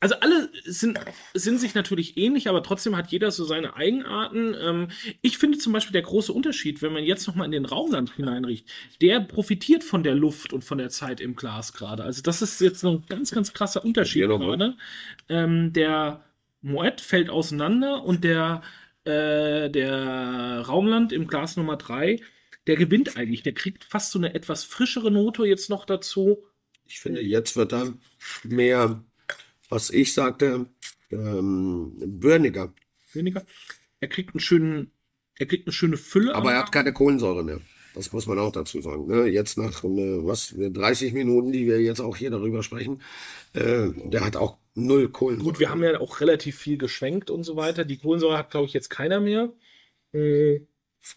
Also 0.00 0.16
alle 0.16 0.50
sind, 0.64 0.98
sind 1.34 1.60
sich 1.60 1.74
natürlich 1.74 2.16
ähnlich, 2.16 2.48
aber 2.48 2.64
trotzdem 2.64 2.96
hat 2.96 3.12
jeder 3.12 3.30
so 3.30 3.44
seine 3.44 3.76
Eigenarten. 3.76 4.54
Ähm, 4.60 4.88
ich 5.20 5.38
finde 5.38 5.58
zum 5.58 5.72
Beispiel 5.72 5.92
der 5.92 6.02
große 6.02 6.32
Unterschied, 6.32 6.82
wenn 6.82 6.92
man 6.92 7.04
jetzt 7.04 7.28
noch 7.28 7.36
mal 7.36 7.44
in 7.44 7.52
den 7.52 7.64
Raumland 7.64 8.16
hineinriecht, 8.16 8.66
der 9.00 9.20
profitiert 9.20 9.84
von 9.84 10.02
der 10.02 10.16
Luft 10.16 10.52
und 10.52 10.64
von 10.64 10.78
der 10.78 10.88
Zeit 10.90 11.20
im 11.20 11.36
Glas 11.36 11.72
gerade. 11.72 12.02
Also 12.02 12.22
das 12.22 12.42
ist 12.42 12.60
jetzt 12.60 12.84
ein 12.84 13.04
ganz, 13.08 13.30
ganz 13.30 13.52
krasser 13.52 13.84
Unterschied 13.84 14.22
Ja, 14.22 14.28
nochmal. 14.28 14.56
gerade. 14.58 14.76
Ähm, 15.28 15.72
der 15.72 16.24
Moet 16.62 17.00
fällt 17.00 17.30
auseinander 17.30 18.02
und 18.02 18.24
der, 18.24 18.62
äh, 19.04 19.70
der 19.70 20.64
Raumland 20.66 21.12
im 21.12 21.28
Glas 21.28 21.56
Nummer 21.56 21.76
3, 21.76 22.18
der 22.66 22.76
gewinnt 22.76 23.16
eigentlich. 23.16 23.42
Der 23.42 23.54
kriegt 23.54 23.84
fast 23.84 24.12
so 24.12 24.18
eine 24.18 24.34
etwas 24.34 24.64
frischere 24.64 25.10
Note 25.10 25.44
jetzt 25.44 25.70
noch 25.70 25.84
dazu. 25.84 26.44
ich 26.86 27.00
finde, 27.00 27.22
jetzt 27.22 27.56
wird 27.56 27.72
da 27.72 27.92
mehr, 28.44 29.02
was 29.68 29.90
ich 29.90 30.12
sagte, 30.12 30.66
ähm, 31.10 31.92
börniger. 32.20 32.72
weniger. 33.12 33.44
Er 34.00 34.08
kriegt 34.08 34.34
einen 34.34 34.40
schönen, 34.40 34.90
er 35.38 35.46
kriegt 35.46 35.66
eine 35.66 35.72
schöne 35.72 35.96
Fülle. 35.96 36.34
Aber 36.34 36.52
er 36.52 36.60
hat 36.60 36.72
keine 36.72 36.92
Kohlensäure 36.92 37.44
mehr. 37.44 37.60
Das 37.94 38.12
muss 38.12 38.26
man 38.26 38.38
auch 38.38 38.52
dazu 38.52 38.80
sagen. 38.80 39.06
Ne? 39.06 39.26
Jetzt 39.26 39.58
nach 39.58 39.84
äh, 39.84 40.24
was 40.24 40.54
30 40.56 41.12
Minuten, 41.12 41.52
die 41.52 41.66
wir 41.66 41.80
jetzt 41.80 42.00
auch 42.00 42.16
hier 42.16 42.30
darüber 42.30 42.62
sprechen, 42.62 43.02
äh, 43.52 43.88
der 44.04 44.24
hat 44.24 44.36
auch 44.36 44.58
null 44.74 45.10
Kohlensäure. 45.10 45.52
Gut, 45.52 45.60
wir 45.60 45.70
haben 45.70 45.82
ja 45.82 46.00
auch 46.00 46.20
relativ 46.20 46.58
viel 46.58 46.78
geschwenkt 46.78 47.30
und 47.30 47.44
so 47.44 47.56
weiter. 47.56 47.84
Die 47.84 47.98
Kohlensäure 47.98 48.38
hat, 48.38 48.50
glaube 48.50 48.66
ich, 48.66 48.72
jetzt 48.72 48.88
keiner 48.88 49.20
mehr. 49.20 49.52
Mhm. 50.12 50.66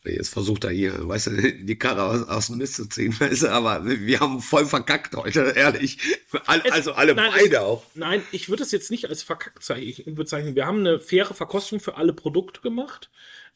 Jetzt 0.03 0.29
versucht 0.29 0.63
er 0.63 0.71
hier, 0.71 1.07
weißt 1.07 1.27
du, 1.27 1.53
die 1.63 1.77
Karre 1.77 2.03
aus, 2.03 2.27
aus 2.27 2.47
dem 2.47 2.57
Mist 2.57 2.75
zu 2.75 2.86
ziehen, 2.88 3.15
weißt 3.19 3.43
du, 3.43 3.51
aber 3.51 3.86
wir 3.86 4.19
haben 4.19 4.41
voll 4.41 4.65
verkackt 4.65 5.15
heute, 5.15 5.41
ehrlich. 5.55 5.99
All, 6.47 6.61
Es- 6.65 6.71
also 6.71 6.93
alle 6.93 7.13
nein, 7.13 7.31
beide 7.31 7.55
es- 7.57 7.61
auch. 7.61 7.83
Nein, 7.93 8.23
ich 8.31 8.49
würde 8.49 8.63
es 8.63 8.71
jetzt 8.71 8.89
nicht 8.89 9.07
als 9.09 9.21
verkackt 9.21 9.63
zeichnen- 9.63 10.15
bezeichnen. 10.15 10.55
Wir 10.55 10.65
haben 10.65 10.79
eine 10.79 10.99
faire 10.99 11.33
Verkostung 11.36 11.79
für 11.79 11.97
alle 11.97 12.13
Produkte 12.13 12.61
gemacht. 12.61 13.11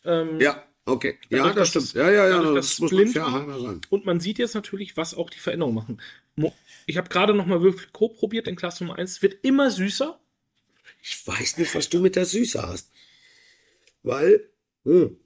Ähm, 0.05 0.39
Ja, 0.39 0.63
okay. 0.85 1.17
Ja, 1.29 1.39
Dadurch, 1.47 1.55
das 1.55 1.69
stimmt. 1.69 1.93
Ja, 1.93 2.11
ja, 2.11 2.27
ja, 2.27 2.37
dadurch, 2.37 2.55
das, 2.55 2.79
muss 2.79 2.91
man 2.91 2.97
blind 3.01 3.13
fair 3.13 3.23
war. 3.23 3.31
halber 3.33 3.59
sagen. 3.59 3.81
Und 3.89 4.05
man 4.05 4.19
sieht 4.19 4.37
jetzt 4.37 4.53
natürlich, 4.53 4.97
was 4.97 5.15
auch 5.15 5.29
die 5.31 5.39
Veränderungen 5.39 5.75
machen. 5.75 6.01
Ich 6.85 6.95
habe 6.97 7.09
gerade 7.09 7.33
noch 7.33 7.45
mal 7.47 7.61
wirklich 7.61 7.91
Co 7.91 8.07
probiert 8.07 8.47
in 8.47 8.55
Klasse 8.55 8.83
Nummer 8.83 8.97
1. 8.97 9.11
Es 9.11 9.21
wird 9.21 9.43
immer 9.43 9.69
süßer. 9.71 10.17
Ich 11.01 11.27
weiß 11.27 11.57
nicht, 11.57 11.73
was 11.75 11.89
du 11.89 11.99
mit 11.99 12.15
der 12.15 12.25
Süße 12.25 12.61
hast. 12.65 12.91
Weil, 14.03 14.47
hm. 14.85 15.17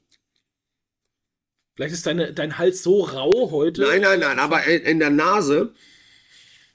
Vielleicht 1.76 1.93
ist 1.93 2.05
deine, 2.05 2.34
dein 2.34 2.57
Hals 2.57 2.84
so 2.84 3.01
rau 3.01 3.51
heute. 3.51 3.82
nein, 3.82 4.01
nein, 4.01 4.19
nein, 4.19 4.39
aber 4.39 4.63
in, 4.65 4.99
der 4.99 5.09
Nase, 5.09 5.74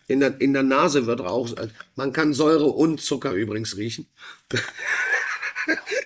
in 0.09 0.21
der, 0.21 0.41
in 0.41 0.53
der 0.53 0.65
Nase 0.65 1.07
wird 1.07 1.21
auch, 1.21 1.49
man 1.95 2.13
kann 2.13 2.35
Säure 2.35 2.67
und 2.67 3.01
Zucker 3.01 3.33
übrigens 3.33 3.77
riechen. 3.77 4.07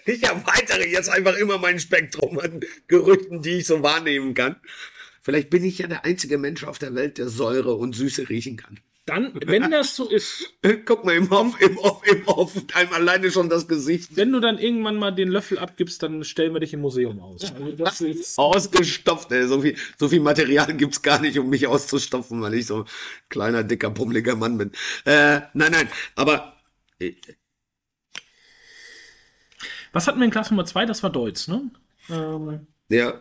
Ich 0.05 0.25
erweitere 0.25 0.89
jetzt 0.89 1.09
einfach 1.09 1.37
immer 1.37 1.57
mein 1.57 1.79
Spektrum 1.79 2.41
an 2.41 2.61
Gerüchten, 2.89 3.43
die 3.43 3.59
ich 3.59 3.67
so 3.69 3.85
wahrnehmen 3.85 4.35
kann. 4.35 4.57
Vielleicht 5.21 5.51
bin 5.51 5.63
ich 5.63 5.79
ja 5.79 5.87
der 5.87 6.05
einzige 6.05 6.37
Mensch 6.37 6.65
auf 6.65 6.81
der 6.81 6.97
Welt, 6.97 7.19
der 7.19 7.29
Säure 7.29 7.75
und 7.75 7.95
Süße 7.95 8.29
riechen 8.29 8.57
kann. 8.57 8.81
Dann, 9.05 9.33
wenn 9.47 9.69
das 9.73 9.97
so 9.97 10.09
ist, 10.09 10.55
Guck 10.85 11.05
mal 11.05 11.17
im 11.17 11.31
Off, 11.33 11.61
im 11.61 11.77
Off, 11.79 12.07
im 12.07 12.29
Off, 12.29 12.55
einem 12.75 12.93
alleine 12.93 13.33
schon 13.33 13.49
das 13.49 13.67
Gesicht. 13.67 14.17
wenn 14.17 14.31
du 14.31 14.39
dann 14.39 14.59
irgendwann 14.59 14.97
mal 14.97 15.11
den 15.11 15.29
Löffel 15.29 15.59
abgibst, 15.59 16.05
dann 16.05 16.23
stellen 16.23 16.53
wir 16.53 16.61
dich 16.61 16.73
im 16.73 16.83
Museum 16.83 17.19
aus. 17.19 17.53
Also 17.53 18.41
Ausgestopft, 18.41 19.33
ey. 19.33 19.49
So 19.49 19.61
viel, 19.61 19.77
so 19.99 20.09
viel 20.09 20.21
Material 20.21 20.73
gibt's 20.75 21.03
gar 21.03 21.21
nicht, 21.21 21.37
um 21.39 21.49
mich 21.51 21.67
auszustopfen, 21.67 22.41
weil 22.43 22.55
ich 22.55 22.67
so 22.67 22.83
ein 22.83 22.85
kleiner, 23.29 23.65
dicker, 23.65 23.91
pummeliger 23.91 24.37
Mann 24.37 24.57
bin. 24.57 24.71
Äh, 25.05 25.41
nein, 25.53 25.73
nein, 25.73 25.89
aber 26.15 26.57
äh, 27.01 27.15
was 29.93 30.07
hatten 30.07 30.21
wir 30.21 30.25
in 30.25 30.31
Klasse 30.31 30.55
Nummer 30.55 30.65
2? 30.65 30.87
Das 30.87 31.03
war 31.03 31.11
Deutsch, 31.11 31.49
ne? 31.49 31.71
Ähm, 32.09 32.67
ja, 32.89 33.21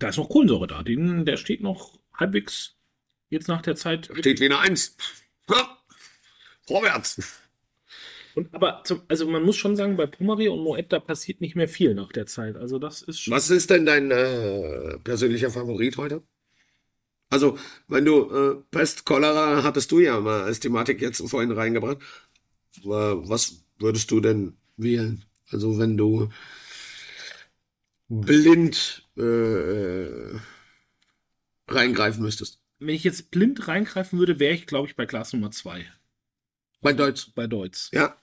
da 0.00 0.08
ist 0.08 0.16
noch 0.16 0.28
Kohlensäure 0.28 0.66
da. 0.66 0.82
Den, 0.82 1.24
der 1.24 1.36
steht 1.36 1.60
noch 1.60 1.98
halbwegs 2.12 2.74
jetzt 3.28 3.48
nach 3.48 3.62
der 3.62 3.76
Zeit. 3.76 4.10
steht 4.18 4.40
wie 4.40 4.46
eine 4.46 4.58
Eins. 4.58 4.96
Ha! 5.48 5.78
Vorwärts. 6.66 7.40
Und, 8.34 8.54
aber 8.54 8.82
zum, 8.84 9.02
also 9.08 9.28
man 9.28 9.42
muss 9.42 9.56
schon 9.56 9.76
sagen, 9.76 9.96
bei 9.96 10.06
Pommery 10.06 10.48
und 10.48 10.60
Moet, 10.60 10.92
da 10.92 11.00
passiert 11.00 11.40
nicht 11.40 11.56
mehr 11.56 11.68
viel 11.68 11.94
nach 11.94 12.12
der 12.12 12.26
Zeit. 12.26 12.56
Also 12.56 12.78
das 12.78 13.02
ist 13.02 13.20
schon. 13.20 13.32
Was 13.32 13.50
ist 13.50 13.70
denn 13.70 13.86
dein 13.86 14.10
äh, 14.10 14.98
persönlicher 14.98 15.50
Favorit 15.50 15.96
heute? 15.96 16.22
Also, 17.28 17.58
wenn 17.86 18.04
du 18.04 18.30
äh, 18.30 18.56
Pest, 18.70 19.04
Cholera 19.04 19.62
hattest 19.62 19.92
du 19.92 20.00
ja 20.00 20.18
mal 20.18 20.42
als 20.42 20.58
Thematik 20.58 21.00
jetzt 21.00 21.22
vorhin 21.28 21.52
reingebracht. 21.52 21.98
Äh, 22.82 22.88
was 22.88 23.64
würdest 23.78 24.10
du 24.10 24.20
denn 24.20 24.56
wählen? 24.76 25.24
Also, 25.50 25.78
wenn 25.78 25.96
du 25.96 26.28
blind 28.10 29.08
äh, 29.16 29.22
äh, 29.22 30.38
reingreifen 31.68 32.22
müsstest. 32.22 32.60
Wenn 32.80 32.94
ich 32.94 33.04
jetzt 33.04 33.30
blind 33.30 33.68
reingreifen 33.68 34.18
würde, 34.18 34.38
wäre 34.40 34.54
ich, 34.54 34.66
glaube 34.66 34.88
ich, 34.88 34.96
bei 34.96 35.06
Glas 35.06 35.32
Nummer 35.32 35.50
2. 35.50 35.86
Bei 36.80 36.92
Deutsch. 36.92 37.28
Bei 37.34 37.46
Deutz. 37.46 37.90
Ja. 37.92 38.16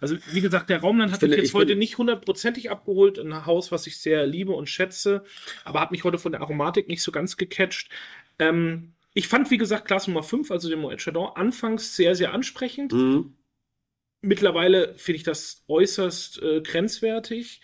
Also, 0.00 0.16
wie 0.30 0.42
gesagt, 0.42 0.70
der 0.70 0.80
Raumland 0.80 1.12
hat 1.12 1.20
finde, 1.20 1.36
mich 1.36 1.44
jetzt 1.44 1.54
heute 1.54 1.74
nicht 1.74 1.98
hundertprozentig 1.98 2.70
abgeholt. 2.70 3.18
Ein 3.18 3.46
Haus, 3.46 3.72
was 3.72 3.86
ich 3.86 3.98
sehr 3.98 4.26
liebe 4.26 4.52
und 4.52 4.68
schätze, 4.68 5.24
aber 5.64 5.80
hat 5.80 5.90
mich 5.90 6.04
heute 6.04 6.18
von 6.18 6.32
der 6.32 6.42
Aromatik 6.42 6.88
nicht 6.88 7.02
so 7.02 7.10
ganz 7.10 7.36
gecatcht. 7.36 7.90
Ähm, 8.38 8.92
ich 9.14 9.28
fand, 9.28 9.50
wie 9.50 9.58
gesagt, 9.58 9.86
Glas 9.86 10.06
Nummer 10.06 10.22
5, 10.22 10.50
also 10.50 10.68
den 10.68 10.80
Moet 10.80 11.00
Chardon, 11.00 11.30
anfangs 11.34 11.96
sehr, 11.96 12.14
sehr 12.14 12.32
ansprechend. 12.32 12.92
Mhm. 12.92 13.34
Mittlerweile 14.20 14.94
finde 14.98 15.16
ich 15.16 15.24
das 15.24 15.64
äußerst 15.66 16.40
äh, 16.42 16.60
grenzwertig. 16.60 17.60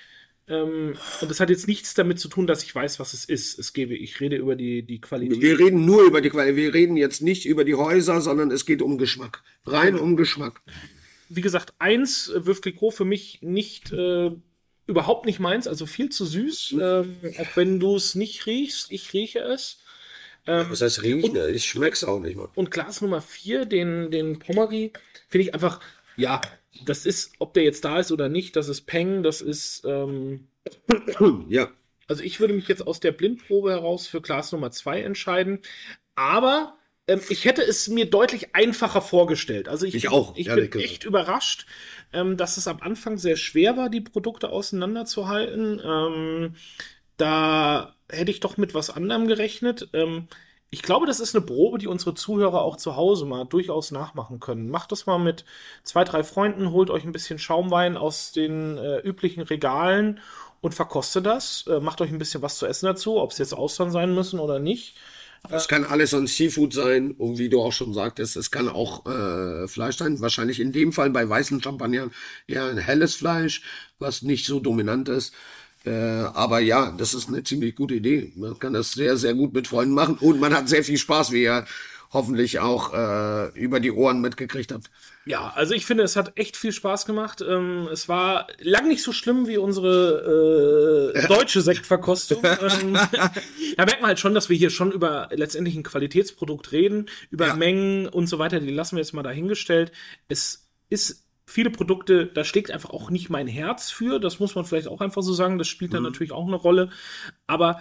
Ähm, 0.49 0.94
und 1.20 1.30
das 1.30 1.40
hat 1.40 1.51
jetzt 1.51 1.68
nichts 1.68 1.94
damit 1.94 2.18
zu 2.18 2.28
tun, 2.28 2.46
dass 2.46 2.62
ich 2.62 2.74
weiß, 2.74 2.99
was 2.99 3.12
es 3.14 3.24
ist. 3.24 3.59
Es 3.59 3.72
gebe, 3.72 3.94
ich 3.94 4.20
rede 4.20 4.36
über 4.36 4.57
die, 4.57 4.82
die 4.82 5.01
Qualität. 5.01 5.40
Wir 5.40 5.59
reden 5.59 5.84
nur 5.84 6.03
über 6.03 6.20
die 6.20 6.30
Qualität. 6.30 6.57
Wir 6.57 6.74
reden 6.74 6.96
jetzt 6.96 7.20
nicht 7.22 7.44
über 7.44 7.64
die 7.64 7.74
Häuser, 7.74 8.20
sondern 8.20 8.51
es 8.51 8.64
geht 8.66 8.82
um 8.82 8.99
Geschmack. 8.99 9.42
Rein 9.66 9.99
um 9.99 10.16
Geschmack. 10.16 10.62
wie 11.28 11.40
gesagt, 11.42 11.74
eins, 11.78 12.28
äh, 12.28 12.46
Veuve 12.46 12.61
Clicquot 12.61 12.92
für 12.92 13.05
mich 13.05 13.40
nicht, 13.42 13.92
äh, 13.92 14.30
überhaupt 14.86 15.26
nicht 15.26 15.38
meins, 15.40 15.68
also 15.68 15.84
viel 15.84 16.09
zu 16.09 16.24
süß. 16.24 16.76
Ähm, 16.80 17.16
auch 17.38 17.57
wenn 17.57 17.78
du 17.78 17.96
es 17.96 18.14
nicht 18.14 18.46
riechst, 18.46 18.90
ich 18.90 19.12
rieche 19.12 19.40
es. 19.40 19.80
Ähm, 20.46 20.66
Was 20.70 20.80
heißt 20.80 21.03
riechen? 21.03 21.36
Ich 21.53 21.66
schmeck's 21.66 22.05
auch 22.05 22.20
nicht 22.20 22.36
mal. 22.36 22.49
und 22.55 22.70
Glas 22.70 23.03
Nummer 23.03 23.20
4, 23.20 23.66
den, 23.66 24.11
den 24.11 24.38
Pommery, 24.38 24.92
finde 25.28 25.44
ich 25.46 25.53
einfach, 25.53 25.80
ja, 26.16 26.40
das 26.84 27.06
ist, 27.06 27.32
ob 27.38 27.54
der 27.54 27.64
jetzt 27.64 27.84
da 27.84 27.98
ist 28.00 28.12
oder 28.12 28.28
nicht, 28.28 28.56
das 28.56 28.68
ist 28.68 28.82
Peng, 28.82 29.22
das 29.22 29.40
ist, 29.40 29.82
ähm, 29.84 30.48
Ja. 31.48 31.68
also 32.06 32.22
ich 32.22 32.40
würde 32.40 32.54
mich 32.54 32.68
jetzt 32.68 32.86
aus 32.86 33.00
der 33.00 33.12
Blindprobe 33.12 33.70
heraus 33.70 34.06
für 34.06 34.20
Glas 34.20 34.52
Nummer 34.52 34.70
2 34.70 35.02
entscheiden. 35.02 35.60
Aber 36.14 36.74
ähm, 37.06 37.20
ich 37.28 37.44
hätte 37.44 37.62
es 37.62 37.88
mir 37.88 38.06
deutlich 38.10 38.54
einfacher 38.54 39.00
vorgestellt. 39.00 39.68
Also 39.68 39.86
ich, 39.86 39.94
Ich 39.94 40.08
auch, 40.10 40.36
ich 40.36 40.46
bin 40.46 40.56
gesagt. 40.70 40.76
echt 40.76 41.04
überrascht, 41.04 41.66
ähm, 42.12 42.36
dass 42.36 42.56
es 42.56 42.66
am 42.68 42.80
Anfang 42.80 43.18
sehr 43.18 43.36
schwer 43.36 43.76
war, 43.76 43.88
die 43.88 44.00
Produkte 44.00 44.50
auseinanderzuhalten. 44.50 45.80
Ähm, 45.84 46.54
da 47.16 47.94
hätte 48.10 48.30
ich 48.30 48.40
doch 48.40 48.56
mit 48.56 48.74
was 48.74 48.90
anderem 48.90 49.26
gerechnet. 49.26 49.88
Ähm, 49.92 50.28
ich 50.70 50.82
glaube, 50.82 51.06
das 51.06 51.20
ist 51.20 51.34
eine 51.34 51.44
Probe, 51.44 51.78
die 51.78 51.86
unsere 51.86 52.14
Zuhörer 52.14 52.60
auch 52.62 52.76
zu 52.76 52.96
Hause 52.96 53.24
mal 53.24 53.44
durchaus 53.44 53.90
nachmachen 53.90 54.38
können. 54.38 54.70
Macht 54.70 54.92
das 54.92 55.06
mal 55.06 55.18
mit 55.18 55.44
zwei, 55.82 56.04
drei 56.04 56.22
Freunden, 56.22 56.72
holt 56.72 56.90
euch 56.90 57.04
ein 57.04 57.12
bisschen 57.12 57.38
Schaumwein 57.38 57.96
aus 57.96 58.32
den 58.32 58.76
äh, 58.76 58.98
üblichen 58.98 59.42
Regalen 59.42 60.20
und 60.60 60.74
verkostet 60.74 61.24
das. 61.24 61.66
Äh, 61.66 61.80
macht 61.80 62.00
euch 62.02 62.10
ein 62.10 62.18
bisschen 62.18 62.42
was 62.42 62.58
zu 62.58 62.66
essen 62.66 62.86
dazu, 62.86 63.18
ob 63.18 63.32
es 63.32 63.38
jetzt 63.38 63.54
Austern 63.54 63.90
sein 63.90 64.14
müssen 64.14 64.40
oder 64.40 64.58
nicht. 64.58 64.96
Es 65.50 65.68
kann 65.68 65.84
alles 65.84 66.12
ein 66.12 66.26
Seafood 66.26 66.74
sein 66.74 67.12
und 67.12 67.38
wie 67.38 67.48
du 67.48 67.62
auch 67.62 67.72
schon 67.72 67.94
sagtest, 67.94 68.36
es 68.36 68.50
kann 68.50 68.68
auch 68.68 69.06
äh, 69.06 69.68
Fleisch 69.68 69.96
sein. 69.96 70.20
Wahrscheinlich 70.20 70.60
in 70.60 70.72
dem 70.72 70.92
Fall 70.92 71.10
bei 71.10 71.26
weißen 71.26 71.62
Champagnern 71.62 72.10
eher 72.46 72.64
ein 72.64 72.76
helles 72.76 73.14
Fleisch, 73.14 73.62
was 73.98 74.22
nicht 74.22 74.46
so 74.46 74.60
dominant 74.60 75.08
ist. 75.08 75.32
Äh, 75.84 75.90
aber 75.90 76.60
ja, 76.60 76.92
das 76.96 77.14
ist 77.14 77.28
eine 77.28 77.42
ziemlich 77.44 77.76
gute 77.76 77.94
Idee. 77.94 78.32
Man 78.36 78.58
kann 78.58 78.72
das 78.72 78.92
sehr, 78.92 79.16
sehr 79.16 79.34
gut 79.34 79.54
mit 79.54 79.68
Freunden 79.68 79.94
machen 79.94 80.16
und 80.20 80.40
man 80.40 80.54
hat 80.54 80.68
sehr 80.68 80.84
viel 80.84 80.98
Spaß, 80.98 81.32
wie 81.32 81.42
ihr 81.44 81.66
hoffentlich 82.12 82.58
auch 82.58 82.94
äh, 82.94 83.48
über 83.58 83.80
die 83.80 83.90
Ohren 83.92 84.20
mitgekriegt 84.20 84.72
habt. 84.72 84.90
Ja, 85.26 85.52
also 85.54 85.74
ich 85.74 85.84
finde, 85.84 86.04
es 86.04 86.16
hat 86.16 86.32
echt 86.38 86.56
viel 86.56 86.72
Spaß 86.72 87.04
gemacht. 87.04 87.44
Ähm, 87.46 87.86
es 87.92 88.08
war 88.08 88.46
lang 88.60 88.88
nicht 88.88 89.02
so 89.02 89.12
schlimm 89.12 89.46
wie 89.46 89.58
unsere 89.58 91.12
äh, 91.14 91.26
deutsche 91.28 91.60
Sektverkostung. 91.60 92.42
ähm, 92.42 92.94
da 92.94 93.84
merkt 93.84 94.00
man 94.00 94.08
halt 94.08 94.18
schon, 94.20 94.34
dass 94.34 94.48
wir 94.48 94.56
hier 94.56 94.70
schon 94.70 94.90
über 94.90 95.28
letztendlich 95.32 95.76
ein 95.76 95.82
Qualitätsprodukt 95.82 96.72
reden, 96.72 97.10
über 97.30 97.48
Ja. 97.48 97.56
Mengen 97.56 98.08
und 98.08 98.26
so 98.26 98.38
weiter. 98.38 98.58
Die 98.58 98.70
lassen 98.70 98.96
wir 98.96 99.02
jetzt 99.02 99.12
mal 99.12 99.22
dahingestellt. 99.22 99.92
Es 100.28 100.66
ist 100.88 101.27
viele 101.49 101.70
Produkte, 101.70 102.26
da 102.26 102.44
schlägt 102.44 102.70
einfach 102.70 102.90
auch 102.90 103.11
nicht 103.11 103.30
mein 103.30 103.49
Herz 103.49 103.90
für. 103.90 104.20
Das 104.20 104.38
muss 104.38 104.55
man 104.55 104.64
vielleicht 104.64 104.88
auch 104.88 105.01
einfach 105.01 105.22
so 105.22 105.32
sagen. 105.32 105.59
Das 105.59 105.68
spielt 105.68 105.94
dann 105.94 106.03
natürlich 106.03 106.32
auch 106.32 106.46
eine 106.46 106.57
Rolle. 106.57 106.90
Aber 107.46 107.80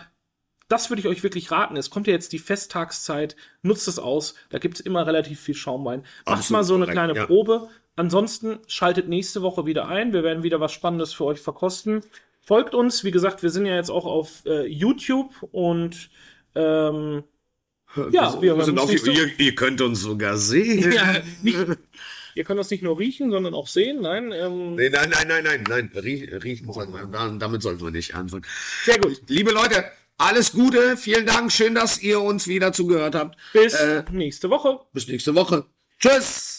das 0.69 0.89
würde 0.89 1.01
ich 1.01 1.07
euch 1.07 1.23
wirklich 1.23 1.51
raten. 1.51 1.77
Es 1.77 1.89
kommt 1.89 2.07
ja 2.07 2.13
jetzt 2.13 2.33
die 2.33 2.39
Festtagszeit, 2.39 3.35
nutzt 3.61 3.87
es 3.87 3.99
aus. 3.99 4.35
Da 4.49 4.57
gibt 4.59 4.75
es 4.75 4.81
immer 4.81 5.05
relativ 5.05 5.39
viel 5.39 5.55
Schaumwein. 5.55 6.01
Macht 6.25 6.39
Absolut 6.39 6.51
mal 6.51 6.63
so 6.63 6.75
eine 6.75 6.85
korrekt, 6.85 6.95
kleine 6.95 7.15
ja. 7.15 7.25
Probe. 7.25 7.69
Ansonsten 7.95 8.59
schaltet 8.67 9.09
nächste 9.09 9.41
Woche 9.41 9.65
wieder 9.65 9.87
ein. 9.87 10.13
Wir 10.13 10.23
werden 10.23 10.43
wieder 10.43 10.59
was 10.59 10.71
Spannendes 10.71 11.13
für 11.13 11.25
euch 11.25 11.39
verkosten. 11.39 12.01
Folgt 12.41 12.73
uns. 12.73 13.03
Wie 13.03 13.11
gesagt, 13.11 13.43
wir 13.43 13.49
sind 13.49 13.65
ja 13.65 13.75
jetzt 13.75 13.89
auch 13.89 14.05
auf 14.05 14.43
äh, 14.45 14.65
YouTube 14.65 15.33
und 15.51 16.09
ähm, 16.55 17.23
ja, 18.11 18.41
wir 18.41 18.55
hören 18.55 18.65
sind 18.65 18.79
auf, 18.79 18.91
ihr, 18.91 19.39
ihr 19.39 19.55
könnt 19.55 19.81
uns 19.81 20.01
sogar 20.01 20.37
sehen. 20.37 20.91
ja, 20.91 21.15
nicht, 21.41 21.57
ihr 22.37 22.43
könnt 22.43 22.59
uns 22.59 22.69
nicht 22.69 22.83
nur 22.83 22.97
riechen, 22.97 23.31
sondern 23.31 23.53
auch 23.53 23.67
sehen. 23.67 24.01
Nein, 24.01 24.31
ähm, 24.31 24.75
Nee, 24.75 24.89
nein, 24.89 25.09
nein, 25.09 25.27
nein, 25.27 25.43
nein, 25.43 25.63
nein. 25.67 25.91
Rie- 25.95 26.29
Riechen 26.43 26.71
sollten 26.71 26.93
wir, 26.93 27.05
da- 27.07 27.29
damit 27.29 27.61
sollten 27.61 27.81
wir 27.83 27.91
nicht 27.91 28.15
anfangen. 28.15 28.45
sehr 28.85 28.99
gut. 28.99 29.21
Liebe 29.27 29.51
Leute, 29.51 29.83
alles 30.17 30.51
Gute, 30.51 30.97
vielen 30.97 31.25
Dank, 31.25 31.51
schön, 31.51 31.75
dass 31.75 32.01
ihr 32.01 32.21
uns 32.21 32.47
wieder 32.47 32.71
zugehört 32.73 33.13
habt. 33.15 33.37
Bis 33.53 33.73
Äh, 33.73 34.03
nächste 34.11 34.49
Woche. 34.49 34.79
bis 34.93 35.07
nächste 35.07 35.35
Woche. 35.35 35.65
Tschüss! 35.99 36.56